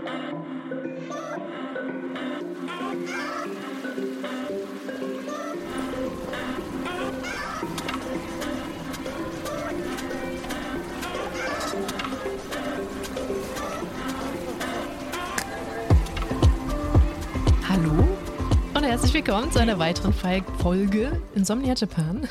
[0.00, 0.12] Hallo
[18.74, 22.26] und herzlich willkommen zu einer weiteren Folge Insomnia Japan.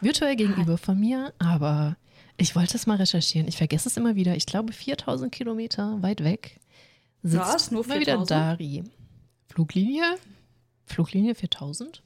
[0.00, 1.96] Virtuell gegenüber von mir, aber
[2.42, 3.48] ich wollte es mal recherchieren.
[3.48, 4.34] Ich vergesse es immer wieder.
[4.36, 6.58] Ich glaube, 4000 Kilometer weit weg
[7.22, 7.70] sitzt Was?
[7.70, 8.30] Nur mal wieder 4000?
[8.30, 8.84] Dari.
[9.48, 10.16] Fluglinie?
[10.84, 12.02] Fluglinie 4000?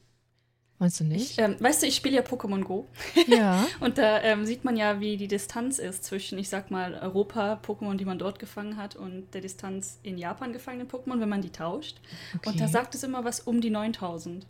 [0.78, 1.30] Meinst du nicht?
[1.32, 2.86] Ich, ähm, weißt du, ich spiele ja Pokémon Go.
[3.26, 3.66] ja.
[3.80, 7.94] Und da ähm, sieht man ja, wie die Distanz ist zwischen, ich sag mal, Europa-Pokémon,
[7.94, 11.50] die man dort gefangen hat, und der Distanz in Japan gefangenen Pokémon, wenn man die
[11.50, 11.96] tauscht.
[12.36, 12.50] Okay.
[12.50, 14.46] Und da sagt es immer was um die 9000.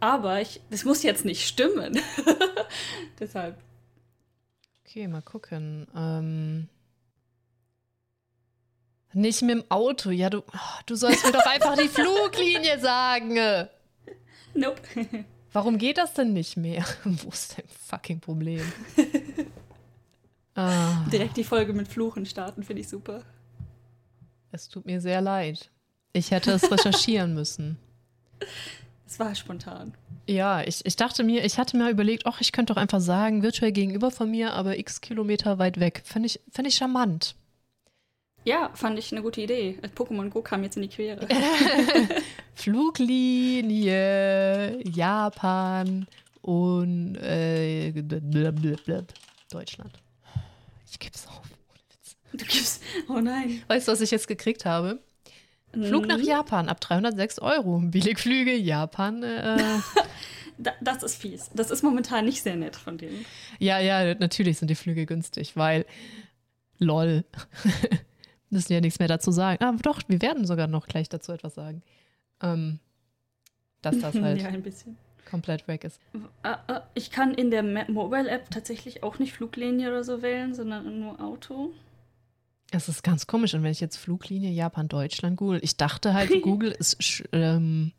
[0.00, 1.98] Aber ich, das muss jetzt nicht stimmen.
[3.20, 3.58] Deshalb.
[4.96, 5.86] Okay, mal gucken.
[5.94, 6.68] Ähm,
[9.12, 10.08] nicht mit dem Auto.
[10.08, 13.68] Ja, du, oh, du sollst mir doch einfach die Fluglinie sagen.
[14.54, 14.80] Nope.
[15.52, 16.82] Warum geht das denn nicht mehr?
[17.04, 18.72] Wo ist dein fucking Problem?
[20.54, 23.20] ah, Direkt die Folge mit Fluchen starten, finde ich super.
[24.50, 25.70] es tut mir sehr leid.
[26.14, 27.76] Ich hätte es recherchieren müssen.
[29.06, 29.94] Es war spontan.
[30.26, 33.42] Ja, ich, ich dachte mir, ich hatte mir überlegt, ach, ich könnte doch einfach sagen,
[33.42, 36.02] virtuell gegenüber von mir, aber x Kilometer weit weg.
[36.04, 37.36] Fände ich, fänd ich charmant.
[38.44, 39.78] Ja, fand ich eine gute Idee.
[39.96, 41.26] Pokémon Go kam jetzt in die Quere.
[42.54, 43.92] Fluglinie,
[44.88, 46.06] Japan
[46.42, 47.92] und äh,
[49.50, 49.92] Deutschland.
[50.90, 51.42] Ich geb's auf.
[52.32, 52.82] Du gibst.
[53.08, 53.62] Oh nein.
[53.68, 55.00] Weißt du, was ich jetzt gekriegt habe?
[55.82, 56.24] Flug nach Mhm.
[56.24, 57.78] Japan ab 306 Euro.
[57.84, 59.22] Billigflüge, Japan.
[59.22, 59.58] Äh,
[60.58, 61.50] Da, das ist fies.
[61.54, 63.26] Das ist momentan nicht sehr nett von denen.
[63.58, 65.84] ja, ja, natürlich sind die Flüge günstig, weil
[66.78, 67.24] lol.
[68.50, 69.62] Müssen ja nichts mehr dazu sagen.
[69.62, 71.82] Aber doch, wir werden sogar noch gleich dazu etwas sagen.
[72.42, 72.78] Ähm,
[73.82, 74.96] dass das halt ja, ein bisschen.
[75.28, 76.00] komplett weg ist.
[76.42, 81.00] Äh, äh, Ich kann in der Mobile-App tatsächlich auch nicht Fluglinie oder so wählen, sondern
[81.00, 81.74] nur Auto.
[82.72, 83.54] Es ist ganz komisch.
[83.54, 87.92] Und wenn ich jetzt Fluglinie Japan, Deutschland google, ich dachte halt, Google ist sch ähm,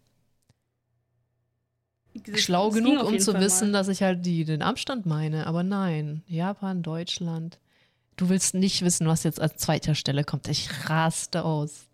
[2.36, 3.80] schlau genug, um zu Fall wissen, mal.
[3.80, 5.48] dass ich halt die, den Abstand meine.
[5.48, 7.60] Aber nein, Japan, Deutschland.
[8.18, 10.48] Du willst nicht wissen, was jetzt als zweiter Stelle kommt.
[10.48, 11.86] Ich raste aus.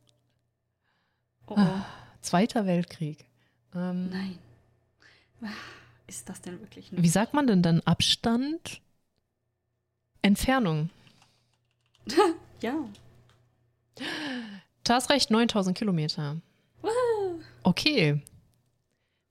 [1.47, 1.85] Oh, Ah.
[1.85, 1.85] oh,
[2.21, 3.25] Zweiter Weltkrieg.
[3.75, 4.37] Ähm, nein.
[5.41, 5.47] Ah,
[6.07, 8.81] Ist das denn wirklich wie sagt man denn dann Abstand?
[10.21, 10.89] Entfernung.
[12.63, 12.75] Ja.
[14.85, 16.37] Du hast recht, 9000 Kilometer.
[16.81, 17.41] Woohoo.
[17.63, 18.21] Okay.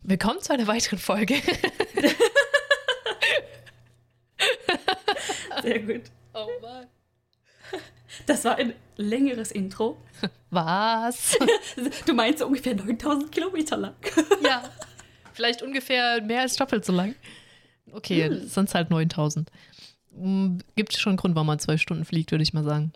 [0.03, 1.37] Willkommen zu einer weiteren Folge.
[5.63, 6.03] Sehr gut.
[6.35, 6.87] Oh Mann.
[8.27, 9.97] Das war ein längeres Intro.
[10.51, 11.39] Was?
[12.07, 13.95] Du meinst so ungefähr 9000 Kilometer lang.
[14.45, 14.63] ja.
[15.33, 17.15] Vielleicht ungefähr mehr als doppelt so lang.
[17.93, 18.47] Okay, Hm.
[18.47, 19.51] sonst halt 9000.
[20.11, 22.93] Mm, Gibt schon einen Grund, warum man zwei Stunden fliegt, würde ich mal sagen.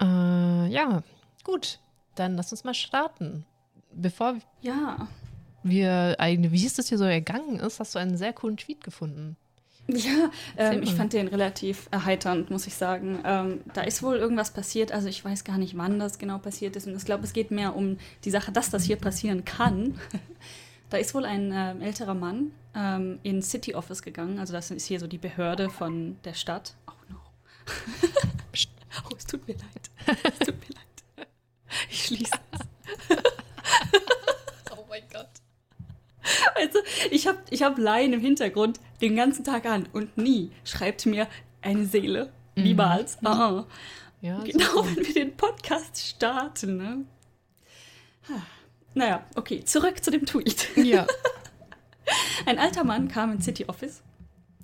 [0.00, 1.02] Äh, ja,
[1.44, 1.80] gut.
[2.14, 3.44] Dann lass uns mal starten.
[3.92, 5.08] Bevor Ja.
[5.62, 8.82] wir eigentlich, wie ist das hier so ergangen ist, hast du einen sehr coolen Tweet
[8.82, 9.36] gefunden.
[9.90, 13.20] Ja, ähm, ich fand den relativ erheiternd, muss ich sagen.
[13.24, 16.76] Ähm, da ist wohl irgendwas passiert, also ich weiß gar nicht, wann das genau passiert
[16.76, 16.86] ist.
[16.86, 19.98] Und ich glaube, es geht mehr um die Sache, dass das hier passieren kann.
[20.90, 24.38] da ist wohl ein ähm, älterer Mann ähm, in City Office gegangen.
[24.38, 26.74] Also das ist hier so die Behörde von der Stadt.
[26.86, 27.16] Oh no.
[29.10, 29.90] Oh, es tut mir leid.
[30.24, 31.28] Es tut mir leid.
[31.90, 33.16] Ich schließe es.
[34.70, 35.28] Oh mein Gott.
[36.54, 36.78] Also,
[37.10, 41.28] ich habe ich hab Laien im Hintergrund den ganzen Tag an und nie schreibt mir
[41.62, 42.32] eine Seele.
[42.56, 43.18] Niemals.
[43.24, 43.66] Ah.
[44.20, 47.04] Ja, Genau, wenn wir den Podcast starten, ne?
[48.94, 50.68] Naja, okay, zurück zu dem Tweet.
[50.76, 51.06] Ja.
[52.46, 54.02] Ein alter Mann kam ins City Office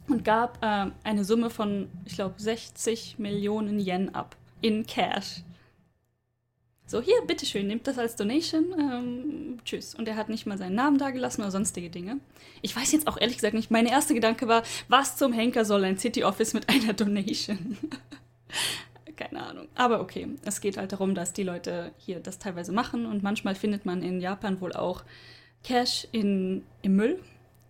[0.08, 5.42] und gab ähm, eine Summe von, ich glaube, 60 Millionen Yen ab in Cash.
[6.86, 8.66] So, hier, bitteschön, nehmt das als Donation.
[8.78, 9.94] Ähm, tschüss.
[9.94, 12.18] Und er hat nicht mal seinen Namen dagelassen oder sonstige Dinge.
[12.60, 15.84] Ich weiß jetzt auch ehrlich gesagt nicht, mein erster Gedanke war, was zum Henker soll
[15.84, 17.78] ein City Office mit einer Donation?
[19.16, 19.68] Keine Ahnung.
[19.74, 23.54] Aber okay, es geht halt darum, dass die Leute hier das teilweise machen und manchmal
[23.54, 25.04] findet man in Japan wohl auch
[25.62, 27.20] Cash in, im Müll.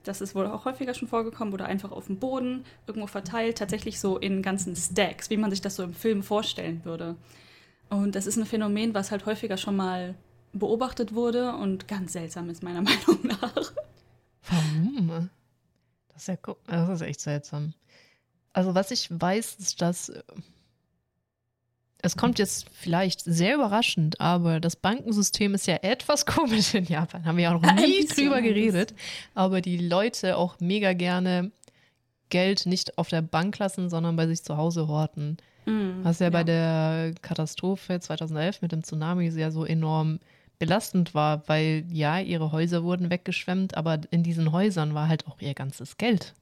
[0.04, 3.98] Das ist wohl auch häufiger schon vorgekommen oder einfach auf dem Boden irgendwo verteilt, tatsächlich
[3.98, 7.16] so in ganzen Stacks, wie man sich das so im Film vorstellen würde.
[7.90, 10.14] Und das ist ein Phänomen, was halt häufiger schon mal
[10.52, 13.72] beobachtet wurde und ganz seltsam ist meiner Meinung nach.
[14.48, 15.30] Warum?
[16.08, 17.74] Das ist ja das ist echt seltsam.
[18.52, 20.22] Also was ich weiß, ist, dass äh,
[22.04, 27.24] es kommt jetzt vielleicht sehr überraschend, aber das Bankensystem ist ja etwas komisch in Japan.
[27.24, 28.94] Haben wir ja noch nie drüber geredet.
[29.34, 31.50] Aber die Leute auch mega gerne
[32.28, 35.38] Geld nicht auf der Bank lassen, sondern bei sich zu Hause horten.
[35.64, 40.20] Mm, Was ja, ja, bei der Katastrophe 2011 mit dem Tsunami ja so enorm
[40.58, 45.40] belastend war, weil ja, ihre Häuser wurden weggeschwemmt, aber in diesen Häusern war halt auch
[45.40, 46.34] ihr ganzes Geld.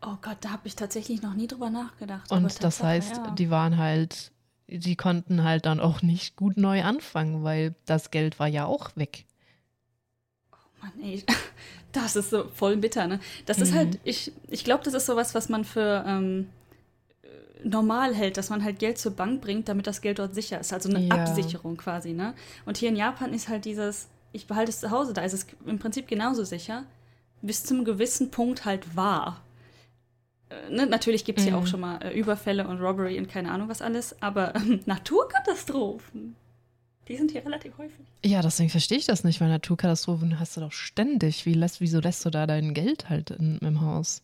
[0.00, 2.30] Oh Gott, da habe ich tatsächlich noch nie drüber nachgedacht.
[2.30, 3.30] Und das heißt, ja.
[3.32, 4.30] die waren halt,
[4.68, 8.90] die konnten halt dann auch nicht gut neu anfangen, weil das Geld war ja auch
[8.94, 9.24] weg.
[10.52, 11.24] Oh Mann, ey,
[11.92, 13.18] das ist so voll bitter, ne?
[13.46, 13.62] Das mhm.
[13.62, 16.48] ist halt, ich, ich glaube, das ist sowas, was man für ähm,
[17.64, 20.72] normal hält, dass man halt Geld zur Bank bringt, damit das Geld dort sicher ist.
[20.72, 21.14] Also eine ja.
[21.14, 22.34] Absicherung quasi, ne?
[22.66, 25.46] Und hier in Japan ist halt dieses, ich behalte es zu Hause, da ist es
[25.66, 26.84] im Prinzip genauso sicher,
[27.40, 29.42] bis zum gewissen Punkt halt wahr.
[30.50, 30.86] Äh, ne?
[30.86, 31.52] Natürlich gibt es mhm.
[31.52, 34.80] ja auch schon mal äh, Überfälle und Robbery und keine Ahnung was alles, aber äh,
[34.86, 36.36] Naturkatastrophen,
[37.08, 38.06] die sind hier relativ häufig.
[38.24, 41.46] Ja, deswegen verstehe ich das nicht, weil Naturkatastrophen hast du doch ständig.
[41.46, 44.22] Wie lässt, wieso lässt du da dein Geld halt in, im Haus?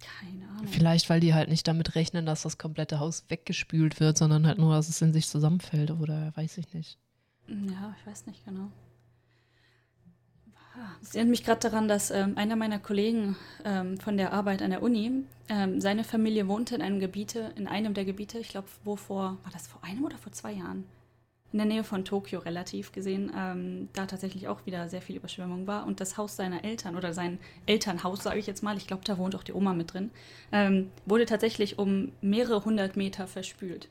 [0.00, 0.66] Keine Ahnung.
[0.66, 4.58] Vielleicht, weil die halt nicht damit rechnen, dass das komplette Haus weggespült wird, sondern halt
[4.58, 6.98] nur, dass es in sich zusammenfällt oder weiß ich nicht.
[7.48, 8.70] Ja, ich weiß nicht genau.
[11.02, 14.70] Es erinnert mich gerade daran, dass ähm, einer meiner Kollegen ähm, von der Arbeit an
[14.70, 18.68] der Uni, ähm, seine Familie wohnte in einem Gebiete, in einem der Gebiete, ich glaube,
[18.84, 20.84] wo vor, war das vor einem oder vor zwei Jahren?
[21.52, 25.66] in der Nähe von Tokio relativ gesehen, ähm, da tatsächlich auch wieder sehr viel Überschwemmung
[25.66, 25.86] war.
[25.86, 29.18] Und das Haus seiner Eltern oder sein Elternhaus, sage ich jetzt mal, ich glaube, da
[29.18, 30.10] wohnt auch die Oma mit drin,
[30.50, 33.88] ähm, wurde tatsächlich um mehrere hundert Meter verspült.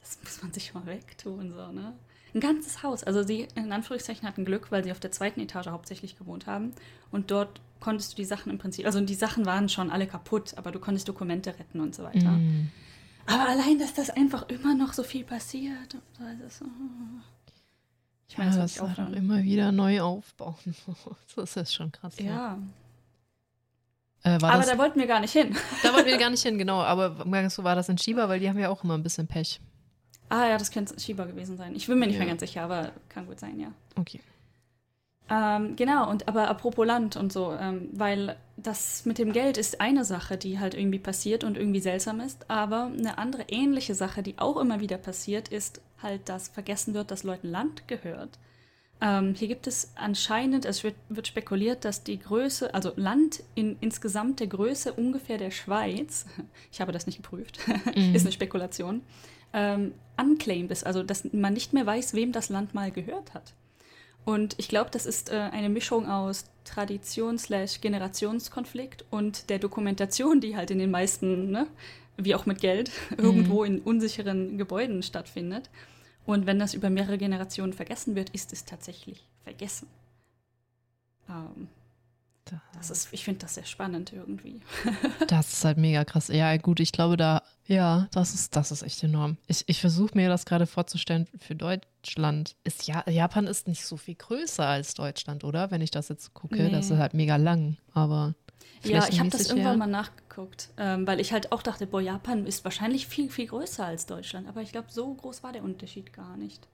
[0.00, 1.92] Das muss man sich mal wegtun, so, ne?
[2.34, 3.04] Ein ganzes Haus.
[3.04, 6.72] Also sie, in Anführungszeichen, hatten Glück, weil sie auf der zweiten Etage hauptsächlich gewohnt haben.
[7.10, 10.54] Und dort konntest du die Sachen im Prinzip, also die Sachen waren schon alle kaputt,
[10.56, 12.32] aber du konntest Dokumente retten und so weiter.
[12.32, 12.70] Mm.
[13.26, 15.96] Aber allein, dass das einfach immer noch so viel passiert.
[16.42, 16.62] Das,
[18.28, 20.56] ich meine, ja, das, das auch immer wieder neu aufbauen.
[21.36, 22.18] das ist schon krass.
[22.18, 22.24] Ja.
[22.24, 22.58] ja.
[24.24, 25.54] Äh, aber das, da wollten wir gar nicht hin.
[25.82, 26.80] da wollten wir gar nicht hin, genau.
[26.80, 29.60] Aber so war das in Shiba, weil die haben ja auch immer ein bisschen Pech.
[30.28, 31.74] Ah ja, das könnte Shiba gewesen sein.
[31.74, 32.20] Ich bin mir nicht ja.
[32.20, 33.72] mehr ganz sicher, aber kann gut sein, ja.
[33.96, 34.20] Okay.
[35.30, 39.80] Ähm, genau, und aber apropos Land und so, ähm, weil das mit dem Geld ist
[39.80, 44.22] eine Sache, die halt irgendwie passiert und irgendwie seltsam ist, aber eine andere ähnliche Sache,
[44.22, 48.38] die auch immer wieder passiert, ist halt, dass vergessen wird, dass Leuten Land gehört.
[49.00, 53.76] Ähm, hier gibt es anscheinend, es wird, wird, spekuliert, dass die Größe, also Land in
[53.80, 56.26] insgesamt der Größe ungefähr der Schweiz,
[56.72, 57.60] ich habe das nicht geprüft,
[57.94, 58.14] mhm.
[58.14, 59.02] ist eine Spekulation,
[59.52, 63.54] ähm, unclaimed ist, also dass man nicht mehr weiß, wem das Land mal gehört hat.
[64.24, 70.70] Und ich glaube, das ist äh, eine Mischung aus Traditions-Generationskonflikt und der Dokumentation, die halt
[70.70, 71.66] in den meisten, ne,
[72.18, 73.24] wie auch mit Geld, mhm.
[73.24, 75.70] irgendwo in unsicheren Gebäuden stattfindet.
[76.26, 79.88] Und wenn das über mehrere Generationen vergessen wird, ist es tatsächlich vergessen.
[81.30, 81.68] Ähm,
[82.74, 84.60] das ist, ich finde das sehr spannend irgendwie.
[85.28, 86.28] das ist halt mega krass.
[86.28, 89.36] Ja, gut, ich glaube, da, ja, das ist, das ist echt enorm.
[89.46, 92.56] Ich, ich versuche mir das gerade vorzustellen für Deutschland.
[92.64, 95.70] Ist ja, Japan ist nicht so viel größer als Deutschland, oder?
[95.70, 96.70] Wenn ich das jetzt gucke, nee.
[96.70, 98.34] das ist halt mega lang, aber.
[98.84, 102.46] Ja, ich habe das irgendwann mal nachgeguckt, ähm, weil ich halt auch dachte, boah, Japan
[102.46, 104.48] ist wahrscheinlich viel, viel größer als Deutschland.
[104.48, 106.68] Aber ich glaube, so groß war der Unterschied gar nicht.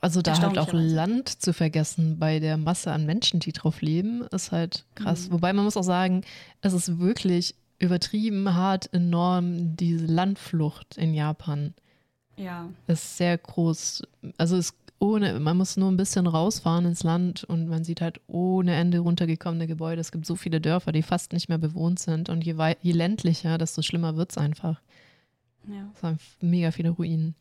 [0.00, 4.22] Also da halt auch Land zu vergessen bei der Masse an Menschen, die drauf leben,
[4.32, 5.28] ist halt krass.
[5.28, 5.34] Mhm.
[5.34, 6.22] Wobei man muss auch sagen,
[6.60, 11.74] es ist wirklich übertrieben hart enorm diese Landflucht in Japan.
[12.36, 12.68] Ja.
[12.86, 14.02] Ist sehr groß.
[14.36, 18.20] Also ist ohne, man muss nur ein bisschen rausfahren ins Land und man sieht halt
[18.28, 20.00] ohne Ende runtergekommene Gebäude.
[20.00, 23.58] Es gibt so viele Dörfer, die fast nicht mehr bewohnt sind und je, je ländlicher,
[23.58, 24.80] desto schlimmer wird es einfach.
[25.66, 25.90] Ja.
[25.94, 27.34] Es sind mega viele Ruinen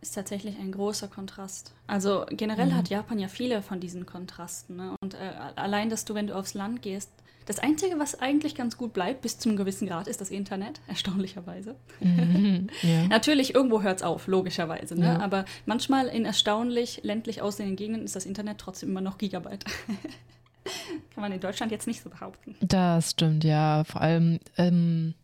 [0.00, 1.72] ist tatsächlich ein großer Kontrast.
[1.86, 2.76] Also generell mhm.
[2.76, 4.76] hat Japan ja viele von diesen Kontrasten.
[4.76, 4.94] Ne?
[5.00, 7.10] Und äh, allein, dass du, wenn du aufs Land gehst,
[7.46, 11.76] das Einzige, was eigentlich ganz gut bleibt, bis zum gewissen Grad, ist das Internet, erstaunlicherweise.
[12.00, 13.06] Mhm, ja.
[13.06, 14.98] Natürlich, irgendwo hört es auf, logischerweise.
[14.98, 15.06] Ne?
[15.06, 15.20] Ja.
[15.20, 19.64] Aber manchmal in erstaunlich ländlich aussehenden Gegenden ist das Internet trotzdem immer noch Gigabyte.
[21.14, 22.56] Kann man in Deutschland jetzt nicht so behaupten.
[22.60, 23.84] Das stimmt, ja.
[23.84, 25.14] Vor allem ähm,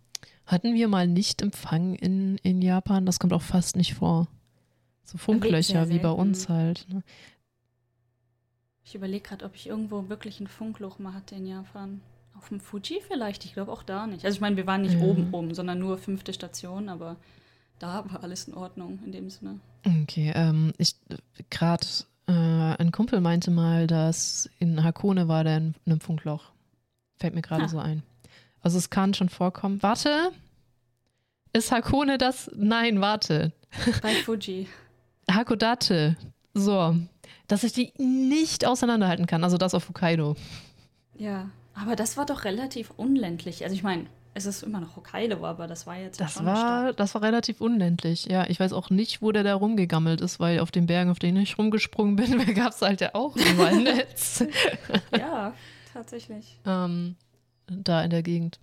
[0.46, 3.04] hatten wir mal nicht Empfang in, in Japan.
[3.04, 4.28] Das kommt auch fast nicht vor.
[5.04, 6.86] So Funklöcher wie bei uns halt.
[6.88, 7.02] Ne?
[8.84, 12.00] Ich überlege gerade, ob ich irgendwo wirklich ein Funkloch mal hatte in Japan.
[12.36, 14.24] Auf dem Fuji vielleicht, ich glaube auch da nicht.
[14.24, 15.00] Also ich meine, wir waren nicht ja.
[15.00, 17.16] oben oben, sondern nur fünfte Station, aber
[17.78, 19.60] da war alles in Ordnung in dem Sinne.
[19.84, 20.96] Okay, ähm, ich
[21.50, 21.86] gerade
[22.26, 26.52] äh, ein Kumpel meinte mal, dass in Hakone war der in einem Funkloch.
[27.16, 28.02] Fällt mir gerade so ein.
[28.60, 29.82] Also es kann schon vorkommen.
[29.82, 30.30] Warte,
[31.52, 32.50] ist Hakone das?
[32.54, 33.52] Nein, warte.
[34.02, 34.68] Bei Fuji.
[35.30, 36.16] Hakodate.
[36.54, 36.96] So.
[37.48, 39.44] Dass ich die nicht auseinanderhalten kann.
[39.44, 40.36] Also das auf Hokkaido.
[41.16, 43.62] Ja, aber das war doch relativ unländlich.
[43.64, 47.14] Also ich meine, es ist immer noch Hokkaido, aber das war jetzt Das war, das
[47.14, 48.24] war relativ unländlich.
[48.26, 51.18] Ja, ich weiß auch nicht, wo der da rumgegammelt ist, weil auf den Bergen, auf
[51.18, 54.44] denen ich rumgesprungen bin, gab es halt ja auch ein Walnetz.
[55.18, 55.52] Ja,
[55.92, 56.58] tatsächlich.
[56.66, 57.16] ähm,
[57.66, 58.58] da in der Gegend.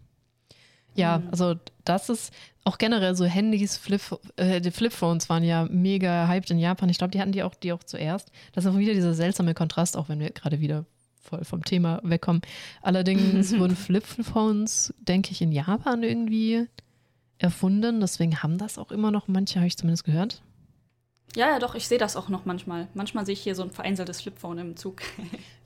[0.96, 1.27] Ja, Mhm.
[1.31, 1.55] also
[1.86, 4.01] das ist auch generell so Handys, Flip,
[4.36, 6.89] äh, die Flipphones waren ja mega hyped in Japan.
[6.89, 8.31] Ich glaube, die hatten die auch, die auch zuerst.
[8.53, 10.86] Das ist auch wieder dieser seltsame Kontrast, auch wenn wir gerade wieder
[11.22, 12.41] voll vom Thema wegkommen.
[12.81, 16.67] Allerdings wurden Flipphones, denke ich, in Japan irgendwie
[17.38, 18.01] erfunden.
[18.01, 20.41] Deswegen haben das auch immer noch manche, habe ich zumindest gehört.
[21.36, 22.88] Ja, ja, doch, ich sehe das auch noch manchmal.
[22.93, 25.01] Manchmal sehe ich hier so ein vereinzeltes Flipphone im Zug.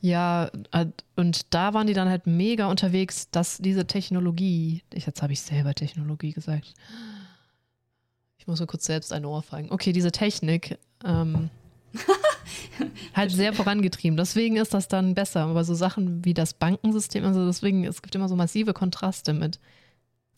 [0.06, 5.22] Ja, äh, und da waren die dann halt mega unterwegs, dass diese Technologie, ich, jetzt
[5.22, 6.74] habe ich selber Technologie gesagt.
[8.38, 9.72] Ich muss mir kurz selbst ein Ohr fallen.
[9.72, 11.50] Okay, diese Technik ähm,
[13.14, 14.18] halt sehr vorangetrieben.
[14.18, 15.44] Deswegen ist das dann besser.
[15.44, 19.62] Aber so Sachen wie das Bankensystem, also deswegen, es gibt immer so massive Kontraste mit.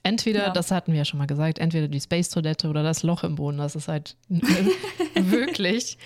[0.06, 0.50] Entweder, Ja.
[0.52, 3.58] das hatten wir ja schon mal gesagt, entweder die Space-Toilette oder das Loch im Boden.
[3.58, 4.16] Das ist halt
[5.16, 5.98] wirklich.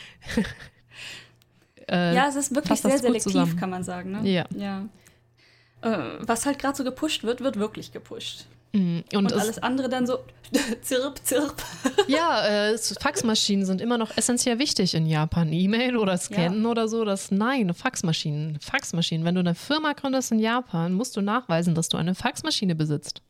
[1.90, 3.56] äh, ja, es ist wirklich sehr selektiv, zusammen.
[3.58, 4.12] kann man sagen.
[4.12, 4.30] Ne?
[4.30, 4.46] Ja.
[4.56, 4.86] ja.
[5.82, 8.46] Äh, was halt gerade so gepusht wird, wird wirklich gepusht.
[8.74, 10.20] mm, Und, Und, es, alles andere dann so
[10.82, 11.56] zirp, zirp.
[12.08, 15.52] Ja, äh, Faxmaschinen sind immer noch essentiell wichtig in Japan.
[15.54, 18.60] E-Mail oder Scannen oder so, das nein, Faxmaschinen.
[18.62, 19.26] Faxmaschinen.
[19.26, 23.22] Wenn du eine Firma gründest in Japan, musst du nachweisen, dass du eine Faxmaschine besitzt.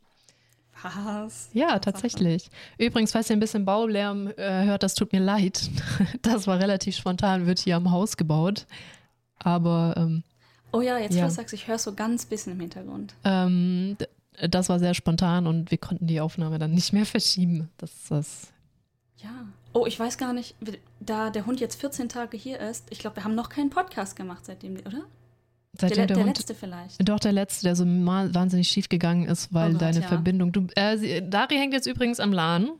[0.83, 1.49] Was?
[1.53, 2.49] Ja, tatsächlich.
[2.77, 5.69] Übrigens, falls ihr ein bisschen Baulärm äh, hört, das tut mir leid.
[6.21, 8.65] Das war relativ spontan, wird hier am Haus gebaut.
[9.39, 10.23] Aber ähm,
[10.71, 11.25] Oh ja, jetzt Ja.
[11.25, 13.13] du sagst, ich höre so ganz bisschen im Hintergrund.
[13.23, 13.97] ähm,
[14.49, 17.69] das war sehr spontan und wir konnten die Aufnahme dann nicht mehr verschieben.
[17.77, 18.47] Das ist das.
[19.17, 19.29] Ja.
[19.73, 20.55] Oh, ich weiß gar nicht,
[21.01, 24.15] da der Hund jetzt 14 Tage hier ist, ich glaube, wir haben noch keinen Podcast
[24.15, 25.01] gemacht seitdem, oder?
[25.77, 27.07] Seitdem der, der, der Hund letzte vielleicht.
[27.07, 30.07] Doch, der letzte, der so mal wahnsinnig schief gegangen ist, weil Oh Gott, deine ja.
[30.07, 30.51] Verbindung.
[30.51, 32.71] Du, äh, sie, Dari hängt jetzt übrigens am Laden.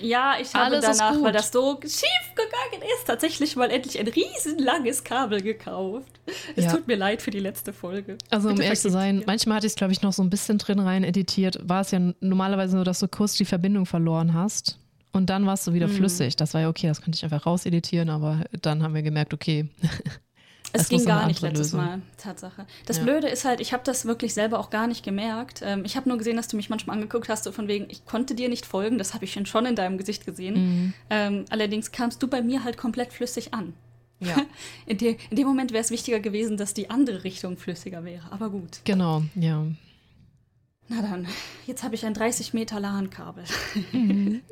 [0.00, 4.08] Ja, ich habe Alles danach, weil das so schief gegangen ist, tatsächlich mal endlich ein
[4.08, 6.20] riesenlanges Kabel gekauft.
[6.56, 6.72] Es Ja.
[6.72, 8.18] tut mir leid für die letzte Folge.
[8.28, 9.24] Also, um Bitte ehrlich zu sein, mir.
[9.26, 11.58] manchmal hatte ich es, glaube ich, noch so ein bisschen drin rein editiert.
[11.62, 14.78] War es ja normalerweise nur, dass du kurz die Verbindung verloren hast.
[15.12, 15.92] Und dann warst du wieder Mhm.
[15.92, 16.34] flüssig.
[16.34, 19.68] Das war ja okay, das konnte ich einfach rauseditieren, aber dann haben wir gemerkt, okay.
[20.76, 21.80] Es Es ging gar nicht letztes Lösung.
[21.86, 22.66] Mal, Tatsache.
[22.86, 23.04] Das Ja.
[23.04, 25.60] Blöde ist halt, ich habe das wirklich selber auch gar nicht gemerkt.
[25.64, 28.04] Ähm, ich habe nur gesehen, dass du mich manchmal angeguckt hast, so von wegen, ich
[28.04, 30.54] konnte dir nicht folgen, das habe ich schon- in deinem Gesicht gesehen.
[30.54, 30.94] Mhm.
[31.10, 33.72] Ähm, allerdings kamst du bei mir halt komplett flüssig an.
[34.20, 34.36] Ja,
[34.86, 38.24] In, de, in dem Moment wäre es wichtiger gewesen, dass die andere Richtung flüssiger wäre.
[38.32, 38.80] Aber gut.
[38.84, 39.64] genau, ja.
[40.88, 41.26] Na dann,
[41.66, 43.44] jetzt habe ich ein 30 Meter LAN-Kabel.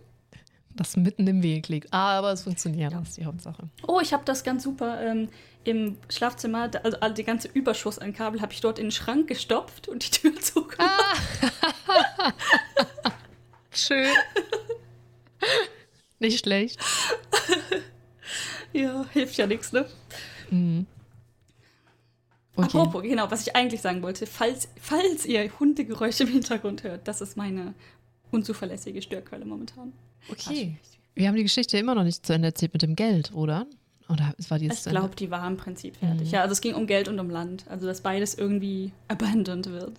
[0.76, 1.92] Das mitten im Weg liegt.
[1.92, 2.98] Aber es funktioniert, Ja.
[2.98, 3.68] das ist die Hauptsache.
[3.86, 5.28] Oh, ich habe das ganz super ähm,
[5.64, 9.28] im Schlafzimmer, also all- die ganze Überschuss an Kabel habe ich dort in den Schrank
[9.28, 10.90] gestopft und die Tür zugemacht.
[13.70, 14.08] Schön.
[16.18, 16.78] Nicht schlecht.
[18.72, 19.86] Ja, hilft ja nichts, ne?
[20.50, 20.86] Mhm.
[22.54, 22.66] Okay.
[22.78, 27.20] Apropos, genau, was ich eigentlich sagen wollte, falls, falls ihr Hundegeräusche im Hintergrund hört, das
[27.22, 27.74] ist meine
[28.30, 29.92] unzuverlässige Störquelle momentan.
[30.30, 30.76] Okay.
[31.14, 33.66] Wir haben die Geschichte immer noch nicht zu Ende erzählt mit dem Geld, oder?
[34.08, 36.28] Oder war die jetzt Ich glaube, die war im Prinzip fertig.
[36.28, 36.32] Mhm.
[36.32, 37.64] Ja, also es ging um Geld und um Land.
[37.68, 39.98] Also, dass beides irgendwie abandoned wird.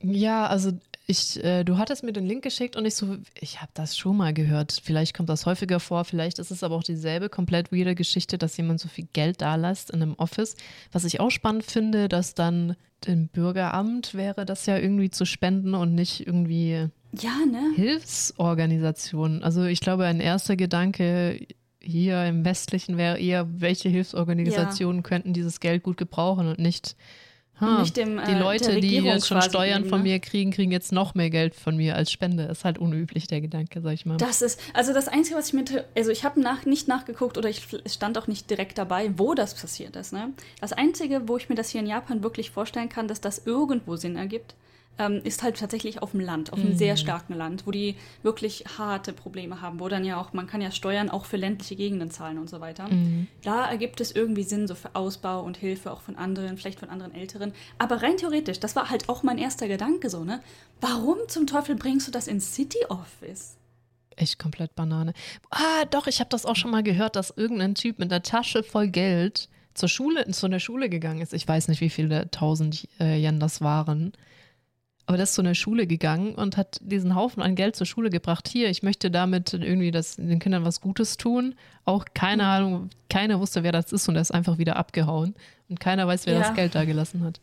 [0.00, 0.72] Ja, also
[1.06, 4.16] ich, äh, du hattest mir den Link geschickt und ich so, ich habe das schon
[4.16, 4.78] mal gehört.
[4.84, 8.56] Vielleicht kommt das häufiger vor, vielleicht ist es aber auch dieselbe komplett weirde Geschichte, dass
[8.56, 10.54] jemand so viel Geld da lässt in einem Office.
[10.92, 12.76] Was ich auch spannend finde, dass dann
[13.06, 17.72] dem Bürgeramt wäre das ja irgendwie zu spenden und nicht irgendwie Ja, ne?
[17.74, 19.42] Hilfsorganisationen.
[19.42, 21.46] Also ich glaube, ein erster Gedanke
[21.80, 26.96] hier im Westlichen wäre eher, welche Hilfsorganisationen könnten dieses Geld gut gebrauchen und nicht,
[27.60, 30.10] ha, Nicht dem, die äh, Leute, die jetzt schon Steuern geben, von ne?
[30.10, 32.44] mir kriegen, kriegen jetzt noch mehr Geld von mir als Spende.
[32.44, 34.16] Ist halt unüblich, der Gedanke, sag ich mal.
[34.16, 35.64] Das ist, also das Einzige, was ich mir,
[35.96, 39.54] also ich habe nach, nicht nachgeguckt oder ich, stand auch nicht direkt dabei, wo das
[39.54, 40.12] passiert ist.
[40.12, 40.30] Ne?
[40.60, 43.96] Das Einzige, wo ich mir das hier in Japan wirklich vorstellen kann, dass das irgendwo
[43.96, 44.54] Sinn ergibt,
[44.98, 48.64] ähm, ist halt tatsächlich auf dem Land, auf einem sehr starken Land, wo die wirklich
[48.78, 52.10] harte Probleme haben, wo dann ja auch, man kann ja Steuern auch für ländliche Gegenden
[52.10, 52.88] zahlen und so weiter.
[53.42, 56.90] Da ergibt es irgendwie Sinn, so für Ausbau und Hilfe auch von anderen, vielleicht von
[56.90, 57.52] anderen Älteren.
[57.78, 60.40] Aber rein theoretisch, das war halt auch mein erster Gedanke so, ne?
[60.80, 63.56] Warum zum Teufel bringst du das ins City Office?
[64.16, 65.12] Echt komplett Banane.
[65.50, 68.62] Ah, doch, ich habe das auch schon mal gehört, dass irgendein Typ mit einer Tasche
[68.62, 71.32] voll Geld zur Schule, zu einer Schule gegangen ist.
[71.32, 74.12] Ich weiß nicht, wie viele tausend äh, Yen das waren.
[75.08, 78.10] Aber der ist zu einer Schule gegangen und hat diesen Haufen an Geld zur Schule
[78.10, 78.46] gebracht.
[78.46, 81.54] Hier, ich möchte damit irgendwie das, den Kindern was Gutes tun.
[81.86, 82.48] Auch keine Mhm.
[82.50, 85.34] Ahnung, keiner wusste, wer das ist und er ist einfach wieder abgehauen.
[85.70, 86.40] Und keiner weiß, wer Ja.
[86.40, 87.40] das Geld da gelassen hat.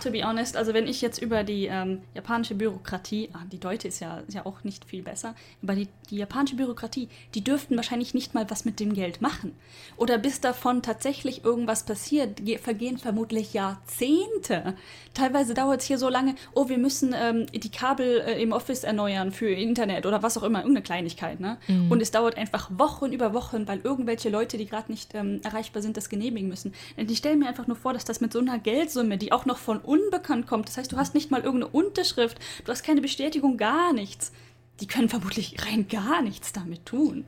[0.00, 3.88] To be honest, also wenn ich jetzt über die ähm, japanische Bürokratie, ah, die deutsche
[3.88, 7.76] ist ja, ist ja auch nicht viel besser, aber die, die japanische Bürokratie, die dürften
[7.76, 9.54] wahrscheinlich nicht mal was mit dem Geld machen.
[9.96, 14.74] Oder bis davon tatsächlich irgendwas passiert, ge- vergehen vermutlich Jahrzehnte.
[15.14, 18.84] Teilweise dauert es hier so lange, oh, wir müssen ähm, die Kabel äh, im Office
[18.84, 21.58] erneuern für Internet oder was auch immer, irgendeine Kleinigkeit, ne?
[21.90, 25.82] Und es dauert einfach Wochen über Wochen, weil irgendwelche Leute, die gerade nicht ähm, erreichbar
[25.82, 26.72] sind, das genehmigen müssen.
[26.96, 29.44] Und ich stelle mir einfach nur vor, dass das mit so einer Geldsumme, die auch
[29.44, 33.00] noch von unbekannt kommt, das heißt, du hast nicht mal irgendeine Unterschrift, du hast keine
[33.00, 34.32] Bestätigung, gar nichts.
[34.80, 37.24] Die können vermutlich rein gar nichts damit tun.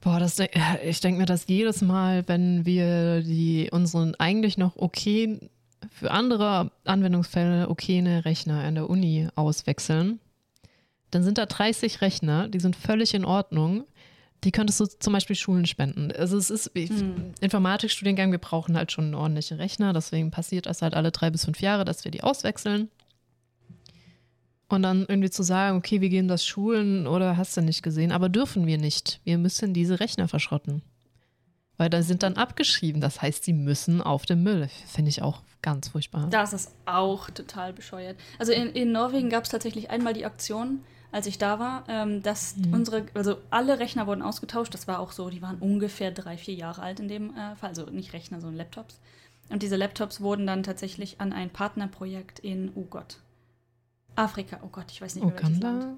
[0.00, 0.48] Boah, das, äh,
[0.84, 5.40] ich denke mir das jedes Mal, wenn wir die unseren eigentlich noch okay,
[5.90, 10.20] für andere Anwendungsfälle okaye Rechner an der Uni auswechseln,
[11.10, 13.84] dann sind da 30 Rechner, die sind völlig in Ordnung.
[14.44, 16.12] Die könntest du zum Beispiel Schulen spenden.
[16.12, 16.92] Also es ist ich,
[17.40, 21.60] Informatikstudiengang, wir brauchen halt schon ordentliche Rechner, deswegen passiert das halt alle drei bis fünf
[21.60, 22.88] Jahre, dass wir die auswechseln.
[24.68, 28.12] Und dann irgendwie zu sagen, okay, wir gehen das Schulen oder hast du nicht gesehen,
[28.12, 29.20] aber dürfen wir nicht.
[29.24, 30.82] Wir müssen diese Rechner verschrotten.
[31.78, 34.68] Weil da sind dann abgeschrieben, das heißt, sie müssen auf den Müll.
[34.86, 36.28] Finde ich auch ganz furchtbar.
[36.28, 38.16] Das ist auch total bescheuert.
[38.38, 40.80] Also in, in Norwegen gab es tatsächlich einmal die Aktion,
[41.10, 44.74] als ich da war, ähm, dass unsere, also alle Rechner wurden ausgetauscht.
[44.74, 47.70] Das war auch so, die waren ungefähr drei, vier Jahre alt in dem äh, Fall.
[47.70, 49.00] Also nicht Rechner, sondern Laptops.
[49.48, 53.18] Und diese Laptops wurden dann tatsächlich an ein Partnerprojekt in, oh Gott,
[54.16, 54.60] Afrika.
[54.62, 55.82] Oh Gott, ich weiß nicht mehr welches Land.
[55.84, 55.96] Uganda?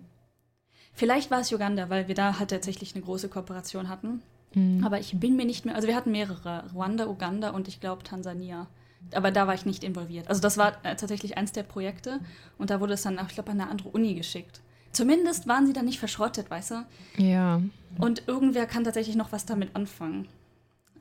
[0.92, 4.22] Vielleicht war es Uganda, weil wir da halt tatsächlich eine große Kooperation hatten.
[4.52, 4.84] Hm.
[4.84, 8.02] Aber ich bin mir nicht mehr, also wir hatten mehrere, Ruanda, Uganda und ich glaube
[8.02, 8.66] Tansania.
[9.14, 10.28] Aber da war ich nicht involviert.
[10.28, 12.20] Also das war äh, tatsächlich eins der Projekte
[12.58, 14.60] und da wurde es dann, ich glaube, an eine andere Uni geschickt.
[14.92, 16.86] Zumindest waren sie dann nicht verschrottet, weißt du?
[17.16, 17.62] Ja,
[17.98, 20.28] Und irgendwer kann tatsächlich noch was damit anfangen.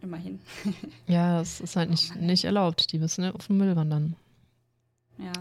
[0.02, 0.40] Immerhin.
[1.08, 2.92] ja, es ist halt nicht, nicht erlaubt.
[2.92, 4.16] Die müssen auf den Müll wandern.
[5.18, 5.34] Ja.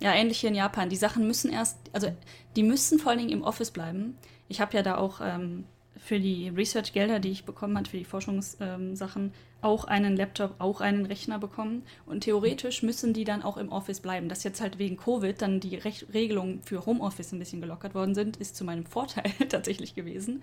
[0.00, 0.90] Ja, ähnlich hier in Japan.
[0.90, 2.12] Die Sachen müssen erst, also
[2.56, 4.18] die müssen vor allen Dingen im Office bleiben.
[4.48, 5.64] Ich habe ja da auch ähm,
[5.96, 9.32] für die Research-Gelder, die ich bekommen habe, für die Forschungssachen,
[9.62, 11.82] auch einen Laptop, auch einen Rechner bekommen.
[12.04, 14.28] Und theoretisch müssen die dann auch im Office bleiben.
[14.28, 18.14] Dass jetzt halt wegen Covid dann die Rech Regelungen für Homeoffice ein bisschen gelockert worden
[18.14, 20.42] sind, ist zu meinem Vorteil tatsächlich gewesen.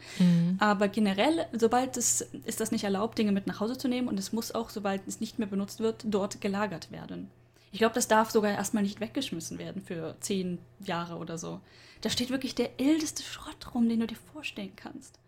[0.59, 4.17] Aber generell, sobald es ist das nicht erlaubt, Dinge mit nach Hause zu nehmen und
[4.17, 7.29] es muss auch, sobald es nicht mehr benutzt wird, dort gelagert werden.
[7.71, 11.59] Ich glaube, das darf sogar erstmal nicht weggeschmissen werden für zehn Jahre oder so.
[12.01, 15.19] Da steht wirklich der älteste Schrott rum, den du dir vorstellen kannst.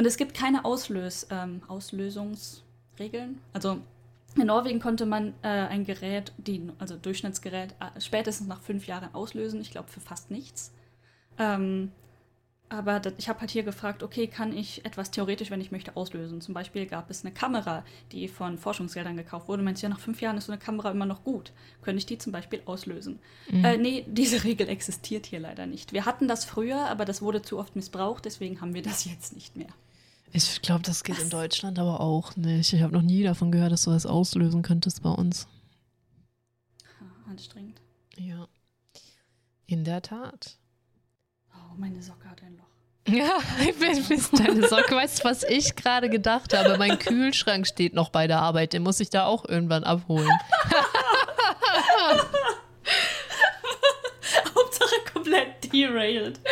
[0.00, 3.38] Und es gibt keine Auslös, ähm, Auslösungsregeln.
[3.52, 3.82] Also
[4.34, 9.14] in Norwegen konnte man äh, ein Gerät, die, also Durchschnittsgerät, äh, spätestens nach fünf Jahren
[9.14, 9.60] auslösen.
[9.60, 10.72] Ich glaube, für fast nichts.
[11.36, 11.92] Ähm,
[12.70, 15.94] aber das, ich habe halt hier gefragt, okay, kann ich etwas theoretisch, wenn ich möchte,
[15.96, 16.40] auslösen?
[16.40, 19.62] Zum Beispiel gab es eine Kamera, die von Forschungsgeldern gekauft wurde.
[19.62, 21.52] Meinst du, ja, nach fünf Jahren ist so eine Kamera immer noch gut.
[21.82, 23.18] Könnte ich die zum Beispiel auslösen?
[23.52, 25.92] Äh, nee, diese Regel existiert hier leider nicht.
[25.92, 29.34] Wir hatten das früher, aber das wurde zu oft missbraucht, deswegen haben wir das jetzt
[29.34, 29.68] nicht mehr.
[30.32, 32.72] Ich glaube, das geht in Deutschland aber auch nicht.
[32.72, 35.48] Ich habe noch nie davon gehört, dass du das auslösen könntest bei uns.
[37.28, 37.80] Anstrengend.
[38.16, 38.46] Ja.
[39.66, 40.56] In der Tat.
[41.54, 42.64] Oh, meine Socke hat ein Loch.
[43.08, 43.38] Ja,
[43.68, 44.94] ich bin deine Socke.
[44.94, 46.78] Weißt du, was ich gerade gedacht habe?
[46.78, 48.72] Mein Kühlschrank steht noch bei der Arbeit.
[48.72, 50.28] Den muss ich da auch irgendwann abholen.
[54.54, 56.40] Hauptsache komplett derailed.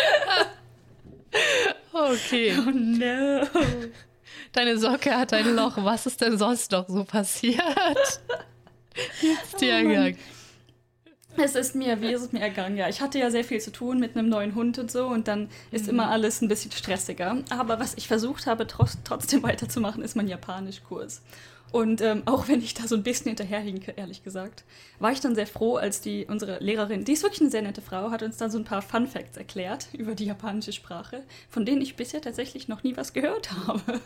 [2.07, 2.55] Okay.
[2.59, 3.47] Oh no.
[4.53, 5.77] Deine Socke hat ein Loch.
[5.79, 8.21] Was ist denn sonst noch so passiert?
[9.21, 10.19] Jetzt dir Oh ergangen.
[11.37, 12.77] Es ist mir, wie ist es mir ergangen?
[12.77, 15.29] Ja, ich hatte ja sehr viel zu tun mit einem neuen Hund und so und
[15.29, 17.39] dann ist immer alles ein bisschen stressiger.
[17.51, 21.23] Aber was ich versucht habe, trotzdem weiterzumachen, ist mein Japanischkurs.
[21.71, 24.65] Und ähm, auch wenn ich da so ein bisschen hinterherhinke, ehrlich gesagt,
[25.01, 27.83] war ich dann sehr froh, als die unsere Lehrerin, die ist wirklich eine sehr nette
[27.83, 31.67] Frau, hat uns dann so ein paar Fun Facts erklärt über die japanische Sprache, von
[31.67, 34.01] denen ich bisher tatsächlich noch nie was gehört habe.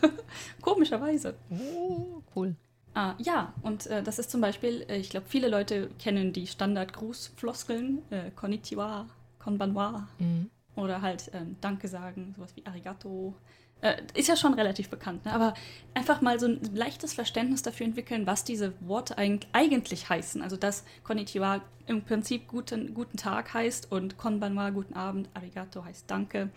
[0.61, 1.35] Komischerweise.
[1.49, 2.55] Oh, cool.
[2.95, 6.45] Ah, ja, und äh, das ist zum Beispiel, äh, ich glaube, viele Leute kennen die
[6.45, 9.07] Standard-Grußfloskeln, äh, Konnichiwa,
[9.39, 10.49] Konbanwa Mhm.
[10.75, 13.33] oder halt ähm, Danke sagen, sowas wie Arigato.
[13.83, 15.33] Äh, ist ja schon relativ bekannt, ne?
[15.33, 15.53] aber
[15.93, 20.41] einfach mal so ein leichtes Verständnis dafür entwickeln, was diese Worte eig eigentlich heißen.
[20.41, 26.09] Also, dass Konnichiwa im Prinzip guten, guten Tag heißt und Konbanwa guten Abend, Arigato heißt
[26.09, 26.49] Danke.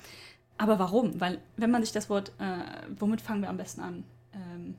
[0.57, 1.21] Aber warum?
[1.21, 2.59] Weil, wenn man sich das Wort, äh,
[2.97, 4.05] womit fangen wir am besten an?
[4.33, 4.77] Ähm,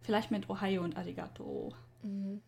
[0.00, 1.72] vielleicht mit Ohio und Arigato.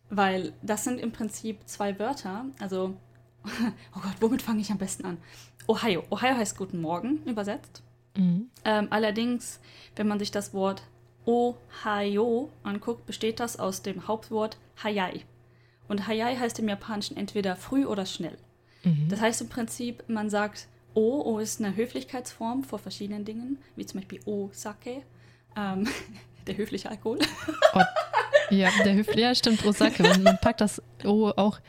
[0.09, 2.47] Weil das sind im Prinzip zwei Wörter.
[2.59, 2.97] Also
[3.95, 5.19] oh Gott, womit fange ich am besten an?
[5.67, 6.03] Ohio.
[6.09, 7.81] Ohio heißt Guten Morgen übersetzt.
[8.15, 8.49] Mhm.
[8.65, 9.59] Ähm, allerdings,
[9.95, 10.83] wenn man sich das Wort
[11.25, 15.21] Ohio anguckt, besteht das aus dem Hauptwort Hayai.
[15.87, 18.37] Und Hayai heißt im Japanischen entweder früh oder schnell.
[18.83, 19.07] Mhm.
[19.09, 23.85] Das heißt im Prinzip, man sagt O, O ist eine Höflichkeitsform vor verschiedenen Dingen, wie
[23.85, 25.03] zum Beispiel O-Sake,
[25.55, 25.87] ähm,
[26.47, 27.19] der höfliche Alkohol.
[27.73, 27.81] O
[28.49, 30.03] ja, der Höf ja, stimmt, Osake.
[30.03, 31.59] Man, man packt das O auch.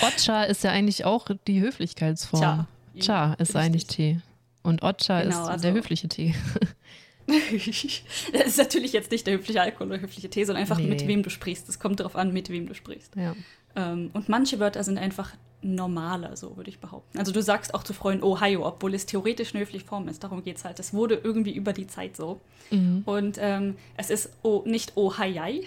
[0.00, 2.40] Ocha ist ja eigentlich auch die Höflichkeitsform.
[2.40, 2.66] Cha.
[2.98, 3.56] Cha ist Richtig.
[3.56, 4.20] eigentlich Tee.
[4.62, 6.34] Und Ocha Genau, ist also- der höfliche Tee.
[8.32, 10.86] das ist natürlich jetzt nicht der höfliche Alkohol oder höfliche Tee, sondern einfach Nee.
[10.88, 11.68] mit wem du sprichst.
[11.68, 13.14] Es kommt darauf an, mit wem du sprichst.
[13.16, 13.34] Ja.
[13.76, 17.18] Ähm, und manche Wörter sind einfach normaler, so würde ich behaupten.
[17.18, 20.24] Also du sagst auch zu Freunden Ohio, obwohl es theoretisch eine höfliche Form ist.
[20.24, 20.80] Darum geht es halt.
[20.80, 22.40] Es wurde irgendwie über die Zeit so.
[22.70, 23.02] Mhm.
[23.06, 25.62] Und ähm, es ist o, nicht Ohayai,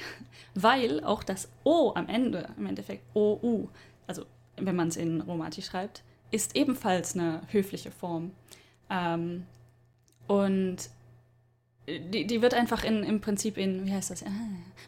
[0.54, 3.70] weil auch das O am Ende, im Endeffekt OU,
[4.08, 4.26] also
[4.58, 8.32] wenn man es in Romantisch schreibt, ist ebenfalls eine höfliche Form.
[8.90, 9.46] Ähm,
[10.28, 10.78] und
[11.88, 14.24] die, die wird einfach in, im Prinzip in, wie heißt das?
[14.24, 14.30] Ah,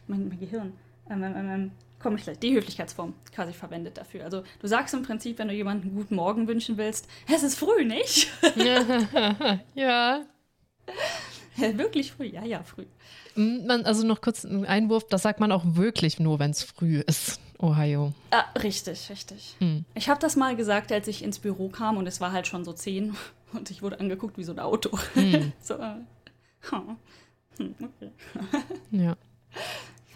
[0.06, 0.72] mein, mein Gehirn.
[1.10, 2.38] Ähm, ähm, ähm, Komme ich gleich.
[2.38, 4.24] Die Höflichkeitsform quasi verwendet dafür.
[4.24, 7.84] Also du sagst im Prinzip, wenn du jemanden guten Morgen wünschen willst, es ist früh,
[7.84, 8.28] nicht?
[9.74, 10.22] ja.
[11.56, 12.26] Wirklich früh?
[12.26, 12.84] Ja, ja, früh.
[13.34, 17.00] Man, also noch kurz ein Einwurf, das sagt man auch wirklich nur, wenn es früh
[17.00, 17.40] ist.
[17.60, 18.12] Ohio.
[18.30, 19.56] Ah, richtig, richtig.
[19.58, 19.84] Hm.
[19.94, 22.64] Ich habe das mal gesagt, als ich ins Büro kam und es war halt schon
[22.64, 23.16] so zehn
[23.52, 24.96] und ich wurde angeguckt wie so ein Auto.
[25.14, 25.52] Hm.
[25.60, 25.94] so, äh,
[26.70, 26.96] hm,
[27.58, 28.10] hm, okay.
[28.90, 29.16] Ja.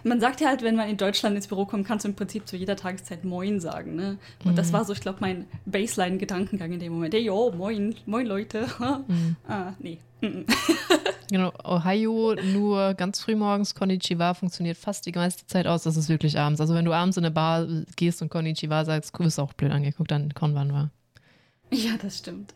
[0.04, 2.48] Man sagt ja halt, wenn man in Deutschland ins Büro kommt, kannst du im Prinzip
[2.48, 3.94] zu jeder Tageszeit Moin sagen.
[3.94, 4.18] Ne?
[4.44, 4.72] Und das Mhm.
[4.72, 7.14] war so, ich glaube, mein Baseline-Gedankengang in dem Moment.
[7.14, 8.66] Hey, yo, moin, moin Leute.
[9.06, 9.36] Mhm.
[9.46, 9.98] ah, nee.
[10.20, 10.44] Mhm.
[11.30, 16.08] Genau, Ohio nur ganz früh morgens, Konnichiwa funktioniert fast die meiste Zeit aus, das ist
[16.08, 16.60] wirklich abends.
[16.60, 17.66] Also wenn du abends in eine Bar
[17.96, 20.90] gehst und Konnichiwa sagst, wirst du auch blöd angeguckt, dann Konbanwa.
[21.70, 22.54] Ja, das stimmt.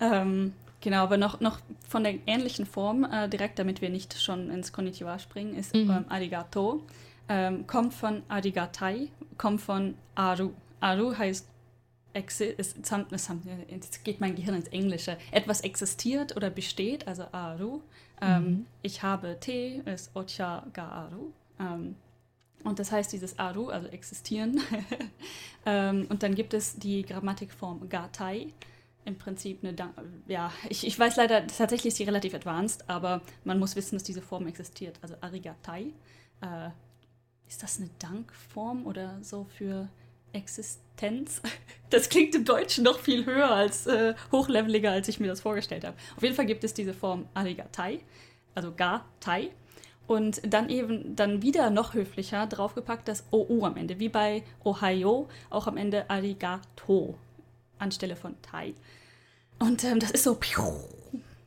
[0.00, 1.58] Ähm, genau, aber noch, noch
[1.88, 5.90] von der ähnlichen Form, äh, direkt damit wir nicht schon ins Konnichiwa springen, ist Mhm.
[5.90, 6.82] ähm, Arigato.
[7.28, 10.50] Ähm, kommt von Arigatai, kommt von Aru.
[10.80, 11.46] Aru heißt,
[13.68, 17.80] jetzt geht mein Gehirn ins Englische, etwas existiert oder besteht, also Aru.
[18.20, 18.66] Ähm, Mhm.
[18.82, 21.32] Ich habe Tee, ist Ocha ga Aru.
[21.60, 21.94] Ähm,
[22.64, 24.60] und das heißt dieses Aru, also existieren.
[25.66, 28.48] ähm, und dann gibt es die Grammatikform Gatai.
[29.08, 29.94] Im Prinzip eine, Dan
[30.26, 34.02] ja, ich, ich weiß leider, tatsächlich ist sie relativ advanced, aber man muss wissen, dass
[34.02, 34.98] diese Form existiert.
[35.00, 35.94] Also Arigatai.
[36.42, 36.68] Äh,
[37.48, 39.88] ist das eine Dankform oder so für
[40.32, 41.40] Existenz?
[41.90, 45.86] Das klingt im Deutschen noch viel höher als äh, hochleveliger, als ich mir das vorgestellt
[45.86, 45.96] habe.
[46.18, 48.00] Auf jeden Fall gibt es diese Form Arigatai,
[48.54, 49.48] also Ga-Tai.
[50.06, 55.30] Und dann eben dann wieder noch höflicher draufgepackt das OU am Ende, wie bei Ohio,
[55.48, 57.16] auch am Ende Arigato
[57.78, 58.74] anstelle von Tai.
[59.58, 60.38] Und ähm, das ist so,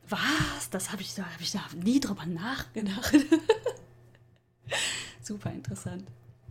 [0.09, 0.69] was?
[0.69, 3.13] Das habe ich, da hab ich da nie drüber nachgedacht.
[5.21, 6.03] Super interessant.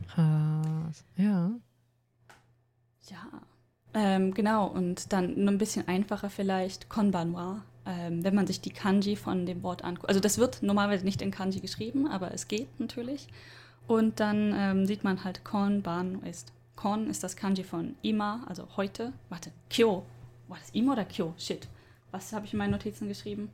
[0.09, 1.05] Krass.
[1.17, 1.51] Ja.
[3.09, 3.27] Ja.
[3.93, 7.63] Ähm, genau, und dann nur ein bisschen einfacher vielleicht, Konbanwa.
[7.87, 10.09] Ähm, wenn man sich die Kanji von dem Wort anguckt.
[10.09, 13.27] Also das wird normalerweise nicht in Kanji geschrieben, aber es geht natürlich.
[13.87, 16.53] Und dann ähm, sieht man halt Konban ist.
[16.81, 19.13] Kon ist das Kanji von Ima, also heute.
[19.29, 20.07] Warte, Kyo.
[20.49, 21.35] War das Ima oder Kyo?
[21.37, 21.69] Shit.
[22.11, 23.51] Was habe ich in meinen Notizen geschrieben?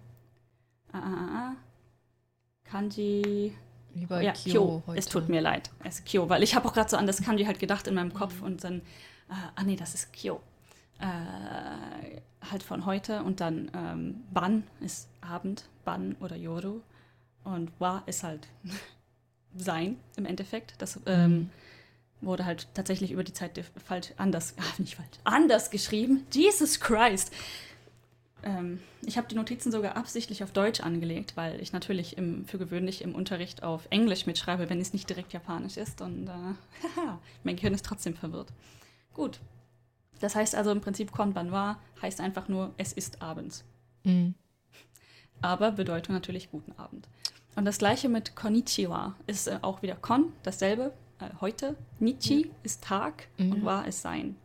[0.92, 1.56] Ah, ah, ah, ah.
[2.62, 3.52] Kanji.
[3.94, 4.80] Wie ja, Kyo.
[4.94, 5.70] Es tut mir leid.
[5.82, 7.94] Es ist Kyo, weil ich habe auch gerade so an das Kanji halt gedacht in
[7.94, 8.78] meinem Kopf und dann,
[9.28, 10.40] äh, ah nee, das ist Kyo.
[11.00, 16.80] Äh, halt von heute und dann ähm, Ban ist Abend, Ban oder Yoru
[17.42, 18.46] und Wa ist halt
[19.56, 20.80] sein im Endeffekt.
[20.80, 21.50] Das ähm,
[22.20, 26.26] wurde halt tatsächlich über die Zeit falsch, anders, ah, nicht falsch, anders geschrieben.
[26.32, 27.32] Jesus Christ!
[28.42, 32.58] Ähm, ich habe die Notizen sogar absichtlich auf Deutsch angelegt, weil ich natürlich im, für
[32.58, 36.00] gewöhnlich im Unterricht auf Englisch mitschreibe, wenn es nicht direkt Japanisch ist.
[36.00, 37.00] Und äh,
[37.44, 38.48] mein Gehirn ist trotzdem verwirrt.
[39.14, 39.40] Gut.
[40.20, 43.64] Das heißt also im Prinzip Konbanwa heißt einfach nur, es ist abends.
[44.04, 44.34] Mhm.
[45.42, 47.08] Aber Bedeutung natürlich guten Abend.
[47.54, 51.76] Und das gleiche mit Konnichiwa ist äh, auch wieder Kon, dasselbe, äh, heute.
[51.98, 53.52] Nichi ist Tag Mhm.
[53.52, 54.36] und Wa ist Sein.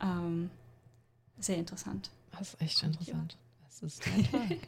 [0.00, 0.50] Ähm,
[1.38, 2.10] sehr interessant.
[2.32, 3.36] Das ist echt interessant.
[3.64, 4.58] Das ist total.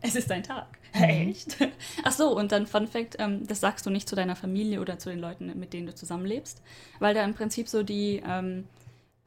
[0.00, 0.66] Es ist ein Tag.
[0.94, 1.02] Mhm.
[1.02, 1.56] Echt?
[2.04, 4.98] Ach so, und dann Fun Fact, ähm, das sagst du nicht zu deiner Familie oder
[4.98, 6.62] zu den Leuten, mit denen du zusammenlebst,
[6.98, 8.64] weil da im Prinzip so die ähm,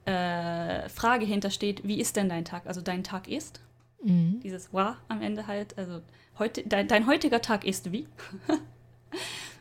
[0.06, 2.68] äh, Frage hintersteht, wie ist denn dein Tag?
[2.68, 3.62] Also dein Tag ist,
[4.04, 4.40] mhm.
[4.42, 6.02] dieses wa am Ende halt, also
[6.38, 8.08] heute, dein, dein heutiger Tag ist wie?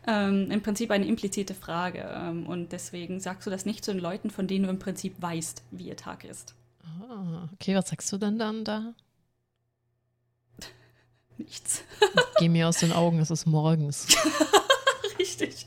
[0.06, 2.08] ähm, im Prinzip eine implizite Frage.
[2.12, 5.20] Ähm, und deswegen sagst du das nicht zu den Leuten, von denen du im Prinzip
[5.20, 6.54] weißt, wie ihr Tag ist.
[6.82, 8.94] Ah, okay, was sagst du denn dann da?
[11.36, 11.84] Nichts.
[12.38, 14.06] Geh mir aus den Augen, es ist morgens.
[15.18, 15.66] Richtig.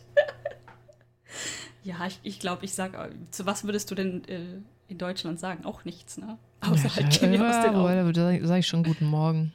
[1.84, 5.66] Ja, ich, ich glaube, ich sage, zu was würdest du denn äh, in Deutschland sagen?
[5.66, 6.38] Auch nichts, ne?
[6.62, 8.14] Außer ja, halt, geh mir aus den Augen.
[8.14, 9.54] Da sage ich schon guten Morgen.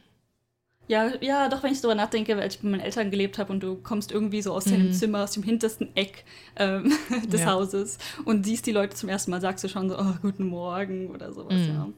[0.89, 3.61] Ja, ja, doch, wenn ich darüber nachdenke, weil ich mit meinen Eltern gelebt habe und
[3.61, 4.93] du kommst irgendwie so aus deinem Mhm.
[4.93, 6.25] Zimmer, aus dem hintersten Eck
[6.57, 6.93] ähm,
[7.33, 7.53] des Ja.
[7.53, 11.09] Hauses und siehst die Leute zum ersten Mal, sagst du schon so, oh, guten Morgen
[11.11, 11.69] oder sowas, Mhm.
[11.75, 11.89] ja.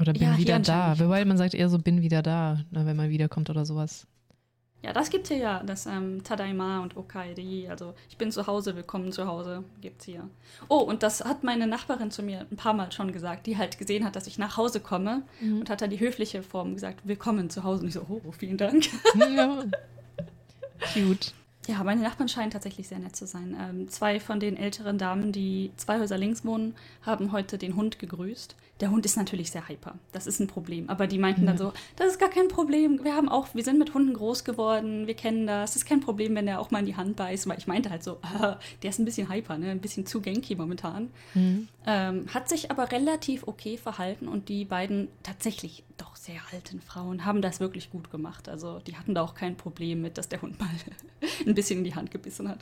[0.00, 0.98] Oder bin Ja, wieder da.
[0.98, 4.06] Wobei man sagt eher so, bin wieder da, ne, wenn man wiederkommt oder sowas.
[4.84, 8.76] Ja, das gibt's hier ja, das ähm, Tadaima und Okaeri, also ich bin zu Hause,
[8.76, 10.28] willkommen zu Hause, gibt's hier.
[10.68, 13.78] Oh, und das hat meine Nachbarin zu mir ein paar Mal schon gesagt, die halt
[13.78, 17.48] gesehen hat, dass ich nach Hause komme und hat dann die höfliche Form gesagt, willkommen
[17.48, 17.80] zu Hause.
[17.80, 18.84] Und ich so, oh, vielen Dank.
[19.34, 19.64] ja.
[20.92, 21.32] Cute.
[21.66, 23.56] Ja, meine Nachbarn scheinen tatsächlich sehr nett zu sein.
[23.58, 27.98] Ähm, zwei von den älteren Damen, die zwei Häuser links wohnen, haben heute den Hund
[27.98, 28.54] gegrüßt.
[28.80, 29.94] Der Hund ist natürlich sehr hyper.
[30.10, 30.90] Das ist ein Problem.
[30.90, 31.66] Aber die meinten dann Ja.
[31.66, 33.04] so, das ist gar kein Problem.
[33.04, 35.06] Wir haben auch, wir sind mit Hunden groß geworden.
[35.06, 35.70] Wir kennen das.
[35.70, 37.48] Das ist kein Problem, wenn der auch mal in die Hand beißt.
[37.48, 39.70] Weil ich meinte halt so, ah, der ist ein bisschen hyper, ne?
[39.70, 41.10] Ein bisschen zu genki momentan.
[41.34, 41.68] Mhm.
[41.86, 47.24] Ähm, hat sich aber relativ okay verhalten und die beiden tatsächlich doch sehr alten Frauen
[47.24, 48.48] haben das wirklich gut gemacht.
[48.48, 50.68] Also die hatten da auch kein Problem mit, dass der Hund mal
[51.46, 52.58] ein bisschen in die Hand gebissen hat.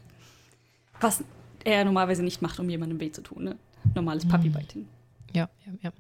[1.01, 1.25] Was
[1.65, 3.45] er normalerweise nicht macht, um jemandem weh zu tun.
[3.45, 3.57] Ne?
[3.95, 4.87] Normales Puppybiting.
[5.35, 5.93] Ja, ja, ja.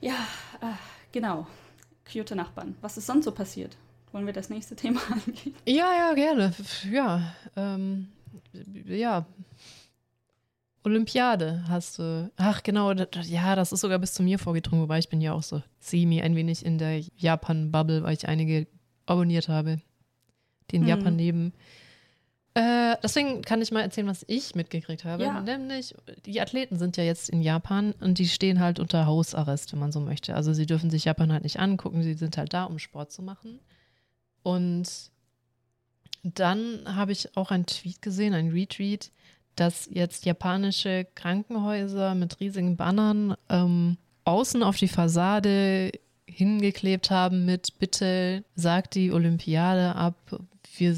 [0.00, 0.14] Ja,
[0.60, 0.74] äh,
[1.12, 1.46] genau.
[2.10, 2.74] Cute Nachbarn.
[2.82, 3.76] Was ist sonst so passiert?
[4.12, 5.54] Wollen wir das nächste Thema angehen?
[5.66, 6.52] Ja, ja, gerne.
[6.90, 8.08] Ja, ähm,
[8.86, 9.24] ja.
[10.84, 12.30] Olympiade hast du.
[12.36, 12.92] Ach, genau.
[12.92, 16.20] Ja, das ist sogar bis zu mir vorgedrungen, wobei ich bin ja auch so semi
[16.20, 18.66] ein wenig in der Japan-Bubble, weil ich einige
[19.06, 19.80] abonniert habe,
[20.70, 20.88] die in Mhm.
[20.88, 21.52] Japan leben.
[22.54, 25.24] Äh, deswegen kann ich mal erzählen, was ich mitgekriegt habe.
[25.24, 25.40] Ja.
[25.40, 29.80] Nämlich, die Athleten sind ja jetzt in Japan und die stehen halt unter Hausarrest, wenn
[29.80, 30.36] man so möchte.
[30.36, 33.22] Also sie dürfen sich Japan halt nicht angucken, sie sind halt da, um Sport zu
[33.22, 33.58] machen.
[34.44, 34.88] Und
[36.22, 39.10] dann habe ich auch einen Tweet gesehen, einen Retweet,
[39.56, 45.90] dass jetzt japanische Krankenhäuser mit riesigen Bannern ähm, außen auf die Fassade
[46.26, 50.16] hingeklebt haben mit Bitte sagt die Olympiade ab,
[50.76, 50.96] wir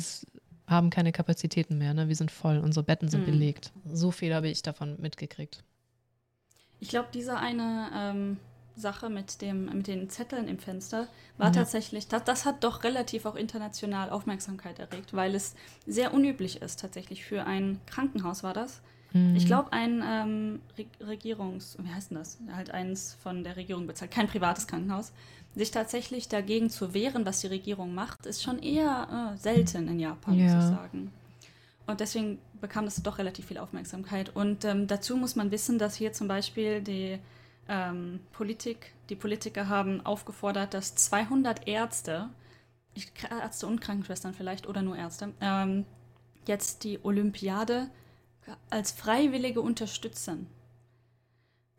[0.67, 2.09] haben keine Kapazitäten mehr, ne?
[2.09, 3.27] wir sind voll, unsere Betten sind Mhm.
[3.27, 3.73] belegt.
[3.85, 5.63] So viel habe ich davon mitgekriegt.
[6.81, 8.37] Ich glaube, diese eine ähm,
[8.75, 11.53] Sache mit, dem, mit den Zetteln im Fenster war Ja.
[11.55, 15.55] tatsächlich, das, das hat doch relativ auch international Aufmerksamkeit erregt, weil es
[15.87, 18.83] sehr unüblich ist, tatsächlich für ein Krankenhaus war das.
[19.13, 19.37] Mhm.
[19.37, 22.39] Ich glaube, ein ähm, Re Regierungs-, wie heißt denn das?
[22.53, 25.13] Halt eins von der Regierung bezahlt, kein privates Krankenhaus.
[25.57, 29.99] Sich tatsächlich dagegen zu wehren, was die Regierung macht, ist schon eher äh, selten in
[29.99, 30.59] Japan, muss Ja.
[30.59, 31.11] ich sagen.
[31.87, 34.35] Und deswegen bekam das doch relativ viel Aufmerksamkeit.
[34.37, 37.19] Und ähm, dazu muss man wissen, dass hier zum Beispiel die
[37.69, 42.29] ähm, Politik, die Politiker haben aufgefordert, dass 200 Ärzte,
[43.31, 45.87] Ärzte und Krankenschwestern vielleicht oder nur Ärzte, ähm,
[46.47, 47.89] jetzt die Olympiade
[48.69, 50.49] als Freiwillige unterstützen.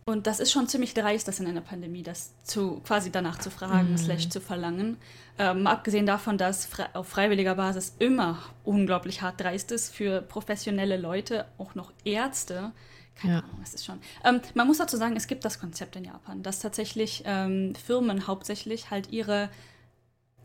[0.08, 3.52] Und das ist schon ziemlich dreist, das in einer Pandemie, das zu quasi danach zu
[3.52, 3.98] fragen, Mhm.
[3.98, 4.96] slash zu verlangen.
[5.38, 10.96] Ähm, abgesehen davon, dass fre auf freiwilliger Basis immer unglaublich hart dreist ist für professionelle
[10.96, 12.72] Leute, auch noch Ärzte.
[13.16, 13.40] Keine Ja.
[13.40, 14.00] Ahnung, was ist schon.
[14.24, 18.28] Ähm, man muss dazu sagen, es gibt das Konzept in Japan, dass tatsächlich ähm, Firmen
[18.28, 19.50] hauptsächlich halt ihre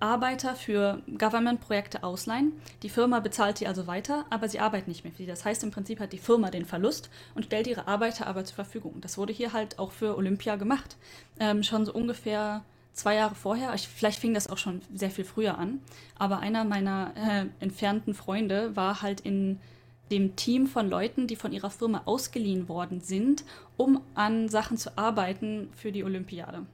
[0.02, 2.52] Arbeiter für Government-Projekte ausleihen.
[2.82, 5.28] Die Firma bezahlt die also weiter, aber sie arbeiten nicht mehr für die.
[5.28, 8.56] Das heißt, im Prinzip hat die Firma den Verlust und stellt ihre Arbeiter aber zur
[8.56, 9.00] Verfügung.
[9.00, 10.96] Das wurde hier halt auch für Olympia gemacht.
[11.38, 13.72] Ähm, schon so ungefähr zwei Jahre vorher.
[13.74, 15.80] Ich, vielleicht fing das auch schon sehr viel früher an.
[16.18, 19.60] Aber einer meiner äh, entfernten Freunde war halt in
[20.10, 23.44] dem Team von Leuten, die von ihrer Firma ausgeliehen worden sind,
[23.76, 26.66] um an Sachen zu arbeiten für die Olympiade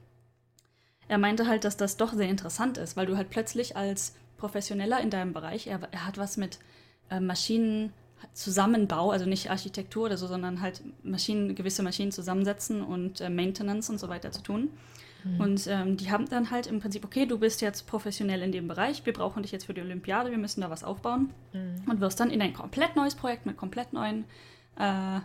[1.09, 5.01] er meinte halt, dass das doch sehr interessant ist, weil du halt plötzlich als Professioneller
[5.01, 6.59] in deinem Bereich, er, er hat was mit
[7.09, 13.29] äh, Maschinenzusammenbau, also nicht Architektur oder so, sondern halt Maschinen, gewisse Maschinen zusammensetzen und äh,
[13.29, 14.69] Maintenance und so weiter zu tun.
[15.37, 18.69] Und ähm, die haben dann halt im Prinzip, okay, du bist jetzt professionell in dem
[18.69, 21.31] Bereich, wir brauchen dich jetzt für die Olympiade, wir müssen da was aufbauen
[21.89, 24.23] und wirst dann in ein komplett neues Projekt mit komplett neuen
[24.77, 25.19] äh,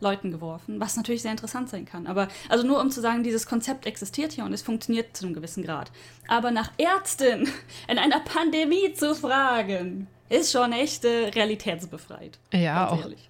[0.00, 2.06] Leuten geworfen, was natürlich sehr interessant sein kann.
[2.06, 5.34] Aber also nur um zu sagen, dieses Konzept existiert hier und es funktioniert zu einem
[5.34, 5.92] gewissen Grad.
[6.28, 7.48] Aber nach Ärzten
[7.88, 12.38] in einer Pandemie zu fragen, ist schon echt äh, realitätsbefreit.
[12.52, 13.28] Ja, ganz auch ehrlich.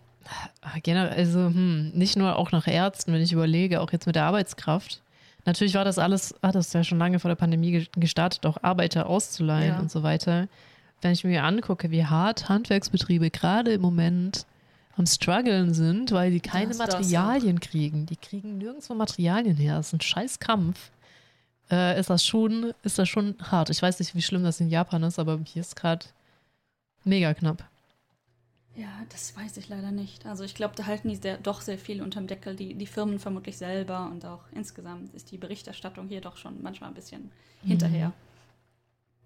[0.63, 4.15] Ah, Generell, also hm, nicht nur auch nach Ärzten, wenn ich überlege, auch jetzt mit
[4.17, 5.01] der Arbeitskraft.
[5.47, 8.59] Natürlich war das alles, hat das ja schon lange vor der Pandemie ge- gestartet, auch
[8.63, 9.81] Arbeiter auszuleihen Ja.
[9.81, 10.47] und so weiter.
[11.03, 14.45] wenn ich mir angucke, wie hart Handwerksbetriebe gerade im Moment
[15.01, 18.07] am struggeln sind, weil die keine Das- das Materialien kriegen.
[18.07, 19.77] Die kriegen nirgendwo Materialien her.
[19.77, 20.91] Das ist ein scheiß Kampf.
[21.71, 23.71] Äh, ist, das schon, ist das schon hart.
[23.71, 26.07] Ich weiß nicht, wie schlimm das in Japan ist, aber hier ist gerade
[27.05, 27.65] mega knapp.
[28.77, 30.27] Ja, das weiß ich leider nicht.
[30.27, 33.19] Also ich glaube, da halten die sehr, doch sehr viel unterm Deckel, die, die Firmen
[33.19, 37.31] vermutlich selber und auch insgesamt ist die Berichterstattung hier doch schon manchmal ein bisschen
[37.63, 38.13] hinterher.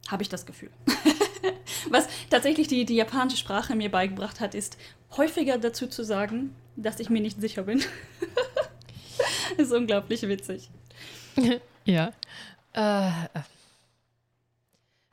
[0.09, 0.71] Habe ich das Gefühl.
[1.91, 4.77] Was tatsächlich die, die japanische Sprache mir beigebracht hat, ist
[5.17, 7.83] häufiger dazu zu sagen, dass ich mir nicht sicher bin.
[9.57, 10.71] ist unglaublich witzig.
[11.87, 12.15] Ja.
[12.73, 13.11] Äh,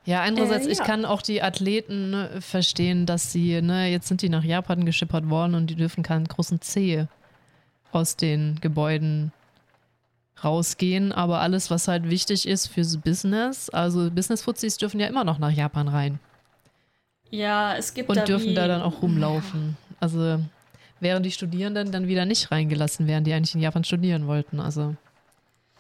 [0.05, 0.85] ja, andererseits, Äh, ich ja.
[0.85, 5.29] kann auch die Athleten ne, verstehen, dass sie, ne, jetzt sind die nach Japan geschippert
[5.29, 7.07] worden und die dürfen keinen großen Zeh
[7.91, 9.33] aus den Gebäuden
[10.43, 11.11] rausgehen.
[11.11, 15.51] Aber alles, was halt wichtig ist fürs Business, also Business-Fuzis dürfen ja immer noch nach
[15.51, 16.19] Japan rein
[17.29, 19.77] Ja, es gibt und da dürfen da dann auch rumlaufen.
[19.99, 20.39] Also
[20.99, 24.59] während die Studierenden dann wieder nicht reingelassen werden, die eigentlich in Japan studieren wollten.
[24.59, 24.95] Also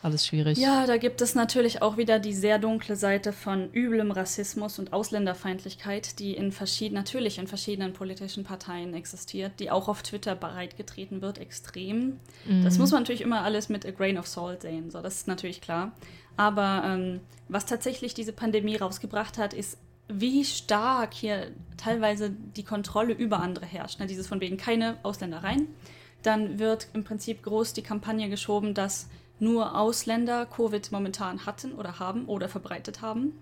[0.01, 0.57] alles schwierig.
[0.57, 4.93] Ja, da gibt es natürlich auch wieder die sehr dunkle Seite von üblem Rassismus und
[4.93, 11.21] Ausländerfeindlichkeit, die in verschiedenen, natürlich in verschiedenen politischen Parteien existiert, die auch auf Twitter bereitgetreten
[11.21, 12.19] wird, extrem.
[12.63, 15.27] Das muss man natürlich immer alles mit a grain of salt sehen, so, das ist
[15.27, 15.91] natürlich klar.
[16.37, 23.13] Aber ähm, was tatsächlich diese Pandemie rausgebracht hat, ist, wie stark hier teilweise die Kontrolle
[23.13, 23.99] über andere herrscht.
[23.99, 24.07] Ne?
[24.07, 25.67] Dieses von wegen keine Ausländer rein.
[26.21, 29.07] Dann wird im Prinzip groß die Kampagne geschoben, dass
[29.41, 33.33] nur Ausländer Covid momentan hatten oder haben oder verbreitet haben.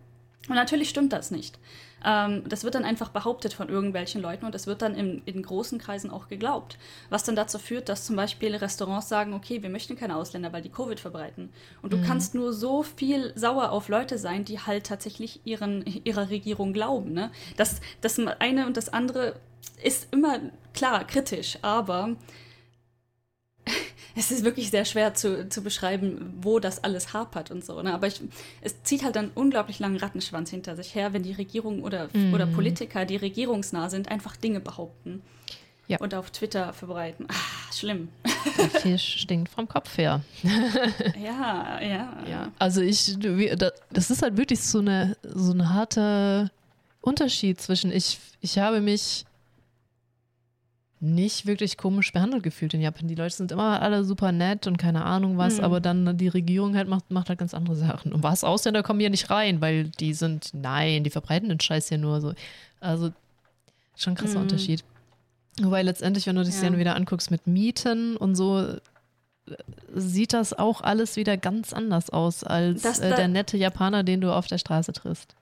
[0.47, 1.59] Und natürlich stimmt das nicht.
[2.03, 5.43] Ähm, das wird dann einfach behauptet von irgendwelchen Leuten und es wird dann in, in
[5.43, 6.77] großen Kreisen auch geglaubt.
[7.09, 10.61] Was dann dazu führt, dass zum Beispiel Restaurants sagen, okay, wir möchten keine Ausländer, weil
[10.61, 11.49] die Covid verbreiten.
[11.81, 16.29] Und du kannst nur so viel sauer auf Leute sein, die halt tatsächlich ihren, ihrer
[16.29, 17.11] Regierung glauben.
[17.11, 17.31] Ne?
[17.57, 19.35] Das, das eine und das andere
[19.83, 20.39] ist immer
[20.73, 22.15] klar kritisch, aber
[24.19, 27.81] es ist wirklich sehr schwer zu, zu beschreiben, wo das alles hapert und so.
[27.81, 27.93] Ne?
[27.93, 28.21] Aber ich,
[28.61, 32.45] es zieht halt einen unglaublich langen Rattenschwanz hinter sich her, wenn die Regierung oder, oder
[32.45, 35.21] Politiker, die regierungsnah sind, einfach Dinge behaupten
[35.87, 35.99] Ja.
[35.99, 37.27] und auf Twitter verbreiten.
[37.29, 38.09] Ah, schlimm.
[38.57, 40.21] Der Fisch stinkt vom Kopf her.
[41.23, 42.17] Ja, ja.
[42.29, 43.17] Ja, also ich,
[43.91, 46.49] das ist halt wirklich so eine so ein harter
[47.01, 49.25] Unterschied zwischen ich, ich habe mich
[51.01, 53.07] nicht wirklich komisch behandelt gefühlt in Japan.
[53.07, 55.63] Die Leute sind immer alle super nett und keine Ahnung was, Mhm.
[55.63, 58.11] aber dann die Regierung halt macht, macht halt ganz andere Sachen.
[58.11, 61.87] Und was Ausländer kommen hier nicht rein, weil die sind, nein, die verbreiten den Scheiß
[61.89, 62.33] hier nur so.
[62.81, 63.11] Also
[63.95, 64.43] schon ein krasser Mhm.
[64.43, 64.83] Unterschied.
[65.61, 66.63] Wobei letztendlich, wenn du dich Ja.
[66.63, 68.75] dann wieder anguckst mit Mieten und so,
[69.95, 74.21] sieht das auch alles wieder ganz anders aus als Das- äh, der nette Japaner, den
[74.21, 75.35] du auf der Straße triffst.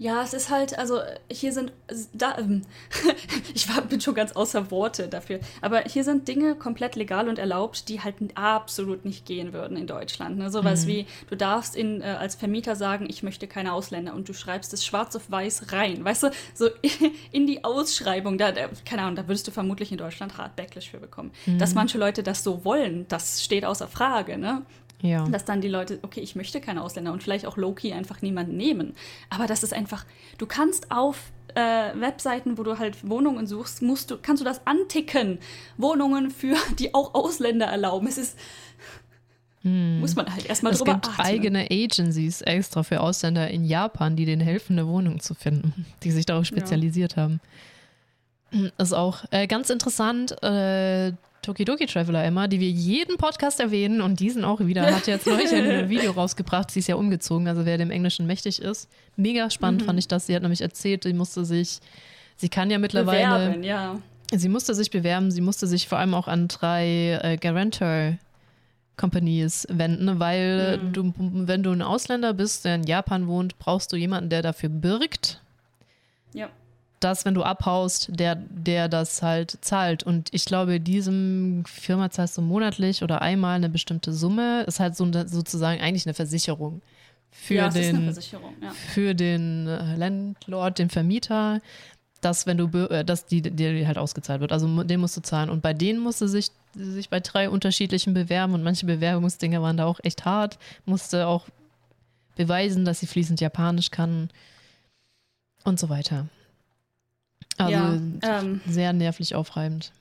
[0.00, 0.98] Ja, es ist halt, also
[1.30, 1.74] hier sind,
[2.14, 2.62] da, ähm,
[3.54, 7.38] ich war, bin schon ganz außer Worte dafür, aber hier sind Dinge komplett legal und
[7.38, 10.38] erlaubt, die halt absolut nicht gehen würden in Deutschland.
[10.38, 10.50] Ne?
[10.50, 14.32] Sowas wie, du darfst in, äh, als Vermieter sagen, ich möchte keine Ausländer und du
[14.32, 16.70] schreibst es schwarz auf weiß rein, weißt du, so
[17.30, 20.88] in die Ausschreibung, da, da keine Ahnung, da würdest du vermutlich in Deutschland hart Backlash
[20.88, 21.30] für bekommen.
[21.58, 24.62] Dass manche Leute das so wollen, das steht außer Frage, ne?
[25.02, 25.24] Ja.
[25.24, 28.56] dass dann die Leute, okay, ich möchte keine Ausländer und vielleicht auch Low-Key einfach niemanden
[28.56, 28.94] nehmen.
[29.30, 30.04] Aber das ist einfach,
[30.38, 34.66] du kannst auf äh, Webseiten, wo du halt Wohnungen suchst, musst du, kannst du das
[34.66, 35.38] anticken.
[35.76, 38.06] Wohnungen für, die auch Ausländer erlauben.
[38.06, 38.38] Es ist,
[39.62, 41.26] muss man halt erstmal es drüber gibt atmen.
[41.26, 46.10] eigene Agencies extra für Ausländer in Japan, die denen helfen, eine Wohnung zu finden, die
[46.10, 47.40] sich darauf spezialisiert haben.
[48.78, 50.42] Ist auch äh, ganz interessant.
[50.42, 55.26] Äh, Tokidoki Traveler Emma, die wir jeden Podcast erwähnen und diesen auch wieder, hat jetzt
[55.26, 56.70] neulich ein Video rausgebracht.
[56.70, 58.88] Sie ist ja umgezogen, also wer dem Englischen mächtig ist.
[59.16, 59.50] Mega Mhm.
[59.50, 60.26] spannend fand ich das.
[60.26, 61.80] Sie hat nämlich erzählt, sie musste sich,
[62.36, 63.98] sie kann ja mittlerweile, Bewerben, ja.
[64.32, 68.18] sie musste sich bewerben, sie musste sich vor allem auch an drei äh, Guarantor
[68.98, 70.92] Companies wenden, weil Mhm.
[70.92, 74.68] du, wenn du ein Ausländer bist, der in Japan wohnt, brauchst du jemanden, der dafür
[74.68, 75.40] birgt,
[76.34, 76.50] Ja.
[77.00, 80.02] Dass, wenn du abhaust, der, der das halt zahlt.
[80.02, 84.64] Und ich glaube, diesem Firma zahlst du monatlich oder einmal eine bestimmte Summe.
[84.64, 86.82] Ist halt so eine, sozusagen eigentlich eine Versicherung
[87.30, 88.14] für ja, den,
[88.60, 88.70] ja.
[88.92, 91.60] für den äh, Landlord, den Vermieter,
[92.20, 94.52] dass wenn du äh, dass die dir halt ausgezahlt wird.
[94.52, 95.48] Also den musst du zahlen.
[95.48, 99.86] Und bei denen musste sich sich bei drei unterschiedlichen bewerben und manche Bewerbungsdinge waren da
[99.86, 100.58] auch echt hart.
[100.84, 101.46] Musste auch
[102.36, 104.30] beweisen, dass sie fließend Japanisch kann
[105.64, 106.28] und so weiter.
[107.60, 107.98] Also ja,
[108.40, 109.92] ähm, sehr nervlich aufreibend.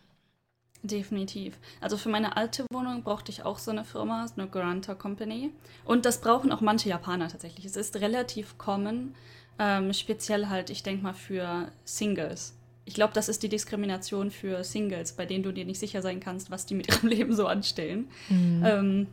[0.81, 1.57] Definitiv.
[1.81, 5.51] Also für meine alte Wohnung brauchte ich auch so eine Firma, so eine Guarantor Company.
[5.83, 7.65] Und das brauchen auch manche Japaner tatsächlich.
[7.65, 9.13] Es ist relativ common,
[9.61, 12.53] Ähm, speziell halt, ich denke mal, für Singles.
[12.85, 16.21] Ich glaube, das ist die Diskrimination für Singles, bei denen du dir nicht sicher sein
[16.21, 18.07] kannst, was die mit ihrem Leben so anstellen.
[18.29, 18.63] Mhm.
[18.65, 19.07] Ähm,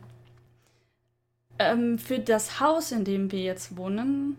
[1.59, 4.37] ähm, für das Haus, in dem wir jetzt wohnen,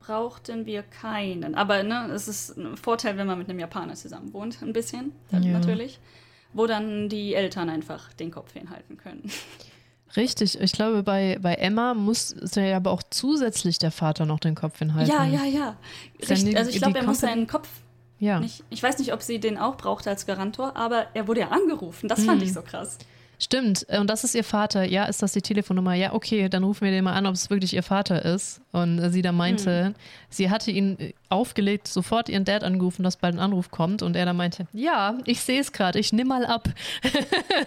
[0.00, 1.54] brauchten wir keinen.
[1.54, 5.12] Aber ne, es ist ein Vorteil, wenn man mit einem Japaner zusammen wohnt, ein bisschen,
[5.30, 5.52] dann Ja.
[5.58, 5.98] natürlich.
[6.52, 9.30] Wo dann die Eltern einfach den Kopf hinhalten können.
[10.16, 14.56] Richtig, ich glaube, bei, bei Emma muss ja aber auch zusätzlich der Vater noch den
[14.56, 15.12] Kopf hinhalten.
[15.14, 15.76] Ja, ja, ja.
[16.18, 16.44] Richtig.
[16.46, 17.68] die- Also ich glaube, er muss seinen Kopf
[18.18, 18.40] Ja.
[18.40, 18.64] nicht.
[18.70, 22.08] Ich weiß nicht, ob sie den auch brauchte als Garantor, aber er wurde ja angerufen.
[22.08, 22.46] Das fand Mhm.
[22.48, 22.98] ich so krass.
[23.42, 24.84] Stimmt, und das ist ihr Vater.
[24.84, 25.94] Ja, ist das die Telefonnummer?
[25.94, 28.60] Ja, okay, dann rufen wir den mal an, ob es wirklich ihr Vater ist.
[28.70, 29.94] Und sie dann meinte,
[30.28, 34.02] sie hatte ihn aufgelegt, sofort ihren Dad angerufen, dass bald ein Anruf kommt.
[34.02, 36.68] Und er dann meinte, ja, ich sehe es gerade, ich nimm mal ab.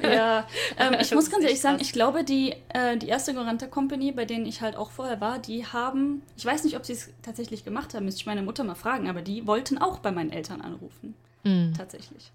[0.04, 0.46] Ja,
[0.78, 4.26] ähm, ich muss ganz ehrlich sagen, ich glaube, die, äh, die erste Garanta Company, bei
[4.26, 7.64] denen ich halt auch vorher war, die haben, ich weiß nicht, ob sie es tatsächlich
[7.64, 10.62] gemacht haben, müsste ich meine Mutter mal fragen, aber die wollten auch bei meinen Eltern
[10.62, 11.16] anrufen.
[11.44, 11.74] Mhm.
[11.78, 12.32] Tatsächlich.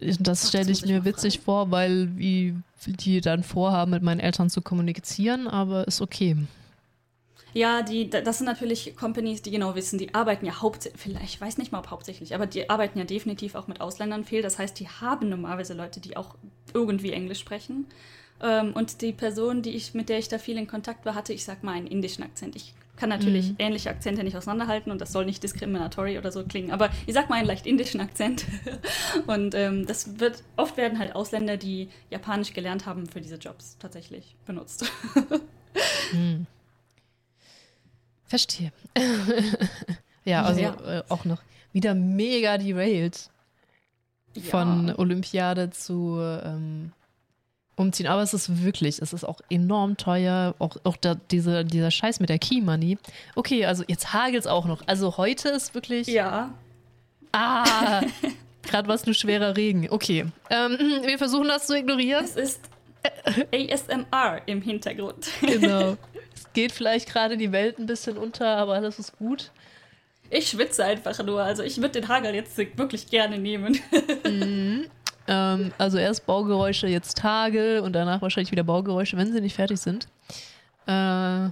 [0.00, 2.54] Das stelle ich mir witzig vor, weil wie
[2.86, 6.36] die dann vorhaben, mit meinen Eltern zu kommunizieren, aber ist okay.
[7.52, 11.24] Ja, die, da- das sind natürlich Companies, die genau wissen, die arbeiten ja hauptsächlich, vielleicht,
[11.34, 14.42] ich weiß nicht mal ob hauptsächlich, aber die arbeiten ja definitiv auch mit Ausländern viel.
[14.42, 16.34] Das heißt, die haben normalerweise Leute, die auch
[16.74, 17.86] irgendwie Englisch sprechen.
[18.42, 21.32] Ähm, und die Person, die ich, mit der ich da viel in Kontakt war, hatte,
[21.32, 22.56] ich sag mal, einen indischen Akzent.
[22.56, 23.56] Ich kann natürlich Mhm.
[23.58, 27.28] ähnliche Akzente nicht auseinanderhalten und das soll nicht diskriminatory oder so klingen, aber ich sag
[27.28, 28.44] mal einen leicht indischen Akzent.
[29.26, 33.76] und ähm, das wird, oft werden halt Ausländer, die Japanisch gelernt haben, für diese Jobs
[33.78, 34.84] tatsächlich benutzt.
[36.12, 36.46] Hm.
[38.26, 38.72] Verstehe.
[40.24, 40.98] ja, also Ja.
[41.00, 41.42] Äh, auch noch
[41.72, 43.30] wieder mega derailed
[44.50, 44.98] von Ja.
[44.98, 46.92] Olympiade zu ähm,
[47.76, 48.06] umziehen.
[48.06, 50.54] Aber es ist wirklich, es ist auch enorm teuer.
[50.58, 52.98] Auch, auch da, diese, dieser Scheiß mit der Key Money.
[53.34, 54.82] Okay, also jetzt hagelt es auch noch.
[54.86, 56.06] Also heute ist wirklich.
[56.06, 56.52] Ja,
[57.34, 58.02] Ah!
[58.62, 59.88] Gerade was nur schwerer Regen.
[59.90, 60.26] Okay.
[60.48, 62.24] Ähm, wir versuchen das zu ignorieren.
[62.24, 62.60] Es ist
[63.52, 65.26] ASMR im Hintergrund.
[65.42, 65.96] Genau.
[66.34, 69.50] es geht vielleicht gerade die Welt ein bisschen unter, aber alles ist gut.
[70.30, 71.42] Ich schwitze einfach nur.
[71.42, 73.78] Also ich würde den Hagel jetzt wirklich gerne nehmen.
[75.26, 79.80] Ähm, also erst Baugeräusche, jetzt Hagel und danach wahrscheinlich wieder Baugeräusche, wenn sie nicht fertig
[79.80, 80.06] sind.
[80.86, 81.46] Äh,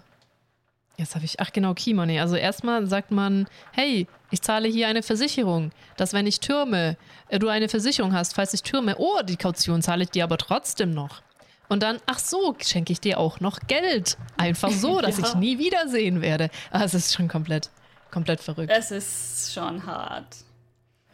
[0.99, 2.21] jetzt habe ich, ach genau, Key Money.
[2.21, 6.97] Also erstmal sagt man, hey, ich zahle hier eine Versicherung, dass wenn ich türme,
[7.29, 10.39] äh, du eine Versicherung hast, falls ich türme, oh, die Kaution zahle ich dir aber
[10.39, 11.23] trotzdem noch.
[11.69, 14.19] Und dann, ach so, schenke ich dir auch noch Geld.
[14.37, 15.27] Einfach so, dass Ja.
[15.29, 16.51] ich nie wiedersehen werde.
[16.71, 17.71] Ah, es ist schon komplett,
[18.11, 18.71] komplett verrückt.
[18.75, 20.27] Es ist schon hart.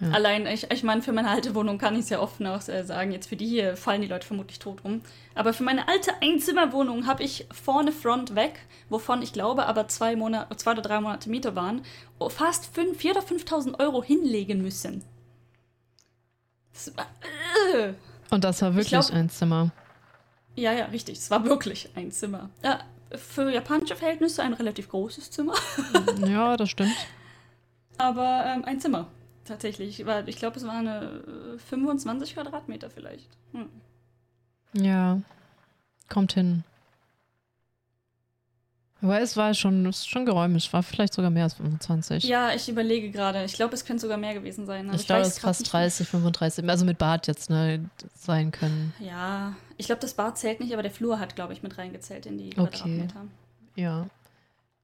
[0.00, 0.10] Ja.
[0.10, 2.84] Allein, ich, ich meine, für meine alte Wohnung kann ich es ja offen auch äh,
[2.84, 5.00] sagen, jetzt für die hier fallen die Leute vermutlich tot um.
[5.34, 10.14] Aber für meine alte Einzimmerwohnung habe ich vorne Front weg, wovon ich glaube aber zwei,
[10.14, 11.82] Monate, zwei oder drei Monate Miete waren,
[12.20, 15.02] oh, fast 4.000 oder 5.000 Euro hinlegen müssen.
[16.72, 17.06] Das war,
[17.74, 17.92] äh.
[18.30, 19.72] Und das war wirklich glaub- ein Zimmer.
[20.54, 21.18] Ja, ja, richtig.
[21.18, 22.50] Es war wirklich ein Zimmer.
[22.64, 22.80] Ja,
[23.16, 25.54] für japanische Verhältnisse ein relativ großes Zimmer,
[26.26, 26.94] Ja, das stimmt.
[27.98, 29.08] aber ähm, ein Zimmer.
[29.48, 30.04] Tatsächlich.
[30.06, 33.28] War- Ich glaube, es waren äh, 25 Quadratmeter vielleicht.
[33.52, 33.68] Hm.
[34.74, 35.20] Ja,
[36.08, 36.62] kommt hin.
[39.00, 42.24] Aber es war schon, es ist schon geräumig, es war vielleicht sogar mehr als 25.
[42.24, 43.44] Ja, ich überlege gerade.
[43.44, 44.88] Ich glaube, es könnte sogar mehr gewesen sein.
[44.88, 45.72] aber ich glaube, es ist fast nicht.
[45.72, 48.92] 30, 35, also mit Bad jetzt, ne, sein können.
[48.98, 52.26] Ja, ich glaube, das Bad zählt nicht, aber der Flur hat, glaube ich, mit reingezählt
[52.26, 52.70] in die Okay.
[52.70, 53.24] Quadratmeter.
[53.76, 54.08] Ja.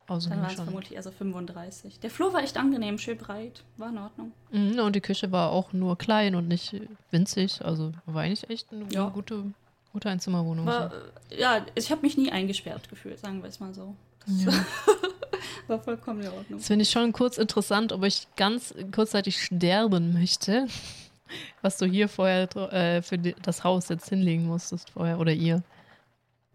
[0.07, 1.99] Also Dann waren es vermutlich also 35.
[2.01, 3.63] Der Flur war echt angenehm, schön breit.
[3.79, 4.33] War in Ordnung.
[4.51, 6.75] Mhm, und die Küche war auch nur klein und nicht
[7.11, 9.09] winzig, also war eigentlich echt eine Ja.
[9.09, 9.45] gute,
[9.93, 10.67] gute Einzimmerwohnung.
[10.67, 10.93] War,
[11.31, 13.95] äh, ja, ich habe mich nie eingesperrt gefühlt, sagen wir es mal so.
[14.27, 14.53] Das Ja.
[15.69, 16.59] war vollkommen in Ordnung.
[16.59, 20.67] Das finde ich schon kurz interessant, ob ich ganz kurzzeitig sterben möchte,
[21.63, 25.63] was du hier vorher äh, für das Haus jetzt hinlegen musstest vorher oder ihr.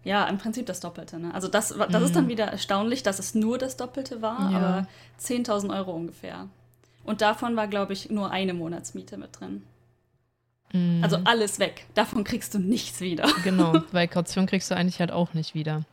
[0.03, 1.19] Ja, im Prinzip das Doppelte.
[1.19, 1.33] Ne?
[1.33, 4.51] Also das, das ist dann wieder erstaunlich, dass es nur das Doppelte war, Mhm.
[4.53, 4.57] Ja.
[4.59, 4.87] aber
[5.21, 6.47] 10.000 Euro ungefähr.
[7.03, 9.63] Und davon war, glaube ich, nur eine Monatsmiete mit drin.
[10.71, 11.03] Mhm.
[11.03, 11.85] Also alles weg.
[11.95, 13.27] Davon kriegst du nichts wieder.
[13.43, 15.83] Genau, weil Kaution kriegst du eigentlich halt auch nicht wieder.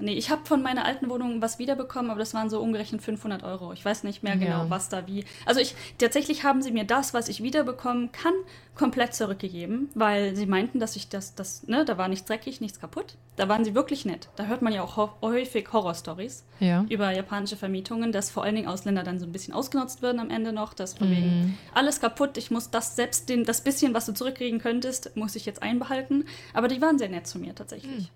[0.00, 3.44] Nee, ich habe von meiner alten Wohnung was wiederbekommen, aber das waren so umgerechnet 500
[3.44, 3.72] Euro.
[3.72, 4.70] Ich weiß nicht mehr genau, Ja.
[4.70, 5.24] was da wie.
[5.46, 8.32] Also ich tatsächlich haben sie mir das, was ich wiederbekommen kann,
[8.74, 12.80] komplett zurückgegeben, weil sie meinten, dass ich das, das, ne, da war nichts dreckig, nichts
[12.80, 13.16] kaputt.
[13.36, 14.28] Da waren sie wirklich nett.
[14.34, 16.84] Da hört man ja auch ho- häufig Horrorstories Ja.
[16.88, 20.30] über japanische Vermietungen, dass vor allen Dingen Ausländer dann so ein bisschen ausgenutzt werden am
[20.30, 21.58] Ende noch, dass von wegen Mhm.
[21.72, 25.46] alles kaputt, ich muss das selbst, den, das bisschen, was du zurückkriegen könntest, muss ich
[25.46, 26.24] jetzt einbehalten.
[26.52, 28.10] Aber die waren sehr nett zu mir tatsächlich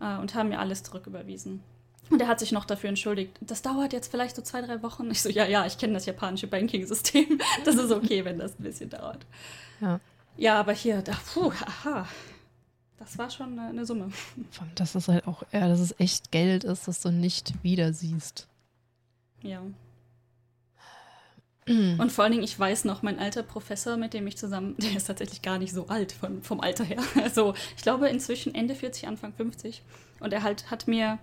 [0.00, 1.62] äh, und haben mir alles zurücküberwiesen.
[2.10, 3.38] Und er hat sich noch dafür entschuldigt.
[3.40, 5.08] Das dauert jetzt vielleicht so zwei, drei Wochen.
[5.10, 7.40] Ich so, ja, ja, ich kenne das japanische Banking-System.
[7.64, 9.24] Das ist okay, wenn das ein bisschen dauert.
[9.80, 10.00] Ja.
[10.36, 12.08] Ja, aber hier, da, puh, aha.
[12.98, 14.10] Das war schon eine, eine Summe.
[14.74, 18.48] Das ist halt auch, ja, dass es echt Geld ist, das du nicht wieder siehst.
[19.42, 19.62] Ja.
[21.68, 24.96] Und vor allen Dingen, ich weiß noch, mein alter Professor, mit dem ich zusammen, der
[24.96, 27.02] ist tatsächlich gar nicht so alt von, vom Alter her.
[27.22, 29.82] Also ich glaube inzwischen Ende 40, Anfang 50.
[30.20, 31.18] Und er halt hat mir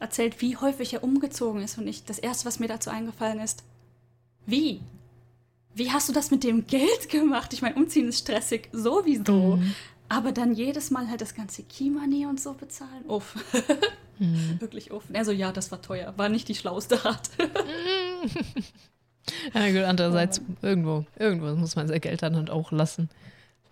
[0.00, 1.78] erzählt, wie häufig er umgezogen ist.
[1.78, 3.62] Und ich, das erste, was mir dazu eingefallen ist,
[4.46, 4.80] wie?
[5.74, 7.52] Wie hast du das mit dem Geld gemacht?
[7.52, 9.56] Ich meine, umziehen ist stressig sowieso.
[9.56, 9.74] Mhm.
[10.08, 13.04] Aber dann jedes Mal halt das ganze Key-Money und so bezahlen.
[13.06, 13.34] Uff.
[14.18, 14.56] Mhm.
[14.60, 15.04] Wirklich uff.
[15.12, 16.12] Er so, ja, das war teuer.
[16.16, 17.30] War nicht die schlauste Art.
[19.54, 20.68] Ja, gut, andererseits, ja.
[20.68, 23.08] irgendwo, irgendwo muss man sein Geld dann halt auch lassen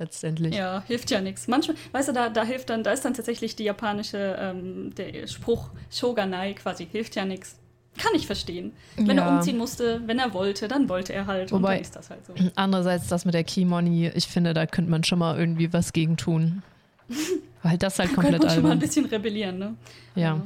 [0.00, 0.54] letztendlich.
[0.54, 1.46] Ja, hilft ja nichts.
[1.46, 5.26] Manchmal, weißt du, da, da hilft dann, da ist dann tatsächlich die japanische, ähm, der
[5.28, 7.56] Spruch Shoganai quasi, hilft ja nichts.
[7.98, 8.72] Kann ich verstehen.
[8.96, 9.26] Wenn ja.
[9.26, 11.52] er umziehen musste, wenn er wollte, dann wollte er halt.
[11.52, 12.34] Wobei, und dann ist das halt so.
[12.54, 15.92] Andererseits das mit der Key Money, ich finde, da könnte man schon mal irgendwie was
[15.92, 16.62] gegen tun.
[17.62, 18.50] Weil das halt komplett albern.
[18.50, 19.74] schon mal ein bisschen rebellieren, ne?
[20.14, 20.40] Ja.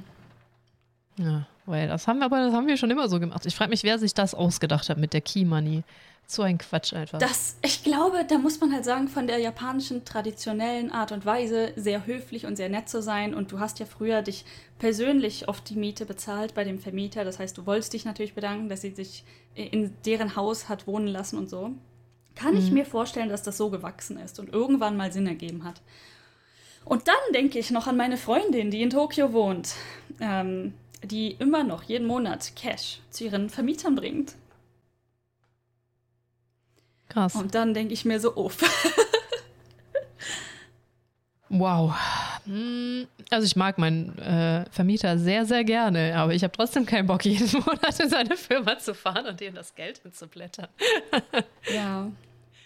[1.17, 3.47] Ja, ja weil das haben wir aber das haben wir schon immer so gemacht.
[3.47, 5.83] Ich frage mich, wer sich das ausgedacht hat mit der Key Money.
[6.27, 7.19] So ein Quatsch einfach.
[7.19, 11.73] Das, ich glaube, da muss man halt sagen, von der japanischen traditionellen Art und Weise
[11.77, 13.35] sehr höflich und sehr nett zu sein.
[13.35, 14.47] Und du hast ja früher dich
[14.79, 17.25] persönlich oft die Miete bezahlt bei dem Vermieter.
[17.25, 21.09] Das heißt, du wolltest dich natürlich bedanken, dass sie sich in deren Haus hat wohnen
[21.09, 21.73] lassen und so.
[22.35, 22.61] Kann mhm.
[22.61, 25.83] ich mir vorstellen, dass das so gewachsen ist und irgendwann mal Sinn ergeben hat.
[26.87, 29.75] Und dann denke ich noch an meine Freundin, die in Tokio wohnt,
[30.21, 30.75] ähm,
[31.07, 34.35] die immer noch jeden Monat Cash zu ihren Vermietern bringt.
[37.09, 37.35] Krass.
[37.35, 38.61] Und dann denke ich mir so, uff.
[41.49, 41.95] wow.
[42.45, 47.07] Hm, also ich mag meinen äh, Vermieter sehr, sehr gerne, aber ich habe trotzdem keinen
[47.07, 50.69] Bock, jeden Monat in seine Firma zu fahren und ihm das Geld hinzublättern.
[51.75, 52.11] ja.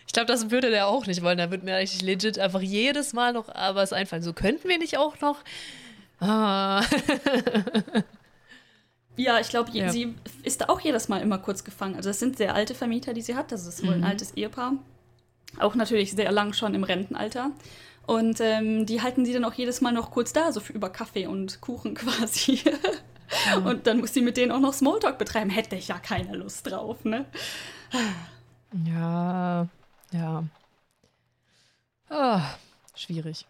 [0.07, 1.37] Ich glaube, das würde der auch nicht wollen.
[1.37, 4.23] Da würde mir eigentlich legit einfach jedes Mal noch aber es einfallen.
[4.23, 5.45] So könnten wir nicht auch noch.
[6.19, 6.83] Ah.
[9.19, 9.91] Ja, ich glaube, ja.
[9.91, 10.15] sie
[10.45, 11.97] ist da auch jedes Mal immer kurz gefangen.
[11.97, 13.51] Also es sind sehr alte Vermieter, die sie hat.
[13.51, 14.05] Das ist wohl mhm.
[14.05, 14.75] ein altes Ehepaar.
[15.59, 17.51] Auch natürlich sehr lang schon im Rentenalter.
[18.07, 20.89] Und ähm, die halten sie dann auch jedes Mal noch kurz da, so für über
[20.89, 22.61] Kaffee und Kuchen quasi.
[23.47, 23.57] Ja.
[23.59, 25.51] Und dann muss sie mit denen auch noch Smalltalk betreiben.
[25.51, 27.27] Hätte ich ja keine Lust drauf, ne?
[28.87, 29.67] Ja,
[30.13, 30.45] ja.
[32.09, 32.41] Oh,
[32.95, 33.47] schwierig.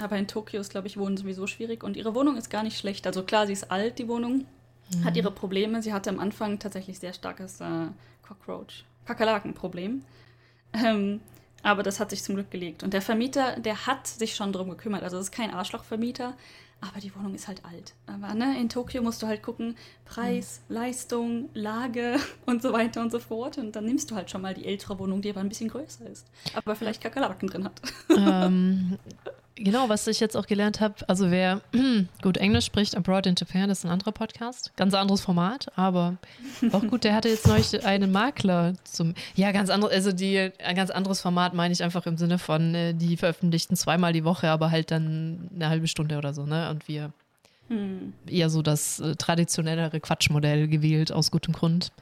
[0.00, 1.84] Aber in Tokio ist, glaube ich, Wohnen sowieso schwierig.
[1.84, 3.06] Und ihre Wohnung ist gar nicht schlecht.
[3.06, 4.46] Also klar, sie ist alt, die Wohnung
[4.94, 5.04] mhm.
[5.04, 5.82] hat ihre Probleme.
[5.82, 7.88] Sie hatte am Anfang tatsächlich sehr starkes äh,
[8.26, 10.02] Cockroach, Kakerlakenproblem.
[10.72, 11.20] Ähm,
[11.62, 12.82] aber das hat sich zum Glück gelegt.
[12.82, 15.02] Und der Vermieter, der hat sich schon drum gekümmert.
[15.02, 16.34] Also es ist kein Arschlochvermieter,
[16.80, 17.94] aber die Wohnung ist halt alt.
[18.06, 19.76] Aber ne, in Tokio musst du halt gucken,
[20.06, 20.74] Preis, mhm.
[20.74, 22.16] Leistung, Lage
[22.46, 23.58] und so weiter und so fort.
[23.58, 26.06] Und dann nimmst du halt schon mal die ältere Wohnung, die aber ein bisschen größer
[26.06, 26.26] ist.
[26.54, 27.80] Aber vielleicht Kakerlaken drin hat.
[28.16, 28.98] Ähm,
[29.60, 31.60] genau, was ich jetzt auch gelernt habe, also wer
[32.22, 36.16] gut Englisch spricht, Abroad in Japan, das ist ein anderer Podcast, ganz anderes Format, aber
[36.72, 40.76] auch gut, der hatte jetzt neulich einen Makler zum, ja, ganz anderes, also die, ein
[40.76, 44.48] ganz anderes Format meine ich einfach im Sinne von, äh, die veröffentlichten zweimal die Woche,
[44.48, 47.12] aber halt dann eine halbe Stunde oder so, ne, und wir
[47.68, 48.14] hm.
[48.26, 51.92] eher so das äh, traditionellere Quatschmodell gewählt, aus gutem Grund,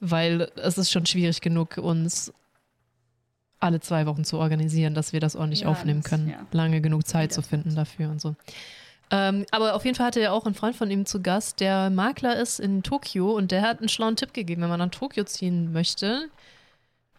[0.00, 2.32] weil es ist schon schwierig genug, uns
[3.64, 6.28] alle zwei Wochen zu organisieren, dass wir das ordentlich ja, aufnehmen das, können.
[6.28, 6.46] Ja.
[6.52, 8.36] Lange genug Zeit zu finden dafür und so.
[9.10, 11.90] Ähm, aber auf jeden Fall hatte er auch einen Freund von ihm zu Gast, der
[11.90, 15.24] Makler ist in Tokio und der hat einen schlauen Tipp gegeben, wenn man nach Tokio
[15.24, 16.28] ziehen möchte,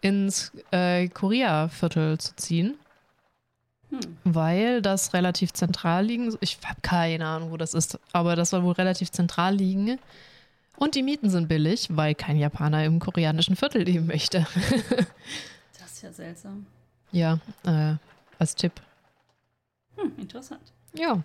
[0.00, 2.74] ins äh, Korea-Viertel zu ziehen.
[3.90, 4.00] Hm.
[4.24, 6.36] Weil das relativ zentral liegen.
[6.40, 9.98] Ich habe keine Ahnung, wo das ist, aber das soll wohl relativ zentral liegen.
[10.76, 14.46] Und die Mieten sind billig, weil kein Japaner im koreanischen Viertel leben möchte.
[16.06, 16.66] ja seltsam.
[17.12, 17.94] Ja, äh,
[18.38, 18.72] als Tipp.
[19.96, 20.72] Hm, interessant.
[20.94, 21.22] Ja.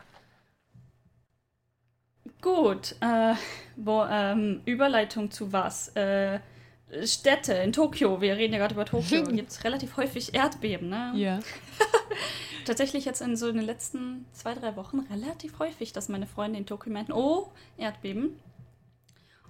[2.41, 3.35] Gut, äh,
[3.75, 5.89] wo, ähm, Überleitung zu was?
[5.95, 6.39] Äh,
[7.05, 11.13] Städte in Tokio, wir reden ja gerade über Tokio, gibt es relativ häufig Erdbeben, ne?
[11.15, 11.39] Ja.
[12.65, 16.65] Tatsächlich jetzt in so den letzten zwei, drei Wochen relativ häufig, dass meine Freunde in
[16.65, 18.39] Tokio meinten, oh, Erdbeben.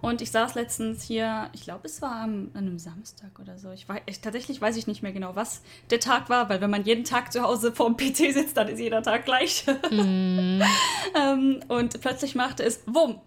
[0.01, 3.71] Und ich saß letztens hier, ich glaube, es war am, an einem Samstag oder so.
[3.71, 6.71] Ich weiß, ich, tatsächlich weiß ich nicht mehr genau, was der Tag war, weil wenn
[6.71, 9.65] man jeden Tag zu Hause vor dem PC sitzt, dann ist jeder Tag gleich.
[9.91, 10.61] Mm.
[11.15, 13.19] ähm, und plötzlich machte es Wumm.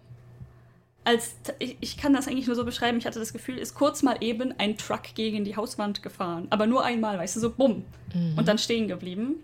[1.03, 4.01] Als, ich, ich kann das eigentlich nur so beschreiben, ich hatte das Gefühl, ist kurz
[4.01, 6.47] mal eben ein Truck gegen die Hauswand gefahren.
[6.49, 7.85] Aber nur einmal, weißt du, so bumm.
[8.13, 8.37] Mm.
[8.37, 9.35] Und dann stehen geblieben.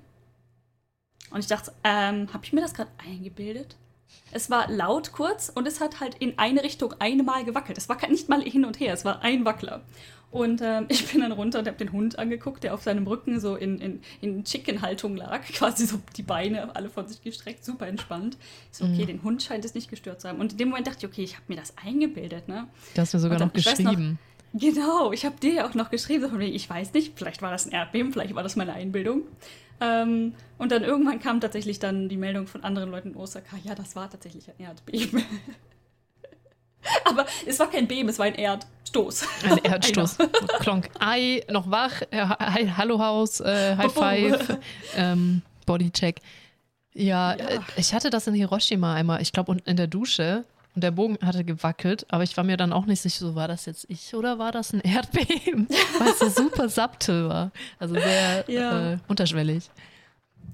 [1.29, 3.75] Und ich dachte, ähm, habe ich mir das gerade eingebildet?
[4.31, 7.77] Es war laut kurz und es hat halt in eine Richtung einmal gewackelt.
[7.77, 9.81] Es war nicht mal hin und her, es war ein Wackler.
[10.31, 13.39] Und ähm, ich bin dann runter und habe den Hund angeguckt, der auf seinem Rücken
[13.39, 15.43] so in, in, in Chicken-Haltung lag.
[15.53, 18.37] Quasi so die Beine alle von sich gestreckt, super entspannt.
[18.71, 19.07] Ich so, okay, mhm.
[19.07, 20.39] den Hund scheint es nicht gestört zu haben.
[20.39, 22.47] Und in dem Moment dachte ich, okay, ich habe mir das eingebildet.
[22.47, 22.67] Ne?
[22.95, 24.19] Du hast mir sogar dann, noch geschrieben.
[24.53, 26.39] Noch, genau, ich habe dir ja auch noch geschrieben.
[26.41, 29.23] Ich weiß nicht, vielleicht war das ein Erdbeben, vielleicht war das meine Einbildung.
[29.81, 33.73] Ähm, und dann irgendwann kam tatsächlich dann die Meldung von anderen Leuten in Osaka, ja,
[33.73, 35.23] das war tatsächlich ein Erdbeben.
[37.05, 39.27] Aber es war kein Beben, es war ein Erdstoß.
[39.49, 40.17] Ein Erdstoß.
[40.59, 40.89] Klonk.
[40.99, 42.01] Ei, noch wach.
[42.11, 42.25] Äh,
[42.77, 44.57] Hallo Haus, äh, High Five,
[44.95, 46.21] ähm, Bodycheck.
[46.93, 50.45] Ja, ja, äh, ich hatte das in Hiroshima einmal, ich glaube, in der Dusche.
[50.73, 53.47] Und der Bogen hatte gewackelt, aber ich war mir dann auch nicht sicher, so war
[53.47, 55.67] das jetzt ich oder war das ein Erdbeben?
[55.99, 57.51] Weil es so super subtil war.
[57.77, 58.93] Also sehr ja.
[58.93, 59.69] äh, unterschwellig.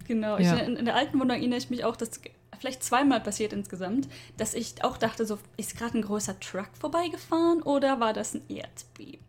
[0.08, 0.56] Genau, ja.
[0.56, 2.20] ich, in, in, der alten Wohnung erinnere ich mich auch, dass
[2.60, 4.08] vielleicht zweimal passiert insgesamt,
[4.38, 8.42] dass ich auch dachte, so ist gerade ein großer Truck vorbeigefahren oder war das ein
[8.50, 9.27] Erdbeben?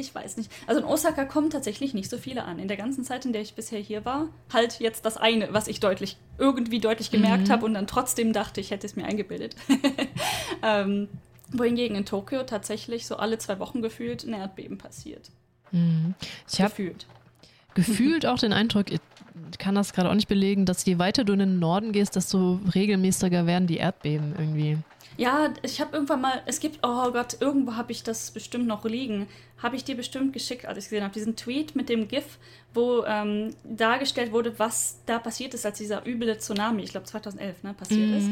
[0.00, 0.50] Ich weiß nicht.
[0.68, 2.60] Also in Osaka kommen tatsächlich nicht so viele an.
[2.60, 5.66] In der ganzen Zeit, in der ich bisher hier war, halt jetzt das eine, was
[5.66, 7.52] ich deutlich, irgendwie deutlich gemerkt mhm.
[7.52, 9.56] habe und dann trotzdem dachte, ich hätte es mir eingebildet.
[10.62, 11.08] ähm,
[11.50, 15.30] wohingegen in Tokio tatsächlich so alle zwei Wochen gefühlt ein Erdbeben passiert.
[15.72, 16.14] Mhm.
[16.48, 17.06] Ich habe gefühlt.
[17.74, 18.86] gefühlt auch den Eindruck,
[19.58, 22.60] kann das gerade auch nicht belegen, dass je weiter du in den Norden gehst, desto
[22.72, 24.78] regelmäßiger werden die Erdbeben irgendwie.
[25.18, 28.84] Ja, ich habe irgendwann mal, es gibt, oh Gott, irgendwo habe ich das bestimmt noch
[28.84, 29.26] liegen.
[29.60, 32.38] Habe ich dir bestimmt geschickt, als ich gesehen habe, diesen Tweet mit dem GIF,
[32.72, 37.64] wo ähm, dargestellt wurde, was da passiert ist, als dieser üble Tsunami, ich glaube 2011,
[37.64, 38.16] ne, passiert mhm.
[38.16, 38.30] ist.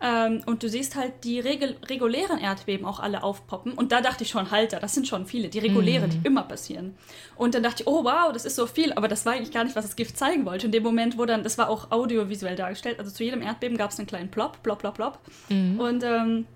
[0.00, 3.72] Ähm, und du siehst halt die regul regulären Erdbeben auch alle aufpoppen.
[3.72, 6.10] Und da dachte ich schon, Halter, das sind schon viele, die regulären, mhm.
[6.10, 6.94] die immer passieren.
[7.36, 9.64] Und dann dachte ich, oh wow, das ist so viel, aber das war eigentlich gar
[9.64, 10.66] nicht, was das Gift zeigen wollte.
[10.66, 13.90] In dem Moment, wo dann, das war auch audiovisuell dargestellt, also zu jedem Erdbeben gab
[13.90, 15.18] es einen kleinen Plop, plop, plop, plop.
[15.48, 15.80] Mhm.
[15.80, 16.46] Und ähm,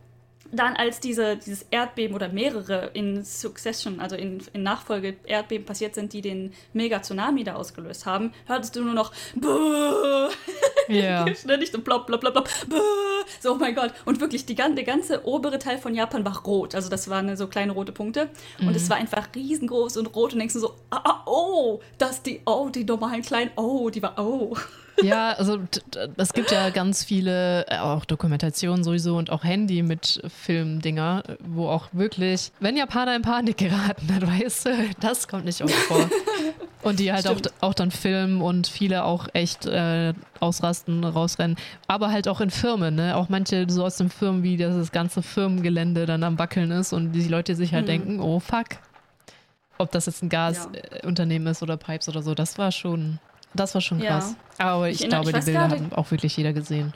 [0.53, 5.95] dann als diese, dieses Erdbeben oder mehrere in Succession, also in, in Nachfolge Erdbeben passiert
[5.95, 10.29] sind, die den Mega-Tsunami da ausgelöst haben, hörtest du nur noch Buh!
[10.89, 11.27] Ja.
[11.27, 12.77] Nicht so plopp, plopp, plopp, Buh!
[13.41, 13.93] So, oh mein Gott.
[14.07, 16.75] Und wirklich, die, der ganze obere Teil von Japan war rot.
[16.75, 18.31] Also das waren so kleine rote Punkte.
[18.59, 18.75] Und mhm.
[18.75, 20.33] es war einfach riesengroß und rot.
[20.33, 24.03] Und denkst du so, ah, ah, oh, das die, oh, die normalen kleinen, oh, die
[24.03, 24.57] war, oh.
[25.03, 25.59] Ja, also
[26.17, 31.69] es gibt ja ganz viele, äh, auch Dokumentationen sowieso und auch Handy mit Filmdinger, wo
[31.69, 34.71] auch wirklich, wenn Japaner in Panik geraten, dann weißt du,
[35.01, 36.09] das kommt nicht oft vor.
[36.83, 41.57] Und die halt auch, auch dann filmen und viele auch echt äh, ausrasten, rausrennen.
[41.89, 43.17] Aber halt auch in Firmen, ne?
[43.17, 47.13] Auch manche so aus den Firmen, wie das ganze Firmengelände dann am Wackeln ist und
[47.13, 48.05] die Leute sich halt hm.
[48.05, 48.67] denken, oh fuck.
[49.77, 51.51] Ob das jetzt ein Gasunternehmen ja.
[51.51, 53.19] ist oder Pipes oder so, das war schon
[53.55, 54.35] das war schon krass.
[54.59, 54.65] Ja.
[54.67, 56.93] Aber ich, ich glaube, ich die Bilder hat auch wirklich jeder gesehen.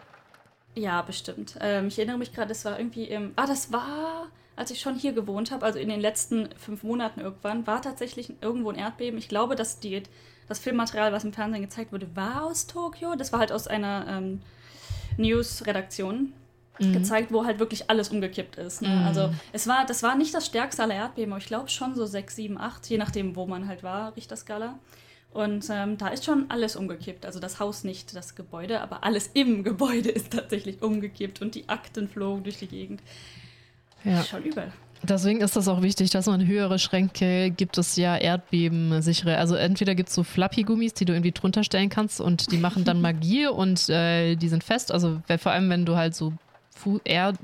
[0.75, 1.57] Ja, bestimmt.
[1.61, 3.33] Ähm, ich erinnere mich gerade, das war irgendwie im.
[3.37, 4.27] Ah, das war,
[4.57, 8.33] als ich schon hier gewohnt habe, also in den letzten fünf Monaten irgendwann, war tatsächlich
[8.41, 9.19] irgendwo ein Erdbeben.
[9.19, 10.03] Ich glaube, dass die,
[10.49, 13.15] das Filmmaterial, was im Fernsehen gezeigt wurde, war aus Tokio.
[13.17, 14.41] Das war halt aus einer ähm,
[15.17, 16.33] News-Redaktion.
[16.79, 16.95] Mhm.
[16.95, 18.81] gezeigt, wo halt wirklich alles umgekippt ist.
[18.81, 18.89] Ne?
[18.89, 19.07] Mhm.
[19.07, 22.07] Also es war, das war nicht das stärkste aller Erdbeben, aber ich glaube schon so
[22.07, 24.79] 6, 7, 8, je nachdem, wo man halt war, Richterskala.
[25.33, 27.25] Und ähm, da ist schon alles umgekippt.
[27.25, 31.69] Also das Haus nicht, das Gebäude, aber alles im Gebäude ist tatsächlich umgekippt und die
[31.69, 33.01] Akten flogen durch die Gegend.
[34.05, 34.23] Ja.
[34.23, 34.73] Schon übel.
[35.05, 39.37] Deswegen ist das auch wichtig, dass man höhere Schränke gibt es ja Erdbebensichere.
[39.37, 42.85] Also entweder gibt es so Flappy-Gummis, die du irgendwie drunter stellen kannst und die machen
[42.85, 44.93] dann Magie und äh, die sind fest.
[44.93, 46.33] Also vor allem, wenn du halt so
[46.71, 47.37] Fu Erd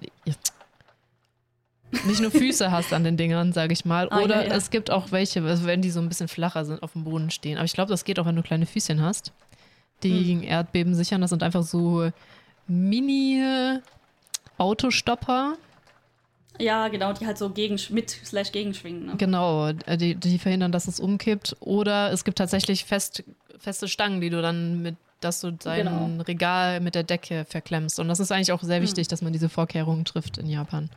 [2.06, 4.08] nicht nur Füße hast an den Dingern, sage ich mal.
[4.10, 4.56] Ah, Oder ja, ja.
[4.56, 7.30] es gibt auch welche, also wenn die so ein bisschen flacher sind, auf dem Boden
[7.30, 7.56] stehen.
[7.56, 9.32] Aber ich glaube, das geht auch, wenn du kleine Füßchen hast,
[10.02, 10.24] die hm.
[10.24, 11.20] gegen Erdbeben sichern.
[11.20, 12.10] Das sind einfach so
[12.66, 15.54] Mini-Autostopper.
[16.60, 19.06] Ja, genau, die halt so gegen, mit slash gegenschwingen.
[19.06, 19.14] Ne?
[19.16, 21.56] Genau, die, die verhindern, dass es umkippt.
[21.60, 23.22] Oder es gibt tatsächlich fest,
[23.58, 26.22] feste Stangen, die du dann mit dass du dein genau.
[26.22, 27.98] Regal mit der Decke verklemmst.
[27.98, 28.84] Und das ist eigentlich auch sehr hm.
[28.84, 29.10] wichtig, hm.
[29.10, 30.90] dass man diese Vorkehrungen trifft in Japan.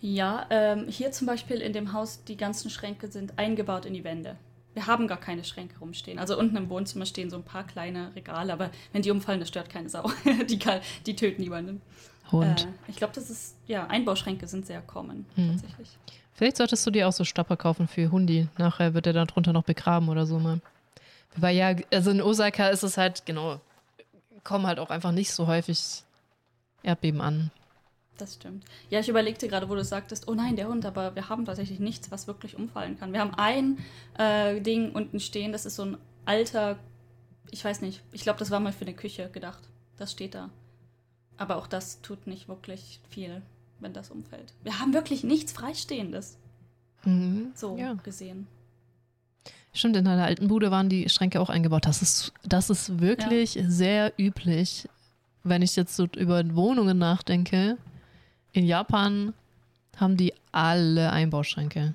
[0.00, 4.04] Ja, ähm, hier zum Beispiel in dem Haus, die ganzen Schränke sind eingebaut in die
[4.04, 4.36] Wände.
[4.74, 6.18] Wir haben gar keine Schränke rumstehen.
[6.18, 9.48] Also unten im Wohnzimmer stehen so ein paar kleine Regale, aber wenn die umfallen, das
[9.48, 10.10] stört keine Sau.
[10.48, 11.82] die, kann, die töten niemanden.
[12.30, 12.64] Hund.
[12.64, 15.52] Äh, ich glaube, das ist, ja, Einbauschränke sind sehr common, hm.
[15.52, 15.88] tatsächlich.
[16.32, 18.46] Vielleicht solltest du dir auch so Stapper kaufen für Hundi.
[18.58, 20.60] Nachher wird er dann drunter noch begraben oder so mal.
[21.34, 23.60] Weil ja, also in Osaka ist es halt, genau,
[24.44, 26.04] kommen halt auch einfach nicht so häufig
[26.84, 27.50] Erdbeben an.
[28.18, 28.64] Das stimmt.
[28.90, 31.78] Ja, ich überlegte gerade, wo du sagtest, oh nein, der Hund, aber wir haben tatsächlich
[31.78, 33.12] nichts, was wirklich umfallen kann.
[33.12, 33.78] Wir haben ein
[34.18, 36.78] äh, Ding unten stehen, das ist so ein alter,
[37.50, 39.62] ich weiß nicht, ich glaube, das war mal für eine Küche gedacht.
[39.96, 40.50] Das steht da.
[41.36, 43.40] Aber auch das tut nicht wirklich viel,
[43.80, 44.52] wenn das umfällt.
[44.64, 46.36] Wir haben wirklich nichts Freistehendes.
[47.04, 47.52] Mhm.
[47.54, 47.94] So Ja.
[48.02, 48.48] gesehen.
[49.72, 51.86] Stimmt, in einer alten Bude waren die Schränke auch eingebaut.
[51.86, 54.88] Das ist, das ist wirklich sehr üblich,
[55.44, 57.76] wenn ich jetzt so über Wohnungen nachdenke.
[58.52, 59.34] In Japan
[59.96, 61.94] haben die alle Einbauschränke.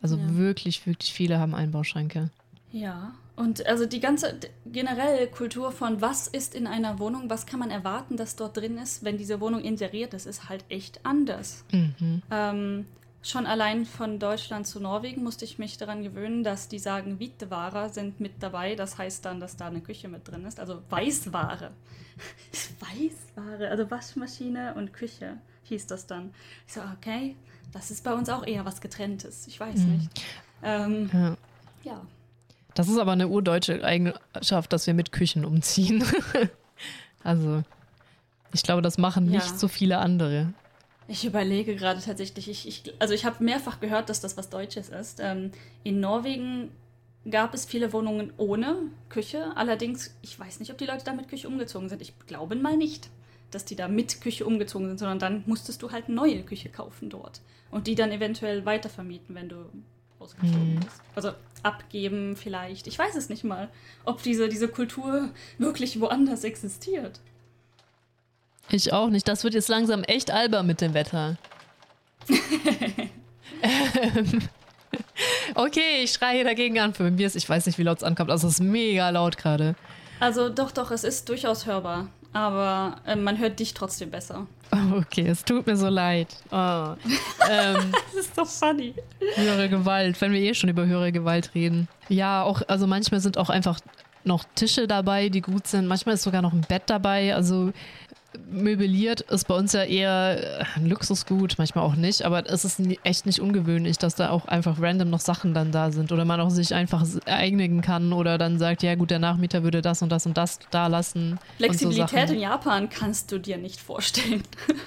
[0.00, 0.36] Also Ja.
[0.36, 2.30] wirklich, wirklich viele haben Einbauschränke.
[2.70, 7.46] Ja, und also die ganze d- generell Kultur von was ist in einer Wohnung, was
[7.46, 11.00] kann man erwarten, dass dort drin ist, wenn diese Wohnung inseriert ist, ist halt echt
[11.04, 11.64] anders.
[11.72, 12.22] Mhm.
[12.30, 12.86] Ähm,
[13.22, 17.88] schon allein von Deutschland zu Norwegen musste ich mich daran gewöhnen, dass die sagen, Viteware
[17.90, 18.74] sind mit dabei.
[18.76, 20.60] Das heißt dann, dass da eine Küche mit drin ist.
[20.60, 21.70] Also Weißware.
[22.80, 25.38] Weißware, also Waschmaschine und Küche
[25.68, 26.32] hieß das dann.
[26.66, 27.36] Ich so, okay,
[27.72, 29.46] das ist bei uns auch eher was getrenntes.
[29.46, 29.92] Ich weiß Mhm.
[29.92, 30.10] nicht.
[30.62, 31.36] Ähm, Ja.
[31.84, 32.06] ja.
[32.74, 36.04] Das ist aber eine urdeutsche Eigenschaft, dass wir mit Küchen umziehen.
[37.24, 37.62] also,
[38.52, 39.38] ich glaube, das machen Ja.
[39.38, 40.52] nicht so viele andere.
[41.08, 44.90] Ich überlege gerade tatsächlich, ich, ich, also ich habe mehrfach gehört, dass das was Deutsches
[44.90, 45.20] ist.
[45.22, 45.52] Ähm,
[45.82, 46.70] in Norwegen
[47.30, 48.76] gab es viele Wohnungen ohne
[49.08, 49.52] Küche.
[49.56, 52.02] Allerdings, ich weiß nicht, ob die Leute da mit Küche umgezogen sind.
[52.02, 53.08] Ich glaube mal nicht,
[53.50, 57.10] dass die da mit Küche umgezogen sind, sondern dann musstest du halt neue Küche kaufen
[57.10, 57.40] dort.
[57.70, 59.56] Und die dann eventuell weitervermieten, wenn du
[60.18, 60.80] ausgezogen Mhm.
[60.80, 61.00] bist.
[61.14, 61.32] Also
[61.62, 62.86] abgeben vielleicht.
[62.86, 63.68] Ich weiß es nicht mal,
[64.04, 67.20] ob diese, diese Kultur wirklich woanders existiert.
[68.70, 69.26] Ich auch nicht.
[69.28, 71.36] Das wird jetzt langsam echt albern mit dem Wetter.
[73.62, 74.42] ähm,
[75.54, 76.94] okay, ich schreie dagegen an.
[76.94, 78.30] Für mir ist, ich weiß nicht, wie laut es ankommt.
[78.30, 79.74] Also es ist mega laut gerade.
[80.20, 82.08] Also doch, doch, es ist durchaus hörbar.
[82.32, 84.46] Aber äh, man hört dich trotzdem besser.
[84.70, 86.28] Oh, okay, es tut mir so leid.
[86.50, 86.54] Oh.
[87.50, 88.94] ähm, Das ist so funny.
[89.34, 91.88] höhere Gewalt, wenn wir eh schon über höhere Gewalt reden.
[92.08, 93.80] Ja, auch, also manchmal sind auch einfach
[94.24, 95.86] noch Tische dabei, die gut sind.
[95.86, 97.34] Manchmal ist sogar noch ein Bett dabei.
[97.34, 97.72] Also
[98.50, 103.26] möbliert ist bei uns ja eher ein Luxusgut, manchmal auch nicht, aber es ist echt
[103.26, 106.50] nicht ungewöhnlich, dass da auch einfach random noch Sachen dann da sind oder man auch
[106.50, 110.26] sich einfach einigen kann oder dann sagt, ja gut, der Nachmieter würde das und das
[110.26, 111.38] und das da lassen.
[111.56, 114.42] Flexibilität so in Japan kannst du dir nicht vorstellen.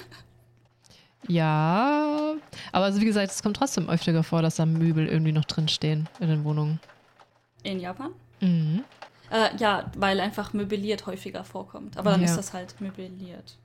[1.28, 2.34] Ja,
[2.72, 5.68] aber also wie gesagt, es kommt trotzdem öfter vor, dass da Möbel irgendwie noch drin
[5.68, 6.80] stehen in den Wohnungen.
[7.62, 8.10] In Japan?
[8.40, 8.82] Mhm.
[9.32, 11.96] Äh, ja, weil einfach möbliert häufiger vorkommt.
[11.96, 12.26] Aber dann Ja.
[12.26, 13.56] ist das halt möbliert.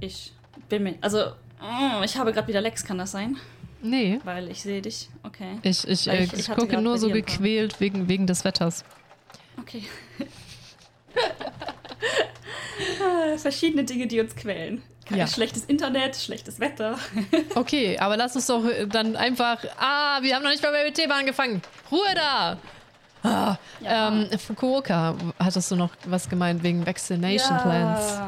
[0.00, 0.32] Ich
[0.68, 0.94] bin mir.
[1.02, 1.18] Also,
[1.60, 3.36] mm, ich habe gerade wieder Lex, kann das sein?
[3.82, 5.08] Nee, Weil ich sehe dich.
[5.22, 5.58] Okay.
[5.62, 8.84] ich, ich, äh, ich- ich, ich gucke nur so gequält wegen, wegen des Wetters.
[9.60, 9.84] Okay.
[13.36, 14.82] Verschiedene Dinge, die uns quälen.
[15.10, 15.26] Ja.
[15.26, 16.98] Schlechtes Internet, schlechtes Wetter.
[17.54, 19.64] Okay, aber lass uns doch äh, dann einfach.
[19.78, 21.62] Ah, wir haben noch nicht mal mit Thema angefangen.
[21.90, 22.58] Ruhe da!
[23.28, 24.08] Ah, Ja.
[24.08, 28.18] ähm, Fukuoka, hattest du noch was gemeint wegen Vaccination Plans?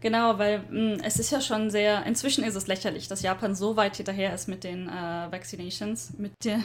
[0.00, 3.76] Genau, weil mh, es ist ja schon sehr, inzwischen ist es lächerlich, dass Japan so
[3.76, 4.92] weit hinterher ist mit den äh,
[5.32, 6.58] Vaccinations, mit der,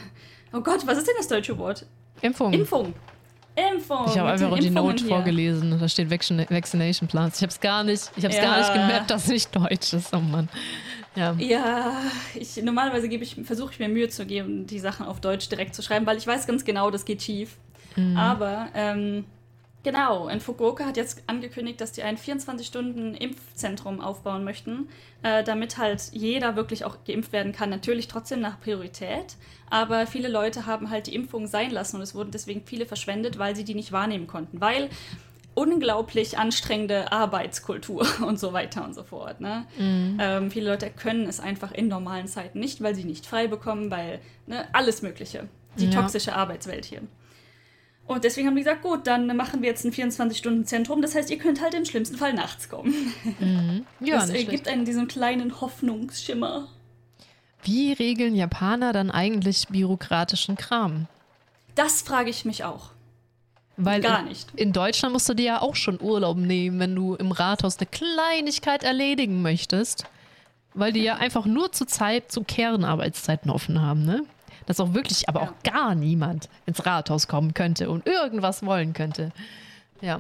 [0.54, 1.86] oh Gott, was ist denn das deutsche Wort?
[2.22, 2.54] Impfung.
[2.54, 2.93] Impfung.
[3.56, 4.06] Impfung.
[4.08, 5.16] Ich habe einfach die Impfungen Note hier.
[5.16, 5.80] vorgelesen.
[5.80, 7.36] Da steht Vaccina- Vaccination Plans.
[7.38, 8.60] Ich habe es gar nicht, ich habe es gar Ja.
[8.60, 10.12] nicht gemerkt, dass es nicht Deutsch ist.
[10.14, 10.49] Oh Mann.
[11.16, 11.36] Ja.
[11.38, 12.01] Ja,
[12.36, 15.76] ich, normalerweise gebe ich, versuche ich mir Mühe zu geben, die Sachen auf Deutsch direkt
[15.76, 17.57] zu schreiben, weil ich weiß ganz genau, das geht schief.
[17.95, 18.18] Mhm.
[18.18, 19.26] Aber ähm,
[19.84, 24.89] genau, in Fukuoka hat jetzt angekündigt, dass die ein 24-Stunden-Impfzentrum aufbauen möchten,
[25.22, 27.70] äh, damit halt jeder wirklich auch geimpft werden kann.
[27.70, 29.36] Natürlich trotzdem nach Priorität,
[29.70, 33.38] aber viele Leute haben halt die Impfung sein lassen und es wurden deswegen viele verschwendet,
[33.38, 34.61] weil sie die nicht wahrnehmen konnten.
[34.61, 34.89] Weil
[35.56, 39.41] unglaublich anstrengende Arbeitskultur und so weiter und so fort.
[39.41, 39.66] Ne?
[39.80, 43.91] Ähm, viele Leute können es einfach in normalen Zeiten nicht, weil sie nicht frei bekommen,
[43.91, 45.47] weil ne, alles Mögliche.
[45.78, 46.01] Die Ja.
[46.01, 47.01] toxische Arbeitswelt hier.
[48.06, 51.01] Und deswegen haben die gesagt, gut, dann machen wir jetzt ein 24-Stunden-Zentrum.
[51.01, 52.93] Das heißt, ihr könnt halt im schlimmsten Fall nachts kommen.
[53.39, 53.86] Mhm.
[54.06, 56.68] Ja, das äh, gibt einen diesen kleinen Hoffnungsschimmer.
[57.64, 61.08] Wie regeln Japaner dann eigentlich bürokratischen Kram?
[61.76, 62.89] Das frage ich mich auch.
[63.78, 64.49] Weil Gar in, nicht.
[64.55, 67.88] in Deutschland musst du dir ja auch schon Urlaub nehmen, wenn du im Rathaus eine
[67.88, 70.05] Kleinigkeit erledigen möchtest.
[70.76, 74.24] Weil die ja einfach nur zur Zeit, zu Kernarbeitszeiten offen haben, ne?
[74.65, 75.47] Dass auch wirklich, aber Ja.
[75.49, 79.32] auch gar niemand ins Rathaus kommen könnte und irgendwas wollen könnte.
[80.01, 80.19] Ja.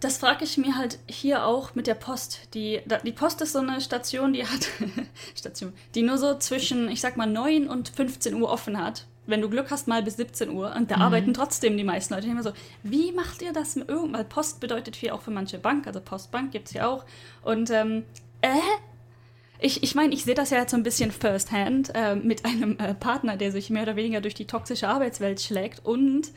[0.00, 2.40] Das frage ich mir halt hier auch mit der Post.
[2.52, 4.68] Die, die Post ist so eine Station, die hat
[5.34, 9.04] Station, die nur so zwischen, ich sag mal, 9 und 15 Uhr offen hat.
[9.26, 10.74] Wenn du Glück hast, mal bis 17 Uhr.
[10.76, 12.26] Und da arbeiten trotzdem die meisten Leute.
[12.26, 12.52] Ich immer so,
[12.82, 13.76] wie macht ihr das?
[13.76, 15.86] mit irgend- Weil Post bedeutet viel auch für manche Bank.
[15.86, 17.04] Also Postbank gibt es ja auch.
[17.42, 18.04] Und, ähm,
[18.42, 18.48] äh?
[19.60, 22.76] Ich, ich meine, ich sehe das ja jetzt so ein bisschen firsthand äh, mit einem
[22.78, 26.32] äh, Partner, der sich mehr oder weniger durch die toxische Arbeitswelt schlägt und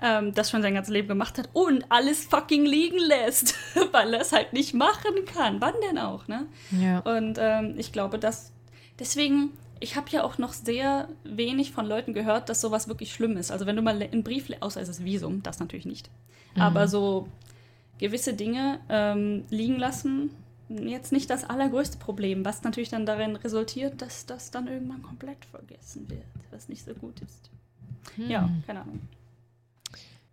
[0.00, 3.54] ähm, das schon sein ganzes Leben gemacht hat und alles fucking liegen lässt,
[3.92, 5.60] weil er es halt nicht machen kann.
[5.60, 6.46] Wann denn auch, ne?
[6.72, 7.00] Ja.
[7.00, 8.50] Und ähm, ich glaube, dass
[8.98, 9.50] deswegen,
[9.82, 13.50] ich habe ja auch noch sehr wenig von Leuten gehört, dass sowas wirklich schlimm ist.
[13.50, 16.08] Also wenn du mal einen Brief, außer es ist Visum, das natürlich nicht.
[16.54, 16.62] Mhm.
[16.62, 17.28] Aber so
[17.98, 20.30] gewisse Dinge ähm, liegen lassen,
[20.68, 25.44] jetzt nicht das allergrößte Problem, was natürlich dann darin resultiert, dass das dann irgendwann komplett
[25.44, 27.50] vergessen wird, was nicht so gut ist.
[28.16, 28.62] Ja, Hm.
[28.66, 29.00] keine Ahnung.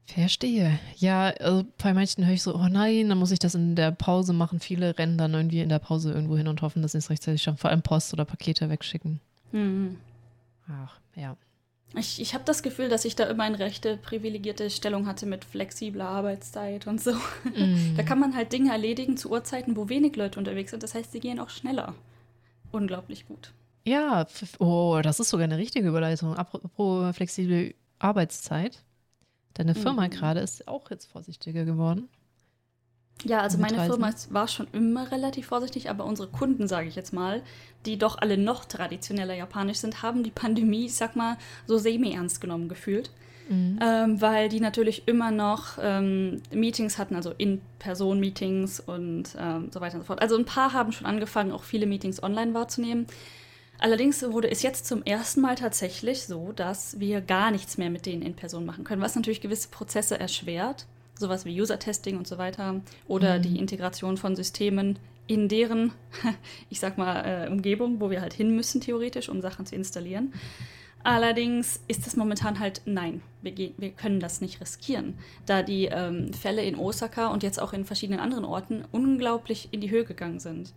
[0.05, 0.79] Verstehe.
[0.97, 3.91] Ja, also bei manchen höre ich so, oh nein, dann muss ich das in der
[3.91, 4.59] Pause machen.
[4.59, 7.43] Viele rennen dann irgendwie in der Pause irgendwo hin und hoffen, dass sie es rechtzeitig
[7.43, 7.57] schaffen.
[7.59, 9.19] Vor allem Post oder Pakete wegschicken.
[9.51, 9.97] Mhm.
[10.67, 11.35] Ach, ja.
[11.95, 15.43] Ich, ich habe das Gefühl, dass ich da immer eine rechte privilegierte Stellung hatte mit
[15.43, 17.13] flexibler Arbeitszeit und so.
[17.55, 17.95] Mhm.
[17.97, 20.83] Da kann man halt Dinge erledigen zu Uhrzeiten, wo wenig Leute unterwegs sind.
[20.83, 21.95] Das heißt, sie gehen auch schneller.
[22.71, 23.53] Unglaublich gut.
[23.87, 24.27] Ja,
[24.59, 26.35] oh, das ist sogar eine richtige Überleitung.
[26.35, 28.83] Apropos flexible Arbeitszeit.
[29.55, 30.11] Deine Firma Mhm.
[30.11, 32.07] gerade ist auch jetzt vorsichtiger geworden.
[33.25, 33.91] Ja, also meine Reisen?
[33.91, 37.41] Firma war schon immer relativ vorsichtig, aber unsere Kunden, sage ich jetzt mal,
[37.85, 42.41] die doch alle noch traditioneller japanisch sind, haben die Pandemie, ich sag mal, so semi-ernst
[42.41, 43.11] genommen gefühlt.
[43.49, 43.79] Mhm.
[43.81, 49.95] Ähm, weil die natürlich immer noch ähm, Meetings hatten, also In-Person-Meetings und ähm, so weiter
[49.95, 50.21] und so fort.
[50.21, 53.07] Also ein paar haben schon angefangen, auch viele Meetings online wahrzunehmen.
[53.79, 58.05] Allerdings wurde es jetzt zum ersten Mal tatsächlich so, dass wir gar nichts mehr mit
[58.05, 60.85] denen in Person machen können, was natürlich gewisse Prozesse erschwert,
[61.19, 63.41] sowas wie User-Testing und so weiter oder Mhm.
[63.43, 64.97] die Integration von Systemen
[65.27, 65.91] in deren,
[66.69, 70.33] ich sag mal, äh, Umgebung, wo wir halt hin müssen theoretisch, um Sachen zu installieren.
[71.03, 75.13] Allerdings ist es momentan halt nein, wir, wir können das nicht riskieren,
[75.45, 79.79] da die ähm, Fälle in Osaka und jetzt auch in verschiedenen anderen Orten unglaublich in
[79.79, 80.73] die Höhe gegangen sind.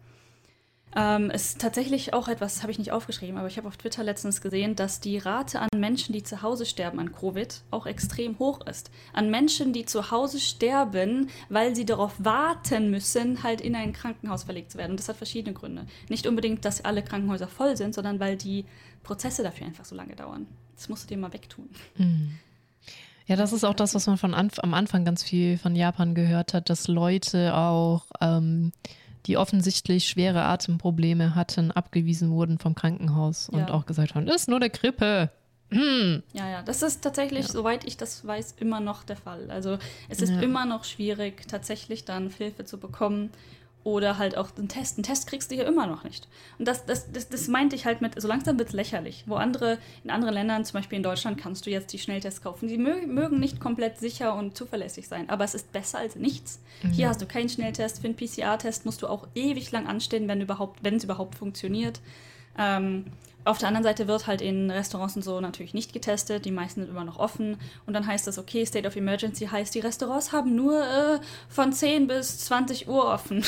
[0.95, 4.43] Ähm, ist tatsächlich auch etwas, habe ich nicht aufgeschrieben, aber ich habe auf Twitter letztens
[4.43, 8.61] gesehen, dass die Rate an Menschen, die zu Hause sterben an Covid, auch extrem hoch
[8.66, 8.90] ist.
[9.14, 14.45] An Menschen, die zu Hause sterben, weil sie darauf warten müssen, halt in ein Krankenhaus
[14.45, 14.93] verlegt zu werden.
[14.93, 15.86] Und das hat verschiedene Gründe.
[16.11, 18.66] Nicht unbedingt, dass alle Krankenhäuser voll sind, sondern weil die
[19.03, 20.47] Prozesse dafür einfach so lange dauern.
[20.76, 21.70] Das musst du dir mal wegtun.
[21.97, 22.38] Mhm.
[23.26, 26.14] Ja, das ist auch das, was man von Anf am Anfang ganz viel von Japan
[26.14, 28.72] gehört hat, dass Leute auch, ähm,
[29.26, 33.70] die offensichtlich schwere Atemprobleme hatten, abgewiesen wurden vom Krankenhaus und Ja.
[33.70, 35.30] auch gesagt haben, das ist nur eine Grippe.
[35.70, 36.22] Hm.
[36.34, 37.52] Ja, ja, das ist tatsächlich, Ja.
[37.52, 39.50] soweit ich das weiß, immer noch der Fall.
[39.50, 39.78] Also
[40.10, 40.40] es ist Ja.
[40.40, 43.30] immer noch schwierig, tatsächlich dann Hilfe zu bekommen
[43.84, 44.96] oder halt auch einen Test.
[44.96, 46.28] Einen Test kriegst du hier immer noch nicht.
[46.58, 49.24] Und das, das, das, das meinte ich halt mit, so langsam wird es lächerlich.
[49.26, 52.68] Wo andere, in anderen Ländern, zum Beispiel in Deutschland, kannst du jetzt die Schnelltests kaufen.
[52.68, 56.60] Die mö mögen nicht komplett sicher und zuverlässig sein, aber es ist besser als nichts.
[56.82, 57.08] Hier Ja.
[57.08, 58.00] hast du keinen Schnelltest.
[58.00, 62.00] Für einen PCR-Test musst du auch ewig lang anstehen, wenn überhaupt, wenn es überhaupt funktioniert.
[62.58, 63.06] Ähm,
[63.45, 66.45] auf der anderen Seite wird halt in Restaurants und so natürlich nicht getestet.
[66.45, 67.57] Die meisten sind immer noch offen.
[67.86, 71.18] Und dann heißt das, okay, State of Emergency heißt, die Restaurants haben nur äh,
[71.49, 73.45] von 10 bis 20 Uhr offen.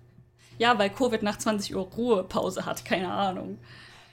[0.58, 3.58] ja, weil Covid nach 20 Uhr Ruhepause hat, keine Ahnung.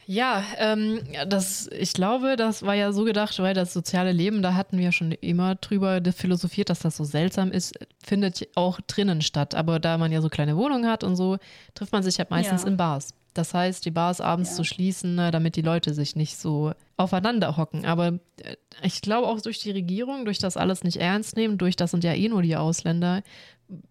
[0.08, 4.56] Ja, ähm, das, ich glaube, das war ja so gedacht, weil das soziale Leben, da
[4.56, 9.56] hatten wir schon immer drüber philosophiert, dass das so seltsam ist, findet auch drinnen statt.
[9.56, 11.38] Aber da man ja so kleine Wohnungen hat und so,
[11.76, 12.68] trifft man sich halt meistens Ja.
[12.68, 13.14] in Bars.
[13.34, 14.56] Das heißt, die Bars abends Ja.
[14.58, 17.86] zu schließen, ne, damit die Leute sich nicht so aufeinander hocken.
[17.86, 18.08] Aber
[18.44, 21.92] äh, ich glaube auch durch die Regierung, durch das alles nicht ernst nehmen, durch das
[21.92, 23.24] sind ja eh nur die Ausländer,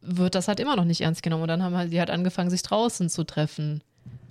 [0.03, 1.43] wird das halt immer noch nicht ernst genommen.
[1.43, 3.83] Und dann haben halt, die halt angefangen, sich draußen zu treffen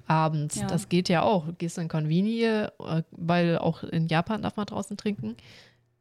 [0.05, 0.55] abends.
[0.55, 0.67] Ja.
[0.67, 1.45] Das geht ja auch.
[1.47, 2.69] Du gehst in Conveni, äh,
[3.11, 5.35] weil auch in Japan darf man draußen trinken.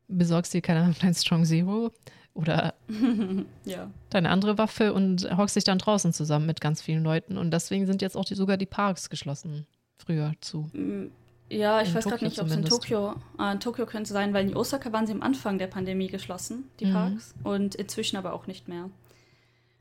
[0.07, 1.93] Besorgst dir, keine Ahnung, dein Strong Zero
[2.39, 2.72] oder
[3.64, 3.91] ja.
[4.11, 7.36] deine andere Waffe und hockst dich dann draußen zusammen mit ganz vielen Leuten.
[7.36, 9.66] Und deswegen sind jetzt auch die, sogar die Parks geschlossen.
[9.97, 10.70] Früher zu.
[10.72, 11.11] Mm,
[11.51, 12.64] Ja, ich In weiß gerade nicht, ob es in.
[12.64, 16.07] Tokio, äh, in Tokio könnte sein, weil in Osaka waren sie am Anfang der Pandemie
[16.07, 16.93] geschlossen, die Mhm.
[16.93, 18.89] Parks, und inzwischen aber auch nicht mehr.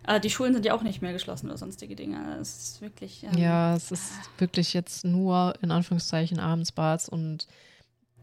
[0.08, 2.38] Äh, die Schulen sind ja auch nicht mehr geschlossen oder sonstige Dinge.
[2.42, 3.24] Es ist wirklich.
[3.24, 7.46] ähm, Ja, es ist wirklich jetzt nur in Anführungszeichen abends Bars und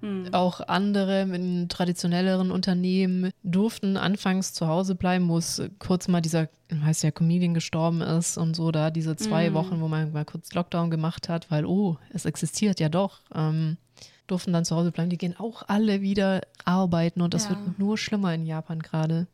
[0.04, 0.34] hm.
[0.34, 6.48] Auch andere in traditionelleren Unternehmen durften anfangs zu Hause bleiben, wo es kurz mal dieser,
[6.72, 9.54] heißt ja, Comedian gestorben ist und so, da diese zwei Mhm.
[9.54, 13.78] Wochen, wo man mal kurz Lockdown gemacht hat, weil, oh, es existiert ja doch, ähm,
[14.26, 15.08] durften dann zu Hause bleiben.
[15.10, 17.50] Die gehen auch alle wieder arbeiten und das Ja.
[17.50, 19.26] wird nur schlimmer in Japan gerade.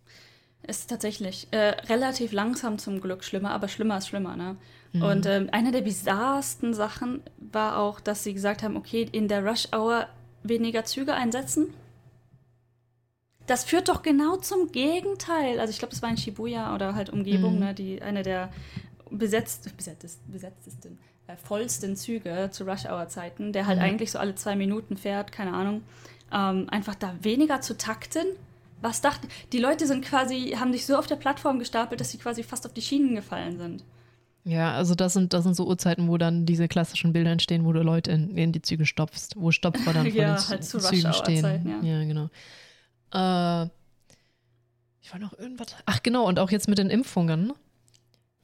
[0.66, 4.56] Ist tatsächlich äh, relativ langsam zum Glück schlimmer, aber schlimmer ist schlimmer, ne?
[4.92, 5.02] Mhm.
[5.02, 9.44] Und ähm, eine der bizarrsten Sachen war auch, dass sie gesagt haben, okay, in der
[9.44, 10.06] Rush Hour
[10.42, 11.72] weniger Züge einsetzen.
[13.46, 15.58] Das führt doch genau zum Gegenteil.
[15.58, 17.60] Also ich glaube, das war in Shibuya oder halt Umgebung, Mhm.
[17.60, 18.52] ne, die eine der
[19.10, 23.84] besetzt, besetztes, besetztesten, äh, vollsten Züge zu Rush Hour Zeiten, der halt Mhm.
[23.84, 25.82] eigentlich so alle zwei Minuten fährt, keine Ahnung.
[26.32, 28.26] Ähm, einfach da weniger zu takten,
[28.82, 29.28] Was dachten.
[29.52, 32.64] Die Leute sind quasi, haben sich so auf der Plattform gestapelt, dass sie quasi fast
[32.64, 33.84] auf die Schienen gefallen sind.
[34.50, 37.72] Ja, also das sind, das sind so Uhrzeiten, wo dann diese klassischen Bilder entstehen, wo
[37.72, 41.12] du Leute in, in die Züge stopfst, wo Stopfer dann von ja, den halt Zügen
[41.12, 41.82] stehen.
[41.82, 41.88] Ja.
[41.88, 42.30] ja, genau.
[43.12, 43.68] Äh,
[45.02, 45.76] ich wollte noch irgendwas.
[45.86, 47.52] Ach genau, und auch jetzt mit den Impfungen.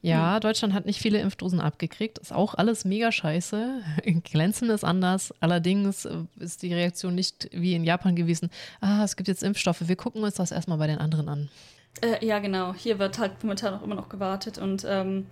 [0.01, 0.41] Ja, Hm.
[0.41, 2.19] Deutschland hat nicht viele Impfdosen abgekriegt.
[2.19, 3.81] Ist auch alles mega scheiße.
[4.23, 5.33] Glänzen ist anders.
[5.41, 8.49] Allerdings äh, ist die Reaktion nicht wie in Japan gewesen.
[8.79, 9.87] Ah, es gibt jetzt Impfstoffe.
[9.87, 11.49] Wir gucken uns das erstmal bei den anderen an.
[12.01, 12.73] Äh, ja, genau.
[12.73, 15.25] Hier wird halt momentan auch immer noch gewartet und ähm,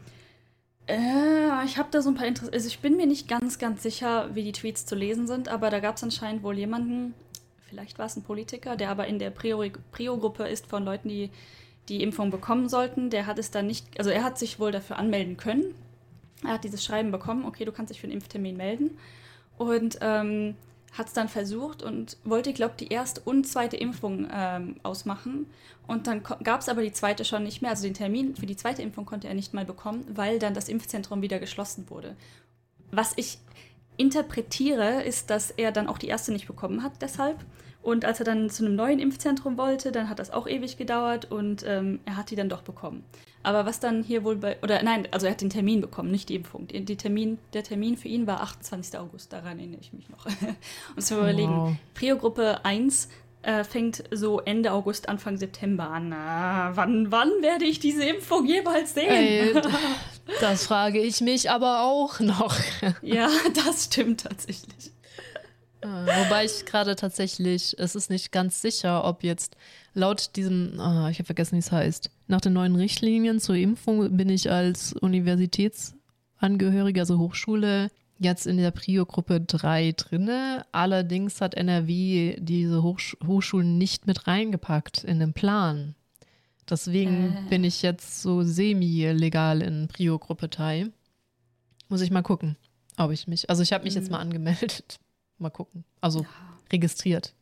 [0.87, 2.53] äh, ich habe da so ein paar Interesse.
[2.53, 5.69] Also ich bin mir nicht ganz, ganz sicher, wie die Tweets zu lesen sind, aber
[5.69, 7.13] da gab es anscheinend wohl jemanden,
[7.69, 11.29] vielleicht war es ein Politiker, der aber in der Prio-Gruppe ist von Leuten, die
[11.89, 13.09] die Impfung bekommen sollten.
[13.09, 15.75] Der hat es dann nicht, also er hat sich wohl dafür anmelden können.
[16.43, 18.97] Er hat dieses Schreiben bekommen, okay, du kannst dich für einen Impftermin melden.
[19.57, 20.55] Und ähm,
[20.97, 25.47] hat es dann versucht und wollte, glaube ich, die erste und zweite Impfung ähm, ausmachen.
[25.87, 27.71] Und dann gab es aber die zweite schon nicht mehr.
[27.71, 30.69] Also den Termin für die zweite Impfung konnte er nicht mal bekommen, weil dann das
[30.69, 32.15] Impfzentrum wieder geschlossen wurde.
[32.91, 33.39] Was ich
[33.97, 37.37] interpretiere, ist, dass er dann auch die erste nicht bekommen hat deshalb.
[37.85, 41.31] Und als er dann zu einem neuen Impfzentrum wollte, dann hat das auch ewig gedauert
[41.31, 43.03] und ähm, er hat die dann doch bekommen.
[43.43, 46.29] Aber was dann hier wohl bei, oder nein, also er hat den Termin bekommen, nicht
[46.29, 46.65] die Impfung.
[46.67, 48.97] Die, die Termin, der Termin für ihn war 28.
[48.97, 50.25] August, daran erinnere ich mich noch.
[50.95, 51.75] und zu überlegen, Wow.
[51.93, 53.07] Prio-Gruppe 1
[53.43, 56.09] äh, fängt so Ende August, Anfang September an.
[56.09, 59.11] Na, wann, wann werde ich diese Impfung jemals sehen?
[59.11, 59.53] Ey,
[60.41, 62.57] das frage ich mich aber auch noch.
[63.03, 63.29] ja,
[63.63, 64.91] das stimmt tatsächlich.
[65.85, 69.55] Äh, Wobei ich gerade tatsächlich, es ist nicht ganz sicher, ob jetzt
[69.93, 74.15] laut diesem, ah, ich habe vergessen, wie es heißt, nach den neuen Richtlinien zur Impfung
[74.17, 80.65] bin ich als Universitätsangehöriger, also Hochschule, jetzt in der Prio-Gruppe 3 drinne.
[80.71, 85.95] Allerdings hat NRW diese Hochsch Hochschulen nicht mit reingepackt in den Plan.
[86.69, 87.49] Deswegen Äh.
[87.49, 90.87] bin ich jetzt so semi-legal in Prio-Gruppe 3.
[91.89, 92.55] Muss ich mal gucken,
[92.97, 94.11] ob ich mich, also ich habe mich jetzt Mhm.
[94.13, 94.97] mal angemeldet.
[95.37, 95.83] Mal gucken.
[96.01, 96.25] Also
[96.71, 97.33] registriert.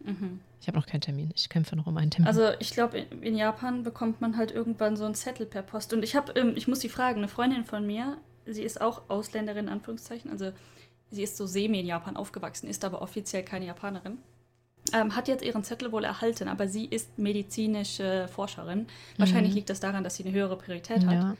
[0.00, 0.40] Mhm.
[0.60, 1.32] Ich habe noch keinen Termin.
[1.34, 2.26] Ich kämpfe noch um einen Termin.
[2.28, 5.92] Also ich glaube, in, in Japan bekommt man halt irgendwann so einen Zettel per Post.
[5.92, 9.02] Und ich habe, ähm, ich muss sie fragen, eine Freundin von mir, sie ist auch
[9.08, 10.52] Ausländerin, in Anführungszeichen, also
[11.10, 14.18] sie ist so semi in Japan aufgewachsen, ist aber offiziell keine Japanerin.
[14.92, 18.86] Ähm, hat jetzt ihren Zettel wohl erhalten, aber sie ist medizinische Forscherin.
[19.18, 19.56] Wahrscheinlich Mhm.
[19.56, 21.36] liegt das daran, dass sie eine höhere Priorität hat.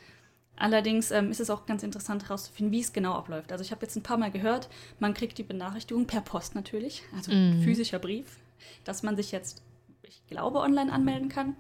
[0.59, 3.53] Allerdings ähm, ist es auch ganz interessant herauszufinden, wie es genau abläuft.
[3.53, 7.03] Also ich habe jetzt ein paar Mal gehört, man kriegt die Benachrichtigung per Post natürlich,
[7.15, 7.61] also Mhm.
[7.63, 8.39] physischer Brief,
[8.85, 9.63] dass man sich jetzt,
[10.03, 11.57] ich glaube, online anmelden kann.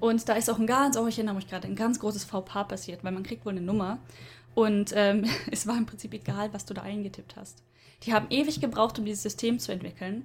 [0.00, 2.64] Und da ist auch ein ganz, oh, ich erinnere mich gerade, ein ganz großes VPA
[2.64, 3.98] passiert, weil man kriegt wohl eine Nummer.
[4.54, 7.62] Und ähm, es war im Prinzip egal, was du da eingetippt hast.
[8.02, 10.24] Die haben ewig gebraucht, um dieses System zu entwickeln.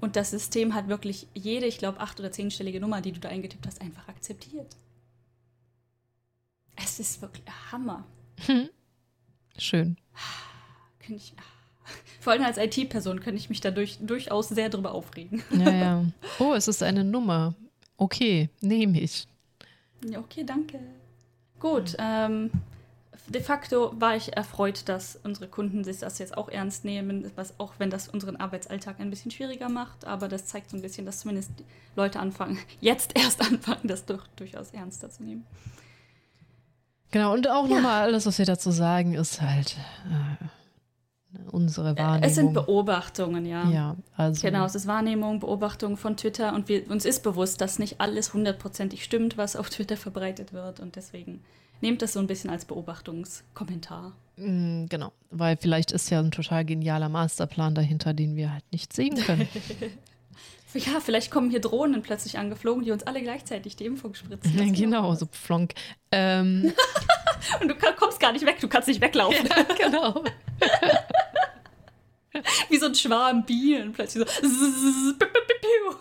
[0.00, 3.28] Und das System hat wirklich jede, ich glaube, acht- oder zehnstellige Nummer, die du da
[3.28, 4.76] eingetippt hast, einfach akzeptiert.
[6.76, 8.04] Es ist wirklich Hammer.
[9.58, 9.96] Schön.
[10.98, 11.34] Könnte ich,
[12.20, 15.42] vor allem als IT-Person könnte ich mich da durch, durchaus sehr drüber aufregen.
[15.50, 16.04] Ja, ja.
[16.38, 17.54] Oh, es ist eine Nummer.
[17.96, 19.26] Okay, nehme ich.
[20.04, 20.78] Ja, okay, danke.
[21.58, 22.50] Gut, ähm,
[23.28, 27.58] de facto war ich erfreut, dass unsere Kunden sich das jetzt auch ernst nehmen, was
[27.58, 31.06] auch wenn das unseren Arbeitsalltag ein bisschen schwieriger macht, aber das zeigt so ein bisschen,
[31.06, 31.50] dass zumindest
[31.94, 35.46] Leute anfangen, jetzt erst anfangen, das doch durchaus ernster zu nehmen.
[37.10, 37.74] Genau, und auch Ja.
[37.76, 39.76] nochmal alles, was wir dazu sagen, ist halt
[40.10, 42.22] äh, unsere Wahrnehmung.
[42.22, 43.68] Äh, Es sind Beobachtungen, ja.
[43.70, 44.40] Ja, also.
[44.42, 48.34] Genau, es ist Wahrnehmung, Beobachtung von Twitter und wir, uns ist bewusst, dass nicht alles
[48.34, 51.42] hundertprozentig stimmt, was auf Twitter verbreitet wird und deswegen
[51.80, 54.12] nehmt das so ein bisschen als Beobachtungskommentar.
[54.36, 58.92] Mm, Genau, weil vielleicht ist ja ein total genialer Masterplan dahinter, den wir halt nicht
[58.92, 59.46] sehen können.
[60.76, 64.56] Ja, vielleicht kommen hier Drohnen plötzlich angeflogen, die uns alle gleichzeitig die Impfung spritzen.
[64.58, 65.74] Ja, genau, so flonk.
[66.12, 66.72] Ähm,
[67.60, 69.48] Und du kommst gar nicht weg, du kannst nicht weglaufen.
[69.78, 70.24] genau.
[72.68, 74.50] Wie so ein Schwarm Bienen plötzlich so.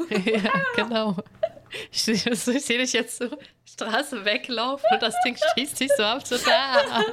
[0.10, 1.16] ja, genau.
[1.92, 3.30] Ich sehe ich seh dich jetzt so
[3.66, 7.04] Straße weglaufen und das Ding schießt dich so ab, so da.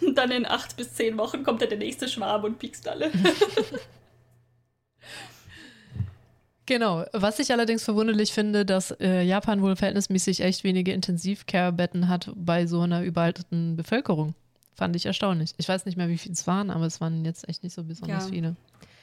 [0.00, 3.10] Und dann in acht bis zehn Wochen kommt dann der nächste Schwarm und piekst alle.
[6.66, 7.04] Genau.
[7.12, 12.66] Was ich allerdings verwunderlich finde, dass äh, Japan wohl verhältnismäßig echt wenige Intensivcare-Betten hat bei
[12.66, 14.34] so einer überalteten Bevölkerung.
[14.74, 15.52] Fand ich erstaunlich.
[15.58, 17.84] Ich weiß nicht mehr, wie viele es waren, aber es waren jetzt echt nicht so
[17.84, 18.30] besonders Ja.
[18.30, 18.56] viele.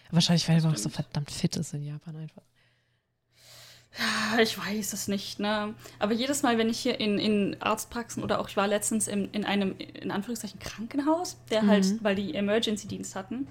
[0.10, 2.42] Wahrscheinlich, weil man auch so verdammt fit ist in Japan einfach.
[4.42, 5.74] Ich weiß es nicht, ne?
[6.00, 9.30] Aber jedes Mal, wenn ich hier in, in Arztpraxen oder auch ich war letztens in,
[9.32, 12.00] in einem, in Anführungszeichen, Krankenhaus, der halt, Mhm.
[12.02, 13.48] weil die Emergency-Dienst hatten,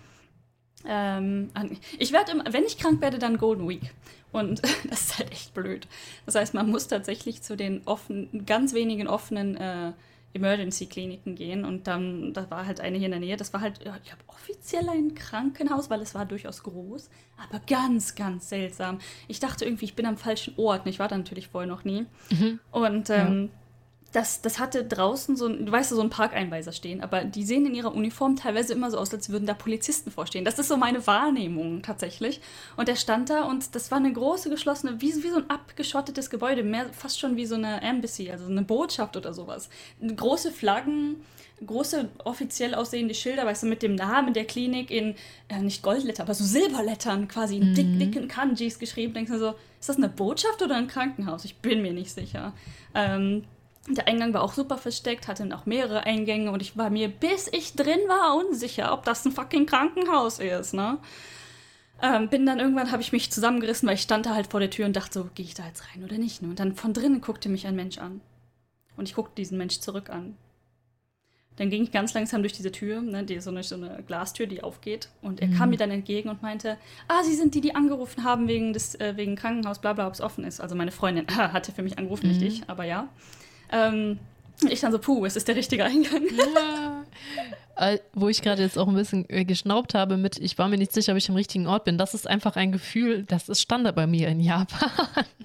[0.86, 1.50] Ähm,
[1.98, 3.92] ich werde, wenn ich krank werde, dann Golden Week.
[4.32, 5.86] Und das ist halt echt blöd.
[6.24, 9.92] Das heißt, man muss tatsächlich zu den offen, ganz wenigen offenen äh,
[10.32, 11.64] Emergency-Kliniken gehen.
[11.64, 13.36] Und dann, da war halt eine hier in der Nähe.
[13.36, 17.60] Das war halt, ja, ich habe offiziell ein Krankenhaus, weil es war durchaus groß, aber
[17.66, 18.98] ganz, ganz seltsam.
[19.28, 20.86] Ich dachte irgendwie, ich bin am falschen Ort.
[20.86, 22.06] Ich war da natürlich vorher noch nie.
[22.30, 22.60] Mhm.
[22.70, 23.59] Und ähm, ja
[24.12, 27.66] das, das hatte draußen so ein, du weißt, so ein Parkeinweiser stehen, aber die sehen
[27.66, 30.44] in ihrer Uniform teilweise immer so aus, als würden da Polizisten vorstehen.
[30.44, 32.40] Das ist so meine Wahrnehmung tatsächlich.
[32.76, 36.28] Und der stand da und das war eine große, geschlossene, wie, wie so ein abgeschottetes
[36.28, 39.68] Gebäude, mehr fast schon wie so eine Embassy, also eine Botschaft oder sowas.
[40.00, 41.22] Große Flaggen,
[41.64, 45.14] große offiziell aussehende Schilder, weißt du, mit dem Namen der Klinik in,
[45.48, 47.74] äh, nicht Goldletter, aber so Silberlettern quasi in mhm.
[47.74, 49.14] dick, dicken Kanjis geschrieben.
[49.14, 51.44] Denkst du so, ist das eine Botschaft oder ein Krankenhaus?
[51.44, 52.54] Ich bin mir nicht sicher.
[52.94, 53.44] Ähm,
[53.88, 57.48] der Eingang war auch super versteckt, hatte noch mehrere Eingänge und ich war mir, bis
[57.52, 60.98] ich drin war, unsicher, ob das ein fucking Krankenhaus ist, ne?
[62.02, 64.70] Ähm, bin dann irgendwann, habe ich mich zusammengerissen, weil ich stand da halt vor der
[64.70, 66.40] Tür und dachte so, gehe ich da jetzt rein oder nicht?
[66.40, 66.48] Ne?
[66.48, 68.22] Und dann von drinnen guckte mich ein Mensch an.
[68.96, 70.36] Und ich guckte diesen Mensch zurück an.
[71.56, 74.46] Dann ging ich ganz langsam durch diese Tür, ne, die, so, eine, so eine Glastür,
[74.46, 75.10] die aufgeht.
[75.20, 75.56] Und er mhm.
[75.56, 78.94] kam mir dann entgegen und meinte, ah, Sie sind die, die angerufen haben wegen des
[78.94, 80.60] äh, wegen Krankenhaus, bla bla, ob es offen ist.
[80.60, 82.38] Also meine Freundin hatte für mich angerufen, mhm.
[82.38, 83.08] nicht ich, aber ja.
[83.72, 84.18] Ähm,
[84.68, 86.24] ich dann so, puh, es ist der richtige Eingang.
[86.36, 87.04] Ja.
[88.12, 90.92] Wo ich gerade jetzt auch ein bisschen äh, geschnaubt habe mit, ich war mir nicht
[90.92, 91.96] sicher, ob ich am richtigen Ort bin.
[91.96, 94.90] Das ist einfach ein Gefühl, das ist Standard bei mir in Japan.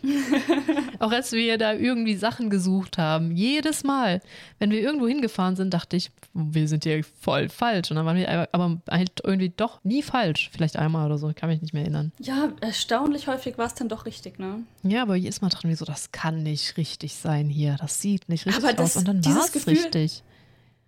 [1.00, 3.32] auch als wir da irgendwie Sachen gesucht haben.
[3.32, 4.22] Jedes Mal,
[4.60, 7.92] wenn wir irgendwo hingefahren sind, dachte ich, wir sind hier voll falsch.
[7.92, 10.50] Und dann waren wir aber halt irgendwie doch nie falsch.
[10.54, 12.12] Vielleicht einmal oder so, kann mich nicht mehr erinnern.
[12.20, 14.64] Ja, erstaunlich häufig war es dann doch richtig, ne?
[14.84, 17.78] Ja, aber jedes Mal dachten wir so, das kann nicht richtig sein hier.
[17.80, 18.96] Das sieht nicht richtig das, aus.
[18.98, 20.24] Und dann war es richtig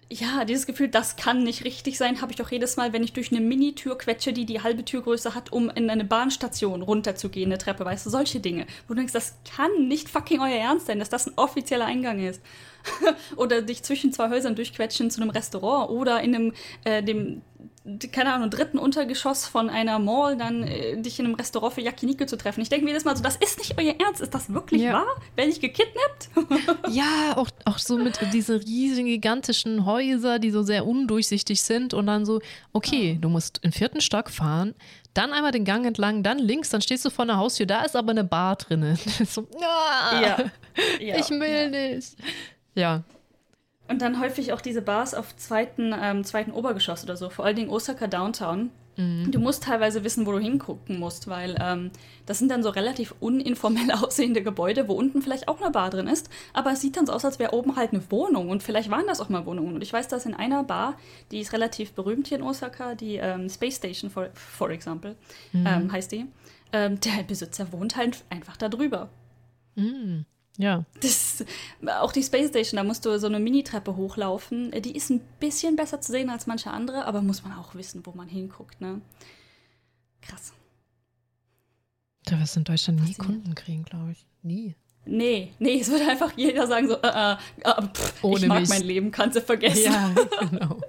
[0.10, 3.12] ja, dieses Gefühl, das kann nicht richtig sein, habe ich doch jedes Mal, wenn ich
[3.12, 7.58] durch eine Mini-Tür quetsche, die die halbe Türgröße hat, um in eine Bahnstation runterzugehen, eine
[7.58, 8.68] Treppe, weißt du, solche Dinge.
[8.88, 12.20] Wo du denkst, das kann nicht fucking euer Ernst sein, dass das ein offizieller Eingang
[12.20, 12.42] ist.
[13.36, 16.54] oder dich zwischen zwei Häusern durchquetschen zu einem Restaurant oder in einem,
[16.86, 17.42] äh, dem
[18.12, 22.26] keine Ahnung, dritten Untergeschoss von einer Mall dann äh, dich in einem Restaurant für Yakiniku
[22.26, 22.62] zu treffen.
[22.62, 24.94] Ich denke mir jedes Mal so, das ist nicht euer Ernst, ist das wirklich ja.
[24.94, 25.08] wahr?
[25.36, 26.30] Werde ich gekidnappt?
[26.90, 32.08] ja, auch, auch so mit diese riesigen, gigantischen Häuser, die so sehr undurchsichtig sind und
[32.08, 32.42] dann so,
[32.74, 34.76] okay, du musst im vierten Stock fahren,
[35.14, 37.96] dann einmal den Gang entlang, dann links, dann stehst du vor einer Haustür, da ist
[37.96, 38.98] aber eine Bar drinnen.
[39.26, 40.38] so, ah, ja.
[41.00, 41.20] ja.
[41.20, 41.96] Ich will ja.
[41.96, 42.16] nicht.
[42.76, 43.04] Ja,
[43.88, 47.56] und dann häufig auch diese Bars auf zweiten, ähm, zweiten Obergeschoss oder so, vor allen
[47.56, 48.70] Dingen Osaka Downtown.
[48.98, 49.32] Mhm.
[49.32, 51.92] Du musst teilweise wissen, wo du hingucken musst, weil ähm,
[52.26, 56.08] das sind dann so relativ uninformell aussehende Gebäude, wo unten vielleicht auch eine Bar drin
[56.08, 58.90] ist, aber es sieht dann so aus, als wäre oben halt eine Wohnung und vielleicht
[58.90, 59.76] waren das auch mal Wohnungen.
[59.76, 60.98] Und ich weiß, dass in einer Bar,
[61.32, 65.16] die ist relativ berühmt hier in Osaka, die ähm, Space Station, for, for example,
[65.54, 65.66] mhm.
[65.68, 66.26] ähm, heißt die,
[66.74, 69.10] ähm, der Besitzer wohnt halt einfach da drüber.
[69.76, 70.26] Mhm.
[70.58, 70.86] Ja.
[71.02, 71.46] Das,
[72.00, 74.72] auch die Space Station, da musst du so eine Minitreppe hochlaufen.
[74.82, 78.06] Die ist ein bisschen besser zu sehen als manche andere, aber muss man auch wissen,
[78.06, 79.02] wo man hinguckt, ne?
[80.22, 80.54] Krass.
[82.26, 84.26] Da wirst du in Deutschland nie Kunden kriegen, glaube ich.
[84.42, 84.76] Nie.
[85.06, 88.60] Nee, nee, es würde einfach jeder sagen so, äh, äh, äh pff, Ohne ich mag
[88.62, 88.70] mich.
[88.70, 89.94] mein Leben, kannst du vergessen.
[89.94, 90.82] Ja, genau.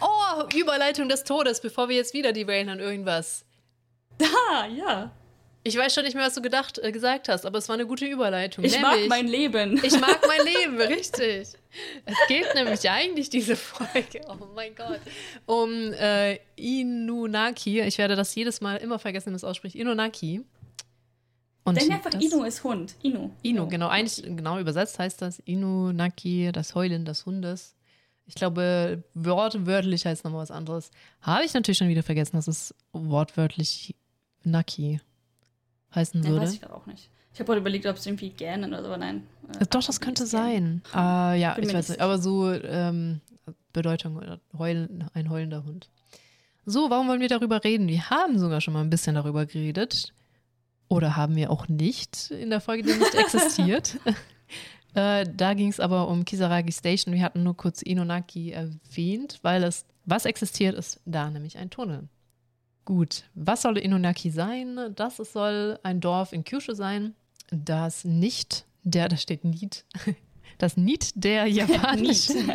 [0.00, 3.44] oh, Überleitung des Todes, bevor wir jetzt wieder die Wellen an irgendwas.
[4.18, 5.10] Da, ja.
[5.64, 7.86] Ich weiß schon nicht mehr, was du gedacht, äh, gesagt hast, aber es war eine
[7.86, 8.64] gute Überleitung.
[8.64, 9.80] Ich nämlich, mag mein Leben.
[9.84, 11.48] Ich mag mein Leben, richtig.
[12.04, 15.00] Es geht nämlich eigentlich diese Folge, oh mein Gott,
[15.46, 17.80] um äh, Inunaki.
[17.80, 19.76] Ich werde das jedes Mal immer vergessen, wie man es ausspricht.
[19.76, 20.42] Inunaki.
[21.64, 22.96] Und Denn einfach das, Inu ist Hund.
[23.02, 23.30] Inu.
[23.42, 23.86] Inu, genau.
[23.86, 27.76] Eigentlich, genau übersetzt heißt das Inunaki, das Heulen des Hundes.
[28.26, 30.90] Ich glaube, wortwörtlich heißt nochmal was anderes.
[31.20, 33.94] Habe ich natürlich schon wieder vergessen, das ist wortwörtlich
[34.42, 35.00] Naki
[35.94, 36.36] heißen würde.
[36.36, 37.10] Ja, weiß ich auch nicht.
[37.34, 39.26] Ich habe heute überlegt, ob es irgendwie gähnen oder so, aber nein.
[39.58, 40.82] Äh, Doch, das könnte sein.
[40.94, 42.00] Äh, ja, Bin ich weiß nicht.
[42.00, 43.20] Aber so ähm,
[43.72, 45.88] Bedeutung, heulen, ein heulender Hund.
[46.66, 47.88] So, warum wollen wir darüber reden?
[47.88, 50.12] Wir haben sogar schon mal ein bisschen darüber geredet.
[50.88, 53.98] Oder haben wir auch nicht in der Folge, die nicht existiert.
[54.94, 57.14] äh, da ging es aber um Kisaragi Station.
[57.14, 62.08] Wir hatten nur kurz Inonaki erwähnt, weil es, was existiert, ist da nämlich ein Tunnel.
[62.84, 64.92] Gut, was soll Inonaki sein?
[64.96, 67.14] Das soll ein Dorf in Kyushu sein,
[67.50, 69.84] das nicht der, da steht Niet,
[70.58, 72.50] das Niet der japanischen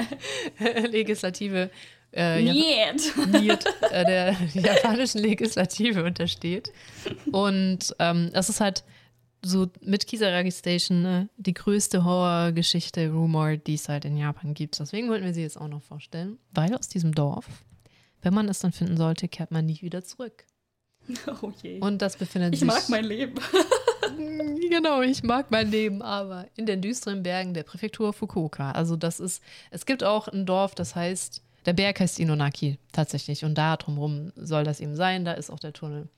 [0.91, 1.70] Legislative
[2.12, 3.14] äh, Niet.
[3.32, 6.72] Niet äh, der japanischen Legislative untersteht.
[7.32, 8.84] Und ähm, es ist halt
[9.44, 14.80] so mit Kisaragi Station äh, die größte Horrorgeschichte, Rumor, die es halt in Japan gibt.
[14.80, 17.45] Deswegen wollten wir sie jetzt auch noch vorstellen, weil aus diesem Dorf
[18.22, 20.45] Wenn man es dann finden sollte, kehrt man nie wieder zurück.
[21.41, 21.80] Oh je.
[21.80, 22.68] Und das befindet ich sich.
[22.68, 23.35] mag mein Leben.
[24.69, 28.72] genau, ich mag mein Leben, aber in den düsteren Bergen der Präfektur Fukuoka.
[28.72, 29.41] Also das ist,
[29.72, 34.31] es gibt auch ein Dorf, das heißt, der Berg heißt Inonaki tatsächlich und da drumherum
[34.35, 36.10] soll das eben sein, da ist auch der Tunnel.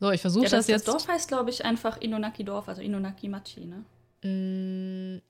[0.00, 0.88] So, ich versuche Ja, das, das, jetzt.
[0.88, 3.84] das Dorf heißt, glaube ich, einfach Inonaki-Dorf, also Inonaki-Machi, ne?
[4.28, 5.22] Mm,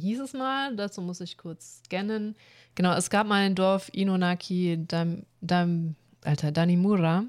[0.00, 2.34] hieß es mal, dazu muss ich kurz scannen.
[2.74, 5.94] Genau, es gab mal ein Dorf Inonaki Dam, Dam,
[6.24, 7.24] Alter, Danimura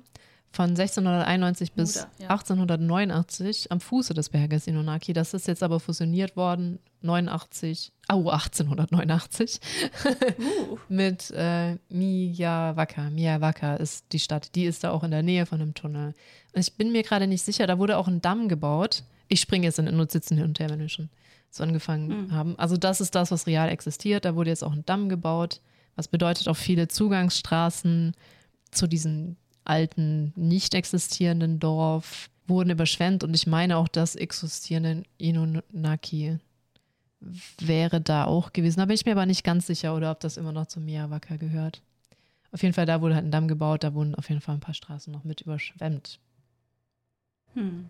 [0.51, 2.29] von 1691 bis Muda, ja.
[2.29, 5.13] 1889 am Fuße des Berges Inonaki.
[5.13, 9.59] Das ist jetzt aber fusioniert worden, 89, au, 1889
[10.37, 13.09] Uh, mit äh, Miyawaka.
[13.09, 16.13] Miyawaka ist die Stadt, die ist da auch in der Nähe von einem Tunnel.
[16.53, 19.03] Ich bin mir gerade nicht sicher, da wurde auch ein Damm gebaut.
[19.29, 21.09] Ich springe jetzt in Notizen hin und her, wenn wir schon
[21.51, 22.31] so angefangen Mhm.
[22.31, 22.59] haben.
[22.59, 24.25] Also das ist das, was real existiert.
[24.25, 25.61] Da wurde jetzt auch ein Damm gebaut,
[25.95, 28.13] was bedeutet auch viele Zugangsstraßen
[28.71, 36.39] zu diesem alten, nicht existierenden Dorf wurden überschwemmt und ich meine auch das existierende Inonaki
[37.59, 38.79] wäre da auch gewesen.
[38.79, 41.35] Da bin ich mir aber nicht ganz sicher, oder ob das immer noch zu Miyawaka
[41.35, 41.81] gehört.
[42.51, 44.59] Auf jeden Fall, da wurde halt ein Damm gebaut, da wurden auf jeden Fall ein
[44.61, 46.19] paar Straßen noch mit überschwemmt.
[47.53, 47.85] hm.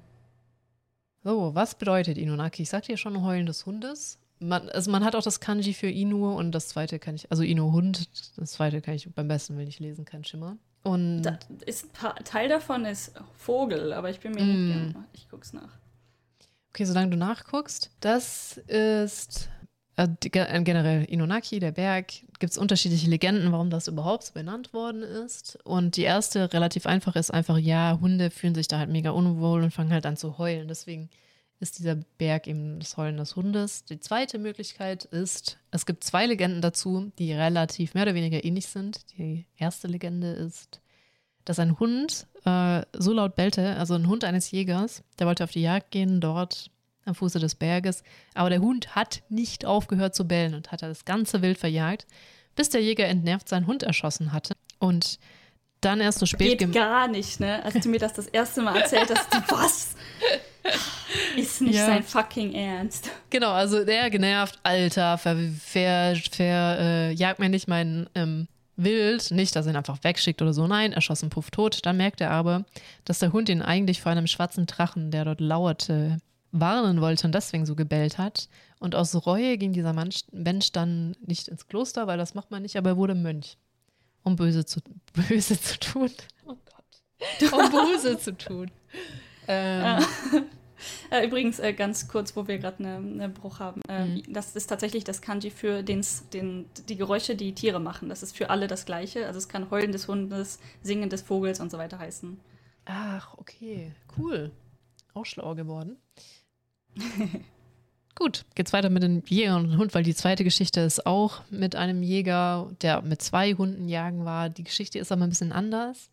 [1.23, 2.63] So, was bedeutet Inunaki?
[2.63, 4.17] Ich sagte ja schon Heulen des Hundes.
[4.39, 7.43] Man, also man hat auch das Kanji für Inu und das zweite kann ich, also
[7.43, 10.57] Inu Hund, das zweite kann ich beim besten will nicht lesen, kein Schimmer.
[10.83, 11.37] Und Da
[11.67, 11.89] ist
[12.25, 14.47] Teil davon ist Vogel, aber ich bin mir Mm.
[14.65, 15.05] nicht sicher.
[15.13, 15.77] Ich guck's nach.
[16.69, 17.91] Okay, solange du nachguckst.
[17.99, 19.49] Das ist
[19.97, 22.07] äh, generell Inonaki, der Berg.
[22.39, 25.59] Gibt es unterschiedliche Legenden, warum das überhaupt so benannt worden ist.
[25.63, 29.63] Und die erste, relativ einfach, ist einfach, ja, Hunde fühlen sich da halt mega unwohl
[29.63, 30.67] und fangen halt an zu heulen.
[30.67, 31.09] Deswegen
[31.59, 33.85] ist dieser Berg eben das Heulen des Hundes.
[33.85, 38.65] Die zweite Möglichkeit ist, es gibt zwei Legenden dazu, die relativ mehr oder weniger ähnlich
[38.65, 39.05] sind.
[39.17, 40.81] Die erste Legende ist,
[41.45, 45.51] dass ein Hund äh, so laut bellte, also ein Hund eines Jägers, der wollte auf
[45.51, 46.71] die Jagd gehen, dort
[47.05, 48.03] am Fuße des Berges,
[48.33, 52.05] aber der Hund hat nicht aufgehört zu bellen und hat das ganze Wild verjagt,
[52.55, 55.19] bis der Jäger entnervt seinen Hund erschossen hatte und
[55.81, 57.63] dann erst so spät Geht gar nicht, ne?
[57.63, 59.95] Als du mir das das erste Mal erzählt hast, du, was?
[61.35, 61.87] Ist nicht Ja.
[61.87, 63.09] sein fucking Ernst.
[63.31, 69.31] Genau, also der genervt, Alter, ver, ver, ver äh, jagt mir nicht mein ähm, Wild,
[69.31, 71.85] nicht, dass er ihn einfach wegschickt oder so, nein, erschossen, puff, tot.
[71.85, 72.63] Dann merkt er aber,
[73.05, 76.19] dass der Hund ihn eigentlich vor einem schwarzen Drachen, der dort lauerte,
[76.51, 78.49] warnen wollte und deswegen so gebellt hat.
[78.79, 82.61] Und aus Reue ging dieser Mann, Mensch dann nicht ins Kloster, weil das macht man
[82.61, 83.57] nicht, aber er wurde Mönch,
[84.23, 84.79] um böse zu,
[85.29, 86.11] böse zu tun.
[86.45, 87.53] Oh Gott.
[87.53, 88.71] Um böse zu tun.
[89.47, 90.03] Ähm,
[91.09, 93.81] Äh, übrigens, äh, ganz kurz, wo wir gerade einen ne Bruch haben.
[93.87, 94.33] Ähm, Mhm.
[94.33, 96.03] Das ist tatsächlich das Kanji für den,
[96.33, 98.09] den, die Geräusche, die Tiere machen.
[98.09, 99.27] Das ist für alle das Gleiche.
[99.27, 102.39] Also es kann Heulen des Hundes, Singen des Vogels und so weiter heißen.
[102.85, 104.51] Ach, okay, cool.
[105.13, 105.97] Auch schlauer geworden.
[108.15, 111.75] Gut, geht's weiter mit den Jägern und Hund, weil die zweite Geschichte ist auch mit
[111.75, 114.49] einem Jäger, der mit zwei Hunden jagen war.
[114.49, 116.09] Die Geschichte ist aber ein bisschen anders,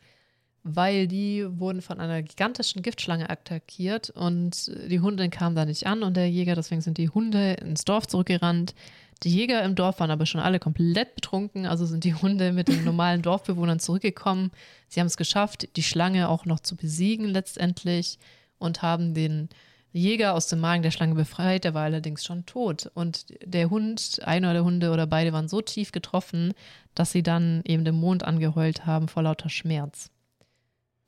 [0.63, 6.03] weil die wurden von einer gigantischen Giftschlange attackiert und die Hunde kamen da nicht an
[6.03, 8.75] und der Jäger, deswegen sind die Hunde ins Dorf zurückgerannt.
[9.25, 12.69] Die Jäger im Dorf waren aber schon alle komplett betrunken, also sind die Hunde mit
[12.69, 14.53] den normalen Dorfbewohnern zurückgekommen.
[14.89, 18.19] Sie haben es geschafft, die Schlange auch noch zu besiegen letztendlich
[18.59, 19.49] und haben den
[19.93, 22.91] Jäger aus dem Magen der Schlange befreit, der war allerdings schon tot.
[22.95, 26.53] Und der Hund, einer der Hunde oder beide waren so tief getroffen,
[26.95, 30.11] dass sie dann eben den Mond angeheult haben vor lauter Schmerz.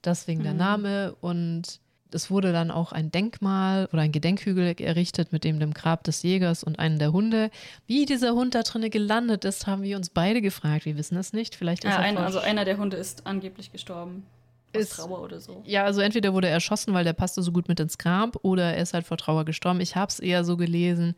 [0.05, 0.59] Deswegen der Mhm.
[0.59, 1.81] Name und
[2.13, 6.23] es wurde dann auch ein Denkmal oder ein Gedenkhügel errichtet mit dem, dem Grab des
[6.23, 7.51] Jägers und einem der Hunde.
[7.87, 10.87] Wie dieser Hund da drinnen gelandet ist, haben wir uns beide gefragt.
[10.87, 11.55] Wir wissen es nicht.
[11.55, 14.25] Vielleicht ist Ja, er ein, vor- also einer der Hunde ist angeblich gestorben.
[14.73, 15.63] Ist- Trauer oder so.
[15.67, 18.75] Ja, also entweder wurde er erschossen, weil der passte so gut mit ins Grab, oder
[18.75, 19.81] er ist halt vor Trauer gestorben.
[19.81, 21.15] Ich habe es eher so gelesen.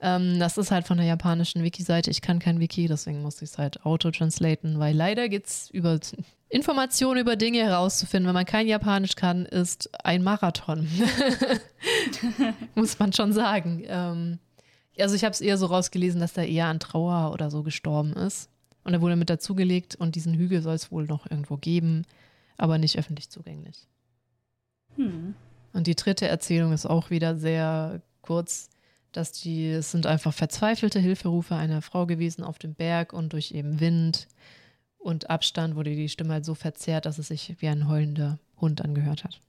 [0.00, 2.10] Ähm, das ist halt von der japanischen Wiki-Seite.
[2.10, 5.98] Ich kann kein Wiki, deswegen musste ich es halt auto-translaten, weil leider geht es über
[6.48, 8.26] Informationen über Dinge herauszufinden.
[8.26, 10.86] Wenn man kein Japanisch kann, ist ein Marathon.
[12.74, 13.82] Muss man schon sagen.
[13.86, 14.38] Ähm,
[14.98, 18.12] also ich habe es eher so rausgelesen, dass er eher an Trauer oder so gestorben
[18.12, 18.48] ist.
[18.84, 22.04] Und er wurde mit dazugelegt und diesen Hügel soll es wohl noch irgendwo geben,
[22.62, 23.88] aber nicht öffentlich zugänglich.
[24.94, 25.34] Hm.
[25.72, 28.70] Und die dritte Erzählung ist auch wieder sehr kurz,
[29.10, 33.50] dass die, es sind einfach verzweifelte Hilferufe einer Frau gewesen auf dem Berg und durch
[33.50, 34.28] eben Wind
[34.98, 38.80] und Abstand wurde die Stimme halt so verzerrt, dass es sich wie ein heulender Hund
[38.80, 39.40] angehört hat.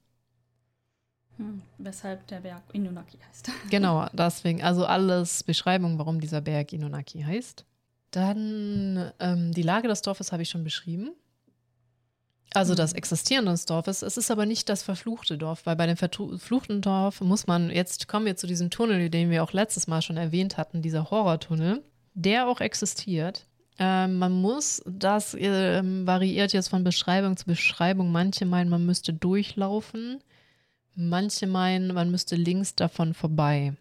[1.38, 1.62] Hm.
[1.78, 3.52] Weshalb der Berg Inunaki heißt.
[3.70, 7.64] Genau, deswegen, also alles Beschreibung, warum dieser Berg Inunaki heißt.
[8.10, 11.12] Dann ähm, die Lage des Dorfes habe ich schon beschrieben.
[12.54, 14.04] Also das Existieren des Dorfes.
[14.04, 18.08] Es ist aber nicht das verfluchte Dorf, weil bei dem verfluchten Dorf muss man, jetzt
[18.08, 21.82] kommen wir zu diesem Tunnel, den wir auch letztes Mal schon erwähnt hatten, dieser Horrortunnel,
[22.14, 23.48] der auch existiert.
[23.80, 28.12] Ähm, man muss, das äh, variiert jetzt von Beschreibung zu Beschreibung.
[28.12, 30.20] Manche meinen, man müsste durchlaufen.
[30.96, 33.74] Manche meinen, man müsste links davon vorbei.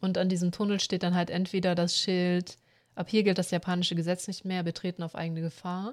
[0.00, 2.56] Und an diesem Tunnel steht dann halt entweder das Schild,
[2.94, 5.92] ab hier gilt das japanische Gesetz nicht mehr, betreten auf eigene Gefahr.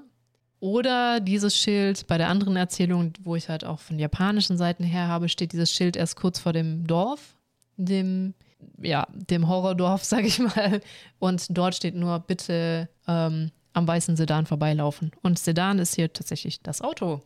[0.59, 5.07] Oder dieses Schild, bei der anderen Erzählung, wo ich halt auch von japanischen Seiten her
[5.07, 7.35] habe, steht dieses Schild erst kurz vor dem Dorf,
[7.77, 8.33] dem,
[8.81, 10.81] ja, dem Horrordorf, sag ich mal.
[11.19, 15.11] Und dort steht nur, bitte ähm, am weißen Sedan vorbeilaufen.
[15.21, 17.21] Und Sedan ist hier tatsächlich das Auto.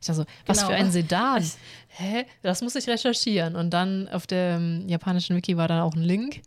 [0.00, 0.68] Ich dachte so, was genau.
[0.68, 1.44] für ein Sedan?
[1.88, 2.24] Hä?
[2.42, 3.56] Das muss ich recherchieren.
[3.56, 6.42] Und dann auf dem japanischen Wiki war dann auch ein Link.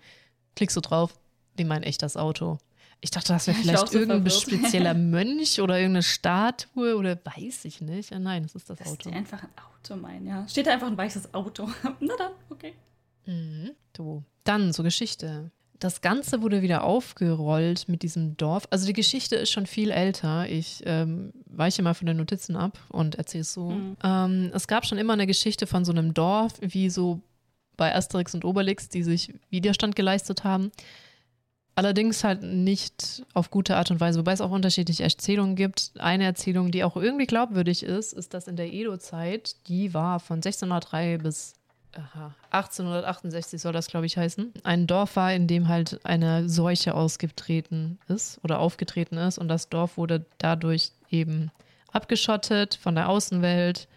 [0.56, 1.20] Klickst du drauf,
[1.58, 2.60] die meinen echt das Auto.
[3.04, 4.42] Ich dachte, das wäre vielleicht so irgendein verwirrt.
[4.42, 8.12] spezieller Mönch oder irgendeine Statue oder weiß ich nicht.
[8.12, 9.10] Nein, das ist das, das Auto.
[9.10, 10.48] Ist einfach ein Auto mein, ja.
[10.48, 11.68] Steht da einfach ein weißes Auto.
[12.00, 12.74] Na dann, okay.
[13.26, 13.72] Mhm.
[13.98, 14.24] So.
[14.44, 15.52] Dann zur Geschichte.
[15.80, 18.68] Das Ganze wurde wieder aufgerollt mit diesem Dorf.
[18.70, 20.48] Also die Geschichte ist schon viel älter.
[20.48, 23.72] Ich ähm, weiche mal von den Notizen ab und erzähle es so.
[23.72, 23.98] Mhm.
[24.04, 27.20] Ähm, es gab schon immer eine Geschichte von so einem Dorf, wie so
[27.78, 30.72] bei Asterix und Obelix, die sich Widerstand geleistet haben.
[31.76, 35.92] Allerdings halt nicht auf gute Art und Weise, wobei es auch unterschiedliche Erzählungen gibt.
[36.00, 40.38] Eine Erzählung, die auch irgendwie glaubwürdig ist, ist, dass in der Edo-Zeit, die war von
[40.38, 41.54] 1603 bis
[41.96, 46.94] aha, 1868 soll das, glaube ich, heißen, ein Dorf war, in dem halt eine Seuche
[46.94, 51.52] ausgetreten ist oder aufgetreten ist und das Dorf wurde dadurch eben
[51.92, 53.88] abgeschottet von der Außenwelt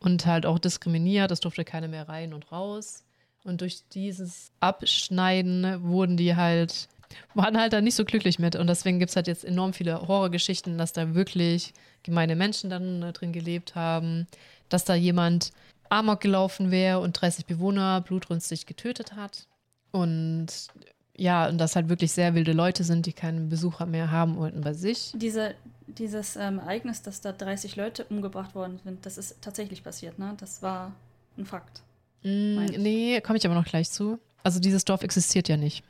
[0.00, 1.30] und halt auch diskriminiert.
[1.30, 3.04] Es durfte keine mehr rein und raus.
[3.44, 6.88] Und durch dieses Abschneiden wurden die halt
[7.34, 8.56] waren halt da nicht so glücklich mit.
[8.56, 11.72] Und deswegen gibt es halt jetzt enorm viele Horrorgeschichten, dass da wirklich
[12.02, 14.26] gemeine Menschen dann äh, drin gelebt haben,
[14.68, 15.52] dass da jemand
[15.88, 19.46] Amok gelaufen wäre und 30 Bewohner blutrünstig getötet hat.
[19.92, 20.68] Und
[21.16, 24.62] ja, und dass halt wirklich sehr wilde Leute sind, die keinen Besucher mehr haben wollten
[24.62, 25.12] bei sich.
[25.14, 25.54] Diese,
[25.86, 30.34] dieses ähm, Ereignis, dass da 30 Leute umgebracht worden sind, das ist tatsächlich passiert, ne?
[30.38, 30.92] Das war
[31.38, 31.82] ein Fakt.
[32.24, 34.18] Mm, nee, komme ich aber noch gleich zu.
[34.42, 35.84] Also dieses Dorf existiert ja nicht.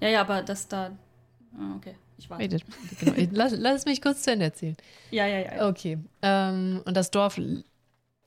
[0.00, 0.90] Ja, ja, aber das da.
[1.58, 2.38] Ah, okay, ich weiß.
[2.38, 2.64] Wait,
[3.00, 3.28] genau.
[3.32, 4.76] lass, lass mich kurz zu Ende erzählen.
[5.10, 5.68] Ja, ja, ja.
[5.68, 5.98] Okay.
[6.22, 7.40] Ähm, und das Dorf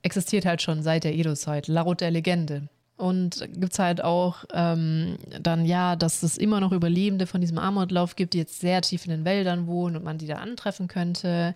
[0.02, 2.70] existiert halt schon seit der Edo-Zeit, laut der Legende.
[2.98, 7.58] Und gibt es halt auch ähm, dann, ja, dass es immer noch Überlebende von diesem
[7.58, 10.90] Armutlauf gibt, die jetzt sehr tief in den Wäldern wohnen und man die da antreffen
[10.90, 11.56] könnte.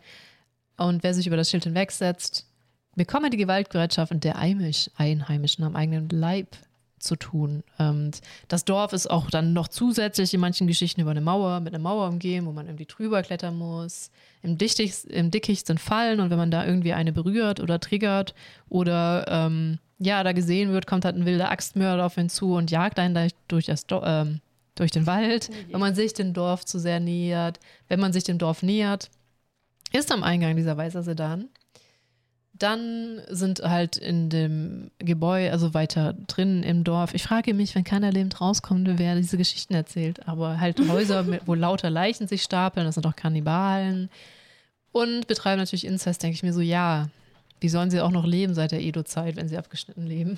[0.77, 2.47] Und wer sich über das Schild hinwegsetzt,
[2.95, 6.55] bekomme die Gewaltbereitschaft der Einheimischen am eigenen Leib
[7.03, 7.63] zu tun.
[7.77, 11.73] Und das Dorf ist auch dann noch zusätzlich in manchen Geschichten über eine Mauer, mit
[11.73, 14.09] einer Mauer umgeben, wo man irgendwie drüber klettern muss.
[14.41, 18.33] Im, Dichtig, im Dickicht sind Fallen und wenn man da irgendwie eine berührt oder triggert
[18.69, 22.71] oder ähm, ja, da gesehen wird, kommt halt ein wilder Axtmörder auf ihn zu und
[22.71, 24.41] jagt einen durch, das Do ähm,
[24.75, 27.59] durch den Wald, wenn man sich dem Dorf zu sehr nähert.
[27.87, 29.11] Wenn man sich dem Dorf nähert,
[29.91, 31.49] ist am Eingang dieser weißer Sedan
[32.53, 37.15] dann sind halt in dem Gebäude, also weiter drin im Dorf.
[37.15, 40.27] Ich frage mich, wenn keiner lebend rauskommt, wer diese Geschichten erzählt.
[40.27, 44.09] Aber halt Häuser, mit, wo lauter Leichen sich stapeln, das sind doch Kannibalen.
[44.91, 47.09] Und betreiben natürlich Inzest, denke ich mir so, ja,
[47.59, 50.37] wie sollen sie auch noch leben seit der Edo-Zeit, wenn sie abgeschnitten leben?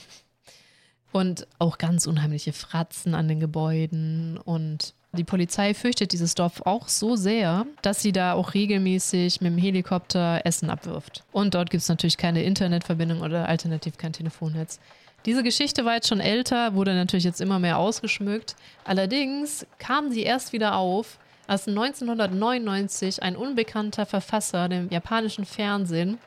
[1.11, 6.87] Und auch ganz unheimliche Fratzen an den Gebäuden und die Polizei fürchtet dieses Dorf auch
[6.87, 11.23] so sehr, dass sie da auch regelmäßig mit dem Helikopter Essen abwirft.
[11.31, 14.79] Und dort gibt es natürlich keine Internetverbindung oder alternativ kein Telefonnetz.
[15.25, 18.55] Diese Geschichte war jetzt schon älter, wurde natürlich jetzt immer mehr ausgeschmückt.
[18.83, 21.17] Allerdings kam sie erst wieder auf,
[21.47, 26.19] als 1999 ein unbekannter Verfasser dem japanischen Fernsehen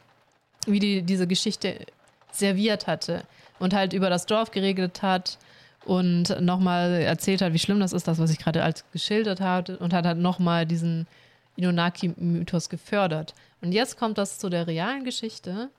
[0.66, 1.86] wie die, diese Geschichte
[2.32, 3.22] serviert hatte
[3.58, 5.38] und halt über das Dorf geregelt hat
[5.88, 9.78] und nochmal erzählt hat, wie schlimm das ist, das, was ich gerade als geschildert habe
[9.78, 11.06] und hat halt nochmal diesen
[11.56, 13.34] Inonaki-Mythos gefördert.
[13.62, 15.70] Und jetzt kommt das zu der realen Geschichte.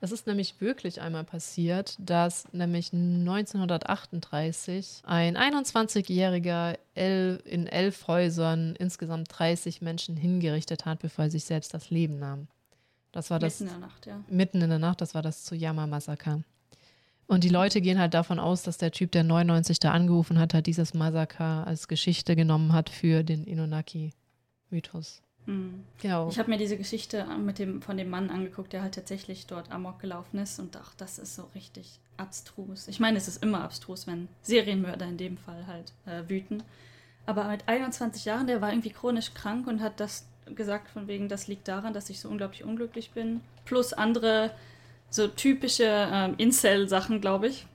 [0.00, 9.26] Es ist nämlich wirklich einmal passiert, dass nämlich 1938 ein 21-jähriger in elf Häusern insgesamt
[9.30, 12.46] 30 Menschen hingerichtet hat, bevor er sich selbst das Leben nahm.
[13.10, 13.58] Das war das.
[13.58, 14.20] Mitten in der Nacht, ja.
[14.28, 16.44] Mitten in der Nacht, das war das Tsuyama-Massaker.
[17.28, 20.54] Und die Leute gehen halt davon aus, dass der Typ, der 99 da angerufen hat,
[20.54, 25.22] halt dieses Massaker als Geschichte genommen hat für den Inonaki-Mythos.
[25.44, 25.84] Mhm.
[26.00, 26.30] Genau.
[26.30, 29.70] Ich habe mir diese Geschichte mit dem, von dem Mann angeguckt, der halt tatsächlich dort
[29.70, 32.88] Amok gelaufen ist und ach, das ist so richtig abstrus.
[32.88, 36.62] Ich meine, es ist immer abstrus, wenn Serienmörder in dem Fall halt äh, wüten.
[37.26, 41.28] Aber mit 21 Jahren, der war irgendwie chronisch krank und hat das gesagt, von wegen,
[41.28, 43.42] das liegt daran, dass ich so unglaublich unglücklich bin.
[43.66, 44.50] Plus andere
[45.10, 47.66] so typische ähm, Incel-Sachen, glaube ich,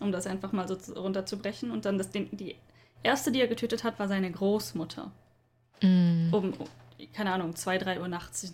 [0.00, 1.70] um das einfach mal so runterzubrechen.
[1.70, 2.56] Und dann das, den, die
[3.02, 5.10] erste, die er getötet hat, war seine Großmutter.
[5.80, 6.32] Mm.
[6.32, 6.68] Um, um,
[7.12, 8.52] keine Ahnung, 2, 3 Uhr nachts.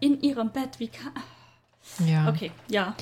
[0.00, 1.12] In ihrem Bett, wie kann.
[2.06, 2.28] Ja.
[2.28, 2.94] Okay, ja.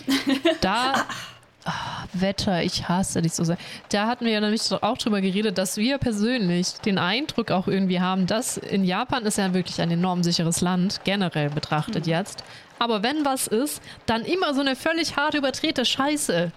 [0.61, 1.07] Da.
[1.69, 3.59] Ah, Wetter, ich hasse dich so sehr.
[3.89, 8.01] Da hatten wir ja nämlich auch drüber geredet, dass wir persönlich den Eindruck auch irgendwie
[8.01, 12.45] haben, dass in Japan ist ja wirklich ein enorm sicheres Land, generell betrachtet jetzt.
[12.79, 16.53] Aber wenn was ist, dann immer so eine völlig hart überdrehte Scheiße.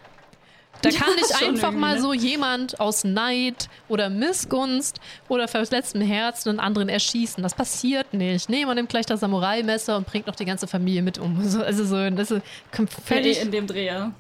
[0.84, 2.02] Da kann Ja, nicht einfach mal ne?
[2.02, 7.42] so jemand aus Neid oder Missgunst oder verletztem Herzen einen anderen erschießen.
[7.42, 8.48] Das passiert nicht.
[8.48, 11.40] Nee, man nimmt gleich das Samurai-Messer und bringt noch die ganze Familie mit um.
[11.50, 12.44] So, also so, das ist
[13.06, 14.12] völlig in dem Dreher.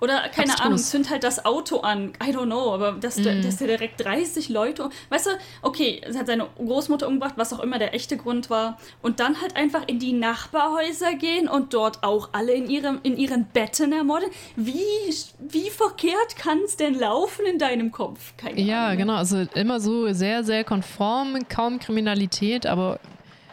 [0.00, 0.60] Oder, keine Abstrus.
[0.66, 2.12] Ahnung, zünd halt das Auto an.
[2.22, 3.42] I don't know, aber dass, der Mhm.
[3.42, 4.90] dass der direkt 30 Leute.
[5.08, 5.30] Weißt du,
[5.62, 8.78] okay, er hat seine Großmutter umgebracht, was auch immer der echte Grund war.
[9.02, 13.16] Und dann halt einfach in die Nachbarhäuser gehen und dort auch alle in, ihrem, in
[13.16, 14.28] ihren Betten ermorden.
[14.56, 14.80] Wie,
[15.38, 18.34] wie verkehrt kann es denn laufen in deinem Kopf?
[18.36, 18.98] Keine Ja, Ahnung.
[18.98, 19.14] genau.
[19.14, 23.00] Also immer so sehr, sehr konform, kaum Kriminalität, aber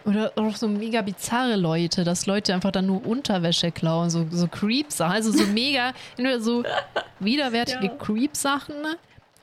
[0.06, 4.48] oder auch so mega bizarre Leute, dass Leute einfach dann nur Unterwäsche klauen, so, so
[4.48, 6.64] Creep-Sachen, also so mega, entweder so
[7.19, 7.95] widerwärtige Ja.
[7.95, 8.76] Creep-Sachen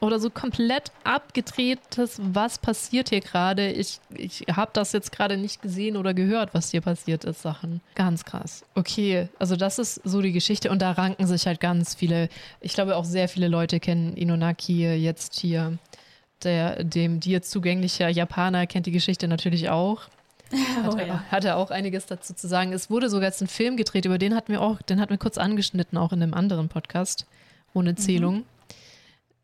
[0.00, 3.70] oder so komplett abgedrehtes, was passiert hier gerade?
[3.70, 7.80] Ich, ich habe das jetzt gerade nicht gesehen oder gehört, was hier passiert ist, Sachen.
[7.94, 8.64] Ganz krass.
[8.74, 12.28] Okay, also das ist so die Geschichte und da ranken sich halt ganz viele,
[12.60, 15.78] ich glaube auch sehr viele Leute kennen Inonaki jetzt hier.
[16.42, 20.08] Der, dem dir zugänglicher Japaner kennt die Geschichte natürlich auch.
[20.82, 21.24] Hat, Oh, er, ja.
[21.30, 22.72] hat er auch einiges dazu zu sagen.
[22.72, 25.18] Es wurde sogar jetzt ein Film gedreht, über den hatten wir auch, den hatten wir
[25.18, 27.26] kurz angeschnitten, auch in einem anderen Podcast,
[27.74, 28.44] ohne Zählung,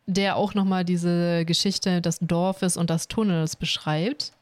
[0.07, 4.33] der auch nochmal diese Geschichte des Dorfes und des Tunnels beschreibt.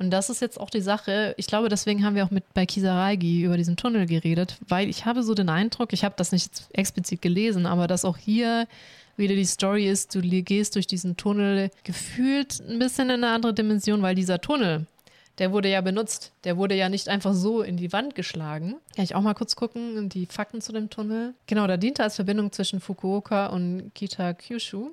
[0.00, 2.66] Und das ist jetzt auch die Sache, ich glaube, deswegen haben wir auch mit bei
[2.66, 6.68] Kisaragi über diesen Tunnel geredet, weil ich habe so den Eindruck, ich habe das nicht
[6.72, 8.68] explizit gelesen, aber dass auch hier
[9.16, 13.52] wieder die Story ist, du gehst durch diesen Tunnel gefühlt ein bisschen in eine andere
[13.52, 14.86] Dimension, weil dieser Tunnel,
[15.38, 16.32] der wurde ja benutzt.
[16.44, 18.76] Der wurde ja nicht einfach so in die Wand geschlagen.
[18.96, 21.34] Kann ich auch mal kurz gucken, die Fakten zu dem Tunnel.
[21.46, 24.90] Genau, der diente als Verbindung zwischen Fukuoka und Kita-Kyushu.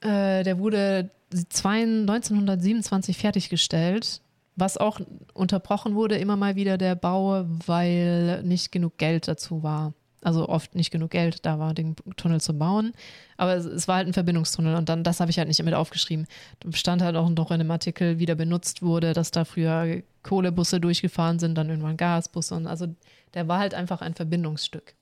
[0.00, 1.10] Äh, der wurde
[1.48, 4.20] zwei- 1927 fertiggestellt,
[4.56, 5.00] was auch
[5.34, 9.92] unterbrochen wurde, immer mal wieder der Bau, weil nicht genug Geld dazu war.
[10.22, 12.92] Also oft nicht genug Geld da war, den Tunnel zu bauen.
[13.38, 15.72] Aber es, es war halt ein Verbindungstunnel und dann, das habe ich halt nicht mit
[15.74, 16.26] aufgeschrieben.
[16.60, 20.02] Da stand halt auch noch in einem Artikel, wie der benutzt wurde, dass da früher
[20.22, 22.94] Kohlebusse durchgefahren sind, dann irgendwann Gasbusse und also
[23.32, 24.94] der war halt einfach ein Verbindungsstück.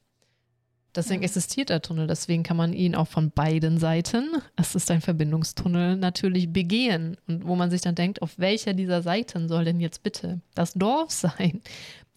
[0.94, 1.26] Deswegen Ja.
[1.26, 4.24] existiert der Tunnel, deswegen kann man ihn auch von beiden Seiten,
[4.56, 7.16] es ist ein Verbindungstunnel, natürlich begehen.
[7.28, 10.72] Und wo man sich dann denkt, auf welcher dieser Seiten soll denn jetzt bitte das
[10.74, 11.60] Dorf sein?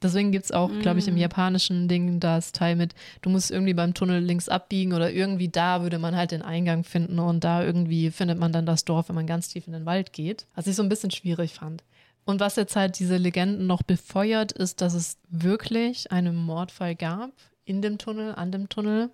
[0.02, 1.20] Deswegen gibt es auch, glaube ich, im Mm.
[1.20, 5.84] japanischen Ding das Teil mit, du musst irgendwie beim Tunnel links abbiegen oder irgendwie da
[5.84, 9.16] würde man halt den Eingang finden und da irgendwie findet man dann das Dorf, wenn
[9.16, 10.48] man ganz tief in den Wald geht.
[10.56, 11.84] Was ich so ein bisschen schwierig fand.
[12.26, 17.32] Und was jetzt halt diese Legenden noch befeuert, ist, dass es wirklich einen Mordfall gab
[17.66, 19.10] in dem Tunnel, an dem Tunnel.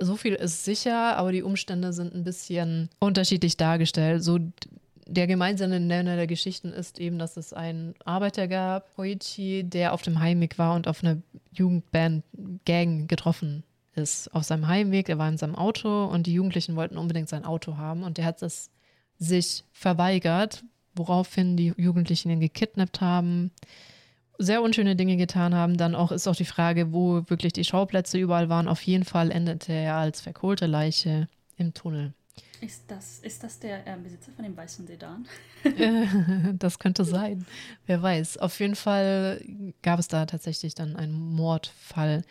[0.00, 4.24] So viel ist sicher, aber die Umstände sind ein bisschen unterschiedlich dargestellt.
[4.24, 4.38] So
[5.06, 10.02] der gemeinsame Nenner der Geschichten ist eben, dass es einen Arbeiter gab, Hoichi, der auf
[10.02, 11.22] dem Heimweg war und auf eine
[11.52, 13.64] Jugendband-Gang getroffen
[13.94, 14.34] ist.
[14.34, 17.76] Auf seinem Heimweg, er war in seinem Auto und die Jugendlichen wollten unbedingt sein Auto
[17.76, 18.70] haben und der hat es
[19.18, 20.64] sich verweigert,
[20.94, 23.50] woraufhin die Jugendlichen ihn gekidnappt haben,
[24.38, 25.76] sehr unschöne Dinge getan haben.
[25.76, 28.68] Dann auch ist auch die Frage, wo wirklich die Schauplätze überall waren.
[28.68, 32.14] Auf jeden Fall endete er als verkohlte Leiche im Tunnel.
[32.60, 35.26] Ist das, ist das der äh, Besitzer von dem weißen Sedan?
[36.58, 37.46] das könnte sein.
[37.86, 38.38] Wer weiß.
[38.38, 39.42] Auf jeden Fall
[39.82, 42.22] gab es da tatsächlich dann einen Mordfall.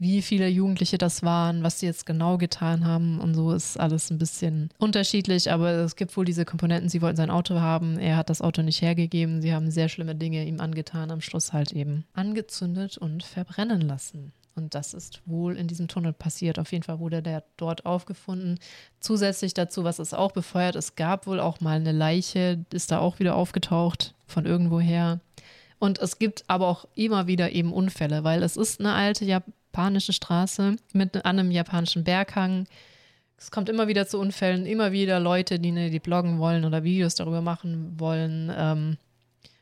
[0.00, 4.10] Wie viele Jugendliche das waren, was sie jetzt genau getan haben und so ist alles
[4.10, 8.16] ein bisschen unterschiedlich, aber es gibt wohl diese Komponenten, sie wollten sein Auto haben, er
[8.16, 11.72] hat das Auto nicht hergegeben, sie haben sehr schlimme Dinge ihm angetan, am Schluss halt
[11.72, 14.32] eben angezündet und verbrennen lassen.
[14.58, 16.58] Und das ist wohl in diesem Tunnel passiert.
[16.58, 18.58] Auf jeden Fall wurde der dort aufgefunden.
[19.00, 22.98] Zusätzlich dazu, was es auch befeuert, es gab wohl auch mal eine Leiche, ist da
[22.98, 25.20] auch wieder aufgetaucht von irgendwoher.
[25.78, 30.12] Und es gibt aber auch immer wieder eben Unfälle, weil es ist eine alte japanische
[30.12, 32.66] Straße mit an einem japanischen Berghang.
[33.36, 36.82] Es kommt immer wieder zu Unfällen, immer wieder Leute, die, ne, die bloggen wollen oder
[36.82, 38.96] Videos darüber machen wollen, ähm,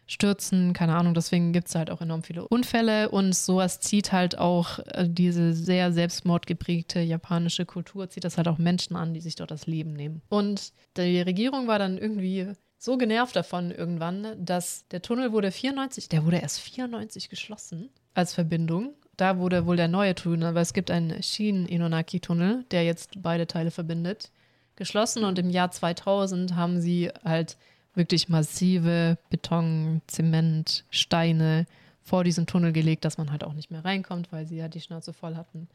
[0.06, 1.14] stürzen, keine Ahnung.
[1.14, 5.52] Deswegen gibt es halt auch enorm viele Unfälle und sowas zieht halt auch äh, diese
[5.52, 9.92] sehr selbstmordgeprägte japanische Kultur, zieht das halt auch Menschen an, die sich dort das Leben
[9.92, 10.22] nehmen.
[10.28, 16.08] Und die Regierung war dann irgendwie so genervt davon irgendwann, dass der Tunnel wurde 94,
[16.08, 18.94] der wurde erst 94 geschlossen als Verbindung.
[19.16, 23.70] Da wurde wohl der neue Tunnel, weil es gibt einen Shin-Inonaki-Tunnel, der jetzt beide Teile
[23.70, 24.30] verbindet,
[24.76, 25.24] geschlossen.
[25.24, 27.56] Und im Jahr 2000 haben sie halt
[27.96, 31.66] wirklich massive Beton, Zement, Steine
[32.02, 34.80] vor diesen Tunnel gelegt, dass man halt auch nicht mehr reinkommt, weil sie ja die
[34.80, 35.68] Schnauze voll hatten.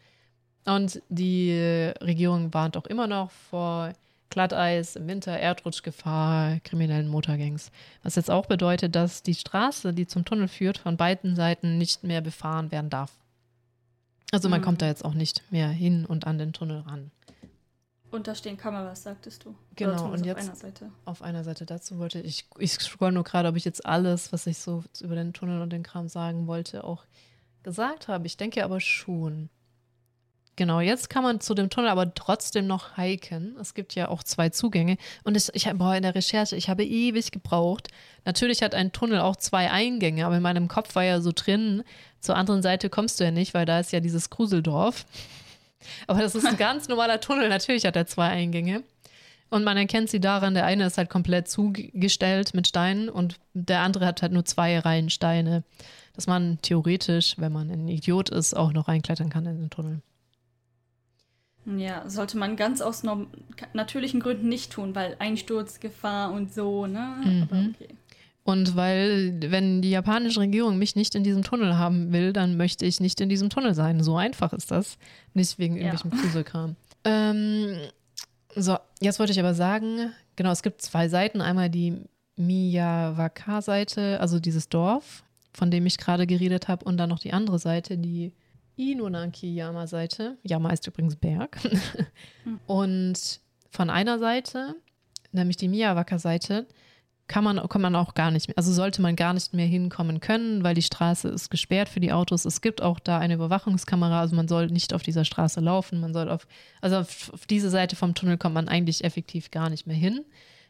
[0.65, 1.51] Und die
[2.01, 3.93] Regierung warnt auch immer noch vor
[4.29, 7.71] Glatteis, im Winter, Erdrutschgefahr, kriminellen Motorgangs.
[8.01, 12.03] Was jetzt auch bedeutet, dass die Straße, die zum Tunnel führt, von beiden Seiten nicht
[12.03, 13.11] mehr befahren werden darf.
[14.31, 14.65] Also man mhm.
[14.65, 17.11] kommt da jetzt auch nicht mehr hin und an den Tunnel ran.
[18.11, 19.55] Und da stehen Kameras, sagtest du.
[19.75, 20.91] Genau, und jetzt auf einer Seite.
[21.05, 24.47] Auf einer Seite dazu wollte ich, ich scroll nur gerade, ob ich jetzt alles, was
[24.47, 27.05] ich so über den Tunnel und den Kram sagen wollte, auch
[27.63, 28.27] gesagt habe.
[28.27, 29.49] Ich denke aber schon.
[30.57, 33.55] Genau, jetzt kann man zu dem Tunnel aber trotzdem noch hiken.
[33.59, 34.97] Es gibt ja auch zwei Zugänge.
[35.23, 37.87] Und ich, ich boah, in der Recherche, ich habe ewig gebraucht.
[38.25, 41.83] Natürlich hat ein Tunnel auch zwei Eingänge, aber in meinem Kopf war ja so drin,
[42.19, 45.05] zur anderen Seite kommst du ja nicht, weil da ist ja dieses Gruseldorf.
[46.07, 47.49] Aber das ist ein ganz normaler Tunnel.
[47.49, 48.83] Natürlich hat er zwei Eingänge.
[49.49, 53.81] Und man erkennt sie daran, der eine ist halt komplett zugestellt mit Steinen und der
[53.81, 55.63] andere hat halt nur zwei Reihen Steine.
[56.13, 60.01] Dass man theoretisch, wenn man ein Idiot ist, auch noch reinklettern kann in den Tunnel.
[61.65, 63.03] Ja, sollte man ganz aus
[63.73, 67.17] natürlichen Gründen nicht tun, weil Einsturzgefahr und so, ne?
[67.23, 67.43] Mhm.
[67.43, 67.95] Aber okay.
[68.43, 72.85] Und weil, wenn die japanische Regierung mich nicht in diesem Tunnel haben will, dann möchte
[72.85, 74.01] ich nicht in diesem Tunnel sein.
[74.01, 74.97] So einfach ist das.
[75.33, 76.17] Nicht wegen irgendwelchem ja.
[76.17, 76.75] Fuselkram.
[77.03, 77.75] Ähm,
[78.55, 81.39] so, jetzt wollte ich aber sagen, genau, es gibt zwei Seiten.
[81.39, 82.01] Einmal die
[82.35, 85.23] Miyawaka-Seite, also dieses Dorf,
[85.53, 88.33] von dem ich gerade geredet habe, und dann noch die andere Seite, die
[88.75, 90.37] Inunaki-Yama-Seite.
[90.43, 91.59] Yama ist übrigens Berg.
[92.43, 92.59] Hm.
[92.67, 93.39] Und
[93.69, 94.75] von einer Seite,
[95.31, 96.65] nämlich die Miyawaka-Seite,
[97.31, 100.19] kann man, kann man auch gar nicht mehr, also sollte man gar nicht mehr hinkommen
[100.19, 102.43] können, weil die Straße ist gesperrt für die Autos.
[102.43, 106.13] Es gibt auch da eine Überwachungskamera, also man soll nicht auf dieser Straße laufen, man
[106.13, 106.45] soll auf,
[106.81, 110.25] also auf, auf diese Seite vom Tunnel kommt man eigentlich effektiv gar nicht mehr hin.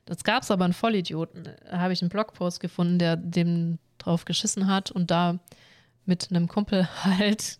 [0.05, 1.45] Das gab es aber einen Vollidioten.
[1.45, 5.39] Da habe ich einen Blogpost gefunden, der dem drauf geschissen hat und da
[6.05, 7.57] mit einem Kumpel halt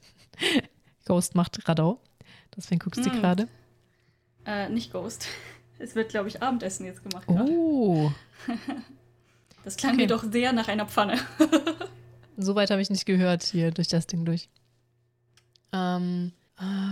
[1.06, 1.99] Ghost macht Radau.
[2.56, 3.14] Deswegen guckst du mm.
[3.14, 3.48] gerade.
[4.45, 5.28] Äh, nicht Ghost.
[5.82, 7.28] Es wird, glaube ich, Abendessen jetzt gemacht.
[7.28, 8.12] Oh.
[9.64, 10.02] Das klang okay.
[10.02, 11.20] mir doch sehr nach einer Pfanne.
[12.38, 14.49] Soweit habe ich nicht gehört hier durch das Ding durch.
[15.72, 16.32] Ähm,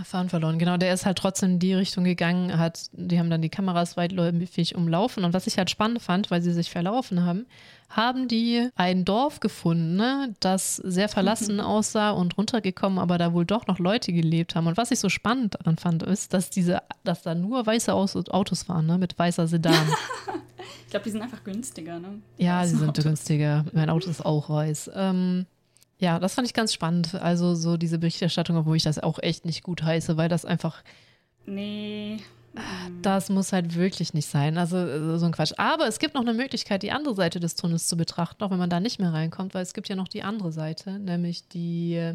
[0.04, 0.58] Fahren verloren.
[0.58, 3.96] Genau, der ist halt trotzdem in die Richtung gegangen, hat, die haben dann die Kameras
[3.96, 5.24] weitläufig umlaufen.
[5.24, 7.46] Und was ich halt spannend fand, weil sie sich verlaufen haben,
[7.88, 11.62] haben die ein Dorf gefunden, ne, das sehr verlassen mhm.
[11.62, 14.66] aussah und runtergekommen, aber da wohl doch noch Leute gelebt haben.
[14.66, 18.68] Und was ich so spannend daran fand, ist, dass diese, dass da nur weiße Autos
[18.68, 19.74] waren, ne, mit weißer Sedan.
[20.84, 22.20] ich glaube, die sind einfach günstiger, ne?
[22.38, 23.04] Ja, sie sind Autos.
[23.04, 23.64] günstiger.
[23.72, 24.90] Mein Auto ist auch weiß.
[24.94, 25.46] Ähm,
[26.00, 27.14] ja, das fand ich ganz spannend.
[27.14, 30.82] Also so diese Berichterstattung, obwohl ich das auch echt nicht gut heiße, weil das einfach.
[31.46, 32.18] Nee.
[33.02, 34.58] Das muss halt wirklich nicht sein.
[34.58, 35.52] Also äh, so ein Quatsch.
[35.58, 38.58] Aber es gibt noch eine Möglichkeit, die andere Seite des Tunnels zu betrachten, auch wenn
[38.58, 42.14] man da nicht mehr reinkommt, weil es gibt ja noch die andere Seite, nämlich die.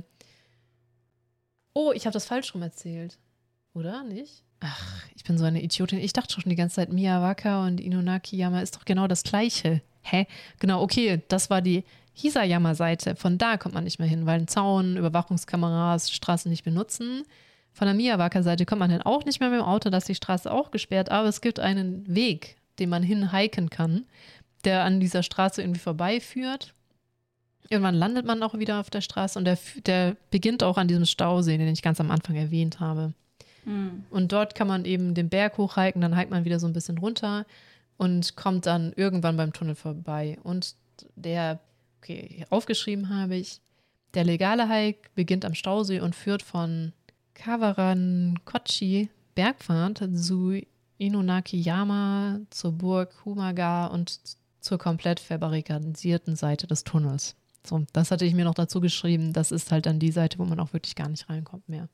[1.73, 3.17] Oh, ich habe das falsch rum erzählt.
[3.73, 4.43] Oder nicht?
[4.61, 5.99] Ach, ich bin so eine Idiotin.
[5.99, 9.81] Ich dachte schon die ganze Zeit, Miyawaka und Inunaki-Yama ist doch genau das Gleiche.
[10.01, 10.27] Hä?
[10.59, 11.83] Genau, okay, das war die
[12.15, 13.15] Hisayama-Seite.
[13.15, 17.23] Von da kommt man nicht mehr hin, weil ein Zaun, Überwachungskameras, Straßen nicht benutzen.
[17.73, 20.15] Von der Miyawaka-Seite kommt man dann auch nicht mehr mit dem Auto, da ist die
[20.15, 24.05] Straße auch gesperrt, aber es gibt einen Weg, den man hinhiken kann,
[24.63, 26.73] der an dieser Straße irgendwie vorbeiführt.
[27.67, 31.05] Irgendwann landet man auch wieder auf der Straße und der, der beginnt auch an diesem
[31.05, 33.13] Stausee, den ich ganz am Anfang erwähnt habe.
[33.65, 34.05] Mhm.
[34.09, 36.97] Und dort kann man eben den Berg hochhiken, dann hike man wieder so ein bisschen
[36.97, 37.45] runter
[37.97, 40.37] und kommt dann irgendwann beim Tunnel vorbei.
[40.43, 40.75] Und
[41.15, 41.59] der,
[42.05, 43.61] okay, aufgeschrieben habe ich,
[44.13, 46.93] der legale Hike beginnt am Stausee und führt von
[47.33, 50.61] Kawaran Kochi Bergfahrt zu
[50.97, 54.19] Inunaki-Yama, zur Burg Humaga und
[54.61, 57.35] zur komplett verbarrikadisierten Seite des Tunnels.
[57.65, 59.33] So, das hatte ich mir noch dazu geschrieben.
[59.33, 61.89] Das ist halt dann die Seite, wo man auch wirklich gar nicht reinkommt mehr.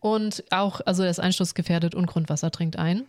[0.00, 3.04] Und auch, also das Einschuss gefährdet und Grundwasser dringt ein.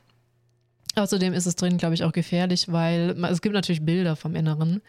[0.96, 4.82] Außerdem ist es drin, glaube ich, auch gefährlich, weil es gibt natürlich Bilder vom Inneren.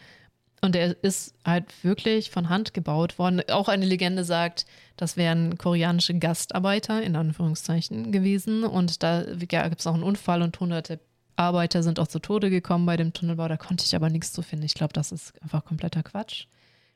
[0.63, 3.43] Und er ist halt wirklich von Hand gebaut worden.
[3.51, 4.67] Auch eine Legende sagt,
[4.97, 8.65] das wären koreanische Gastarbeiter in Anführungszeichen gewesen.
[8.65, 11.01] Und da ja, gibt es auch einen Unfall und hunderte
[11.37, 13.49] Arbeiter sind auch zu Tode gekommen bei dem Tunnelbau.
[13.49, 14.67] Da konnte ich aber nichts zu finden.
[14.67, 16.45] Ich glaube, das ist einfach kompletter Quatsch.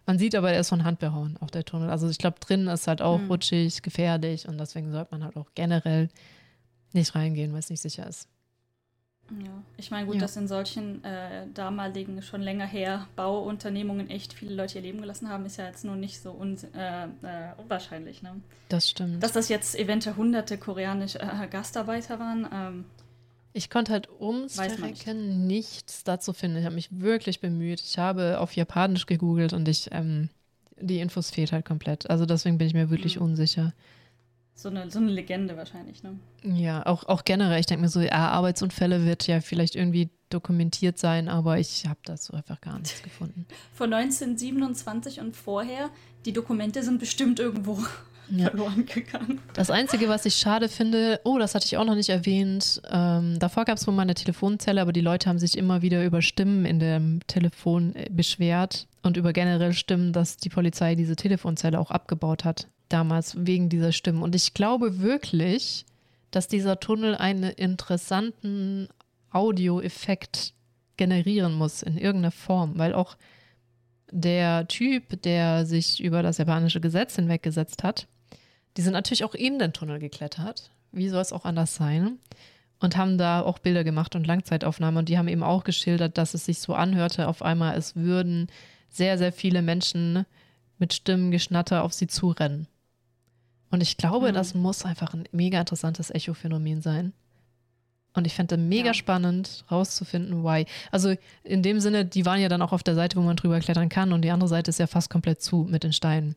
[0.07, 1.89] Man sieht aber, er ist von Hand behauen, auch der Tunnel.
[1.89, 3.29] Also ich glaube, drinnen ist halt auch mhm.
[3.29, 6.11] rutschig, gefährlich und deswegen sollte man halt auch generell
[6.93, 8.29] nicht reingehen, weil es nicht sicher ist.
[9.31, 10.21] Ja, ich meine, gut, Ja.
[10.21, 15.29] dass in solchen äh, damaligen, schon länger her Bauunternehmungen echt viele Leute ihr Leben gelassen
[15.31, 16.39] haben, ist ja jetzt nur nicht so
[16.75, 17.09] äh, äh,
[17.57, 18.23] unwahrscheinlich.
[18.23, 18.41] Ne?
[18.69, 19.23] Das stimmt.
[19.23, 22.85] Dass das jetzt eventuell hunderte koreanische äh, Gastarbeiter waren, ähm,
[23.55, 24.79] Ich konnte halt ums man nicht.
[25.05, 26.59] Verrecken nichts dazu finden.
[26.59, 27.81] Ich habe mich wirklich bemüht.
[27.81, 30.29] Ich habe auf Japanisch gegoogelt und ich, ähm,
[30.79, 32.11] die Infos fehlt halt komplett.
[32.11, 33.23] Also deswegen bin ich mir wirklich Mhm.
[33.27, 33.73] unsicher.
[34.55, 36.03] So, eine, so eine Legende wahrscheinlich.
[36.03, 36.19] Ne?
[36.43, 37.61] Ja, auch, auch generell.
[37.61, 41.99] Ich denke mir so, ja, Arbeitsunfälle wird ja vielleicht irgendwie dokumentiert sein, aber ich habe
[42.05, 43.47] dazu einfach gar nichts gefunden.
[43.73, 45.91] Von 1927 und vorher,
[46.25, 47.79] die Dokumente sind bestimmt irgendwo
[48.31, 48.49] Ja.
[48.49, 49.39] verloren gegangen.
[49.53, 53.39] Das Einzige, was ich schade finde, oh, das hatte ich auch noch nicht erwähnt, ähm,
[53.39, 56.23] davor gab es wohl mal eine Telefonzelle, aber die Leute haben sich immer wieder über
[56.23, 61.79] Stimmen in dem Telefon äh, beschwert und über generell Stimmen, dass die Polizei diese Telefonzelle
[61.79, 64.23] auch abgebaut hat, damals wegen dieser Stimmen.
[64.23, 65.85] Und ich glaube wirklich,
[66.31, 68.89] dass dieser Tunnel einen interessanten
[69.31, 70.55] Audioeffekt
[70.97, 73.17] generieren muss in irgendeiner Form, weil auch
[74.11, 78.07] der Typ, der sich über das japanische Gesetz hinweggesetzt hat,
[78.77, 80.71] die sind natürlich auch in den Tunnel geklettert.
[80.93, 82.19] Wie soll es auch anders sein?
[82.81, 84.99] Und haben da auch Bilder gemacht und Langzeitaufnahmen.
[84.99, 88.49] Und die haben eben auch geschildert, dass es sich so anhörte, auf einmal, es würden
[88.89, 90.27] sehr, sehr viele Menschen
[90.79, 92.69] mit Stimmengeschnatter auf sie zurennen.
[93.75, 94.35] Und ich glaube, Mhm.
[94.35, 97.13] das muss einfach ein mega interessantes Echophänomen sein.
[98.13, 98.95] Und ich fände mega Ja.
[98.95, 100.67] spannend, rauszufinden, why.
[100.93, 103.59] Also in dem Sinne, die waren ja dann auch auf der Seite, wo man drüber
[103.59, 104.13] klettern kann.
[104.13, 106.37] Und die andere Seite ist ja fast komplett zu mit den Steinen.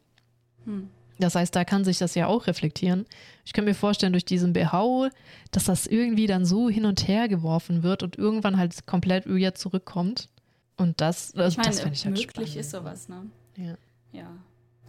[0.66, 0.90] Hm.
[1.20, 3.06] Das heißt, da kann sich das ja auch reflektieren.
[3.46, 5.10] Ich kann mir vorstellen, durch diesen Behau,
[5.52, 9.54] dass das irgendwie dann so hin und her geworfen wird und irgendwann halt komplett wieder
[9.54, 10.30] zurückkommt.
[10.78, 12.56] Und das, das, Ich meine, das fände ich halt möglich spannend.
[12.56, 13.28] ist sowas, ne?
[13.56, 13.76] Ja.
[14.14, 14.28] Ja.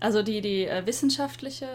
[0.01, 1.67] Also die, die äh, wissenschaftliche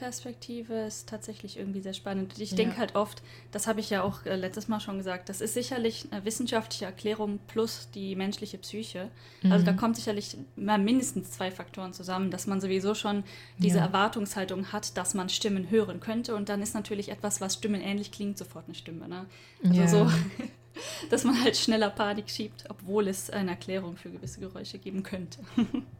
[0.00, 2.38] Perspektive ist tatsächlich irgendwie sehr spannend.
[2.38, 2.56] Ich Ja.
[2.56, 3.22] denke halt oft,
[3.52, 6.86] das habe ich ja auch äh, letztes Mal schon gesagt, das ist sicherlich eine wissenschaftliche
[6.86, 9.10] Erklärung plus die menschliche Psyche.
[9.44, 9.76] Also da Mhm.
[9.76, 13.24] kommt sicherlich mal mindestens zwei Faktoren zusammen, dass man sowieso schon
[13.58, 13.84] diese Ja.
[13.84, 18.38] Erwartungshaltung hat, dass man Stimmen hören könnte und dann ist natürlich etwas, was stimmenähnlich klingt,
[18.38, 19.06] sofort eine Stimme.
[19.06, 19.26] Ne?
[19.68, 19.88] Also Ja.
[19.88, 20.10] so,
[21.10, 25.38] dass man halt schneller Panik schiebt, obwohl es eine Erklärung für gewisse Geräusche geben könnte.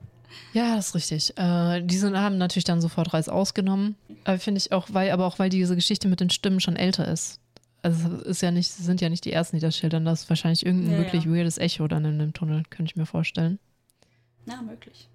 [0.53, 1.39] Ja, das ist richtig.
[1.39, 3.97] Äh, die sind, haben natürlich dann sofort Reis ausgenommen.
[4.25, 7.07] Aber finde ich auch, weil, aber auch weil diese Geschichte mit den Stimmen schon älter
[7.09, 7.41] ist.
[7.83, 10.05] Also es ist ja nicht, sind ja nicht die ersten, die das schildern.
[10.05, 11.31] Das ist wahrscheinlich irgendein Ja, wirklich ja.
[11.31, 13.59] weirdes Echo dann in dem Tunnel, könnte ich mir vorstellen.
[14.45, 15.09] Na, möglich.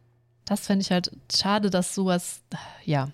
[0.46, 2.42] Das fände ich halt schade, dass sowas,
[2.84, 3.10] ja.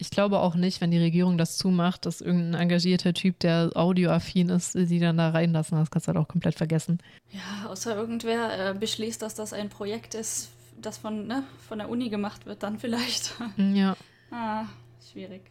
[0.00, 4.48] Ich glaube auch nicht, wenn die Regierung das zumacht, dass irgendein engagierter Typ, der audioaffin
[4.48, 5.76] ist, sie dann da reinlassen.
[5.76, 6.98] Das kannst du halt auch komplett vergessen.
[7.32, 10.50] Ja, außer irgendwer äh, beschließt, dass das ein Projekt ist,
[10.80, 13.34] das von, ne, von der Uni gemacht wird, dann vielleicht.
[13.56, 13.96] Ja.
[14.30, 14.64] ah,
[15.12, 15.42] schwierig.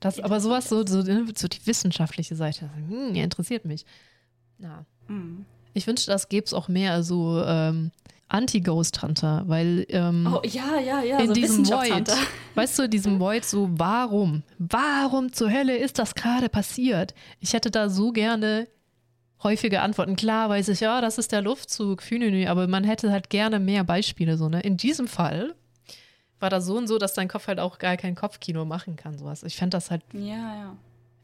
[0.00, 3.84] Das, aber sowas, so, so, so die wissenschaftliche Seite, hm, ja, interessiert mich.
[4.58, 4.84] Ja.
[5.08, 5.44] Mm.
[5.74, 7.90] Ich wünschte, das gäbe es auch mehr so ähm,
[8.28, 12.10] Anti-Ghost Hunter, weil ähm, Oh, ja, ja, ja, in so diesem Void,
[12.54, 14.42] weißt du, in diesem Void so, warum?
[14.58, 17.14] Warum zur Hölle ist das gerade passiert?
[17.40, 18.68] Ich hätte da so gerne
[19.42, 20.16] häufige Antworten.
[20.16, 23.84] Klar weiß ich, ja, das ist der Luftzug, Fünenü, aber man hätte halt gerne mehr
[23.84, 24.60] Beispiele so, ne?
[24.60, 25.54] In diesem Fall
[26.40, 29.18] war das so und so, dass dein Kopf halt auch gar kein Kopfkino machen kann,
[29.18, 29.42] sowas.
[29.42, 30.20] Ich fände das halt Ja,
[30.54, 30.76] ja.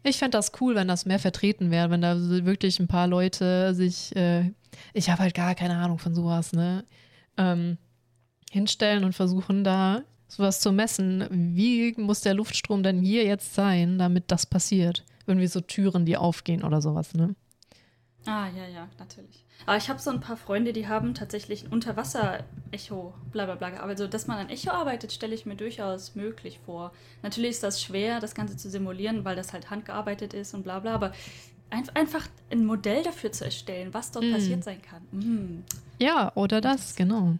[0.05, 3.74] ich fände das cool, wenn das mehr vertreten wäre, wenn da wirklich ein paar Leute
[3.74, 4.51] sich, äh,
[4.94, 6.84] ich habe halt gar keine Ahnung von sowas, ne,
[7.36, 7.76] ähm,
[8.51, 11.26] hinstellen und versuchen da sowas zu messen.
[11.30, 15.05] Wie muss der Luftstrom denn hier jetzt sein, damit das passiert?
[15.26, 17.34] Irgendwie so Türen, die aufgehen oder sowas, ne?
[18.24, 19.44] Ah, ja, ja, natürlich.
[19.66, 23.69] Aber ich habe so ein paar Freunde, die haben tatsächlich ein Unterwasser-Echo, bla bla bla.
[23.82, 26.93] Also, dass man an Echo arbeitet, stelle ich mir durchaus möglich vor.
[27.23, 30.78] Natürlich ist das schwer, das Ganze zu simulieren, weil das halt handgearbeitet ist und bla
[30.81, 31.12] bla, aber
[31.70, 34.32] ein, einfach ein Modell dafür zu erstellen, was dort Mm.
[34.32, 35.03] passiert sein kann.
[35.11, 35.65] Mm.
[35.99, 37.35] Ja, oder das, genau.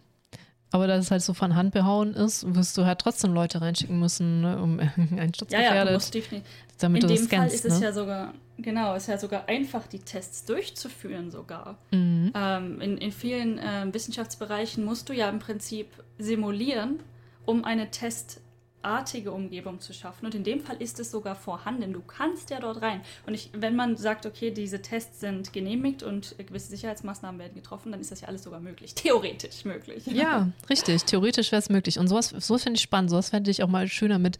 [0.71, 3.99] Aber da es halt so von Hand behauen ist, wirst du halt trotzdem Leute reinschicken
[3.99, 6.49] müssen, ne, um einen Sturz Ja, ja, du gefährdet, musst definitiv.
[6.79, 7.85] damit In du dem das Fall scannst, ist es ne?
[7.85, 8.33] ja sogar,
[8.63, 11.77] genau, ist ja sogar einfach, die Tests durchzuführen sogar.
[11.91, 12.31] mhm.
[12.35, 15.87] Ähm, in, in vielen ähm, Wissenschaftsbereichen musst du ja im Prinzip
[16.17, 16.99] simulieren,
[17.45, 20.25] um eine testartige Umgebung zu schaffen.
[20.25, 21.93] Und in dem Fall ist es sogar vorhanden.
[21.93, 23.01] Du kannst ja dort rein.
[23.25, 27.91] Und ich, wenn man sagt, okay, diese Tests sind genehmigt und gewisse Sicherheitsmaßnahmen werden getroffen,
[27.91, 28.93] dann ist das ja alles sogar möglich.
[28.95, 30.05] Theoretisch möglich.
[30.07, 31.03] Ja, richtig.
[31.03, 31.99] Theoretisch wäre es möglich.
[31.99, 33.09] Und sowas, sowas finde ich spannend.
[33.09, 34.39] Sowas fände ich auch mal schöner mit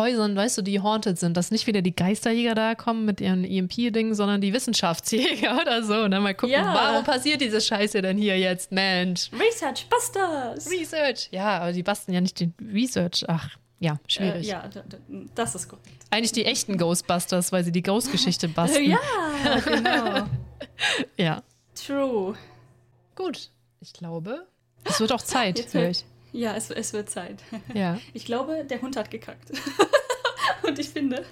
[0.00, 1.36] Häusern, weißt du, die haunted sind.
[1.36, 5.94] Dass nicht wieder die Geisterjäger da kommen mit ihren EMP-Dingen, sondern die Wissenschaftsjäger oder so.
[6.02, 6.74] Und dann mal gucken, Ja.
[6.74, 9.30] warum passiert diese Scheiße denn hier jetzt, Mensch?
[9.32, 10.68] Research Busters!
[10.70, 11.28] Research.
[11.30, 13.24] Ja, aber die basteln ja nicht den Research.
[13.28, 14.46] Ach, ja, Äh, schwierig.
[14.48, 15.86] ja, d- d- das ist korrekt.
[16.10, 18.90] Eigentlich die echten Ghostbusters, weil sie die Ghost-Geschichte basteln.
[18.90, 20.26] Ja, genau.
[21.16, 21.42] Ja.
[21.74, 22.34] True.
[23.14, 23.50] Gut.
[23.80, 24.46] Ich glaube,
[24.84, 25.72] es wird auch Zeit.
[25.72, 26.04] Höre ich.
[26.32, 27.42] Ja, es, es wird Zeit.
[27.74, 27.98] Ja.
[28.14, 29.50] Ich glaube, der Hund hat gekackt.
[30.62, 31.24] Und ich finde,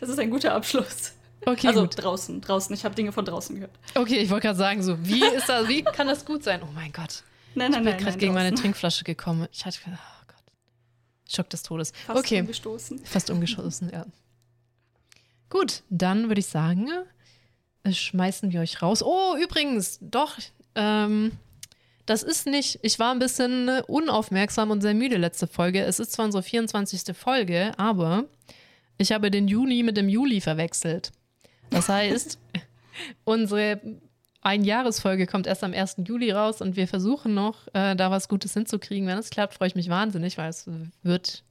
[0.00, 1.12] das ist ein guter Abschluss.
[1.46, 2.02] Okay, also gut.
[2.02, 2.74] draußen, draußen.
[2.74, 3.72] Ich habe Dinge von draußen gehört.
[3.94, 6.60] Okay, ich wollte gerade sagen, so, wie ist das, wie kann das gut sein?
[6.62, 7.22] Oh mein Gott.
[7.54, 8.04] Nein, Ich nein, bin nein.
[8.04, 8.54] gerade gegen meine.
[8.54, 9.46] Trinkflasche gekommen.
[9.52, 11.32] Ich hatte gedacht, oh Gott.
[11.32, 11.92] Schock des Todes.
[12.06, 13.04] Fast okay, umgestoßen.
[13.04, 14.06] fast umgeschossen, ja.
[15.50, 16.88] Gut, dann würde ich sagen,
[17.84, 19.02] äh, schmeißen wir euch raus.
[19.02, 20.36] Oh, übrigens, doch,
[20.74, 21.32] ähm,
[22.06, 25.82] das ist nicht, ich war ein bisschen unaufmerksam und sehr müde letzte Folge.
[25.82, 27.16] Es ist zwar unsere 24.
[27.16, 28.24] Folge, aber
[28.98, 31.12] ich habe den Juni mit dem Juli verwechselt.
[31.70, 32.38] Das heißt,
[33.24, 33.80] unsere
[34.42, 35.96] Einjahresfolge kommt erst am 1.
[36.06, 39.08] Juli raus und wir versuchen noch, äh, da was Gutes hinzukriegen.
[39.08, 40.68] Wenn es klappt, freue ich mich wahnsinnig, weil es
[41.02, 41.42] wird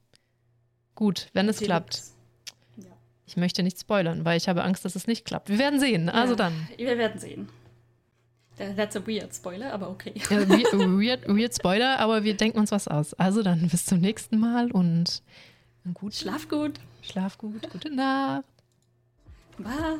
[0.93, 2.03] gut, wenn es klappt.
[2.77, 2.85] Ja.
[3.25, 5.49] Ich möchte nicht spoilern, weil ich habe Angst, dass es nicht klappt.
[5.49, 6.07] Wir werden sehen.
[6.09, 6.37] Also Ja.
[6.37, 6.67] dann.
[6.77, 7.49] Wir werden sehen.
[8.57, 10.13] That- That's a weird Spoiler, aber okay.
[10.29, 13.13] Weird, weird, Spoiler, aber wir denken uns was aus.
[13.15, 15.21] Also dann bis zum nächsten Mal und
[15.93, 16.79] guten Schlaf gut.
[17.01, 18.43] Schlaf gut, gute Nacht.
[19.57, 19.97] Bye.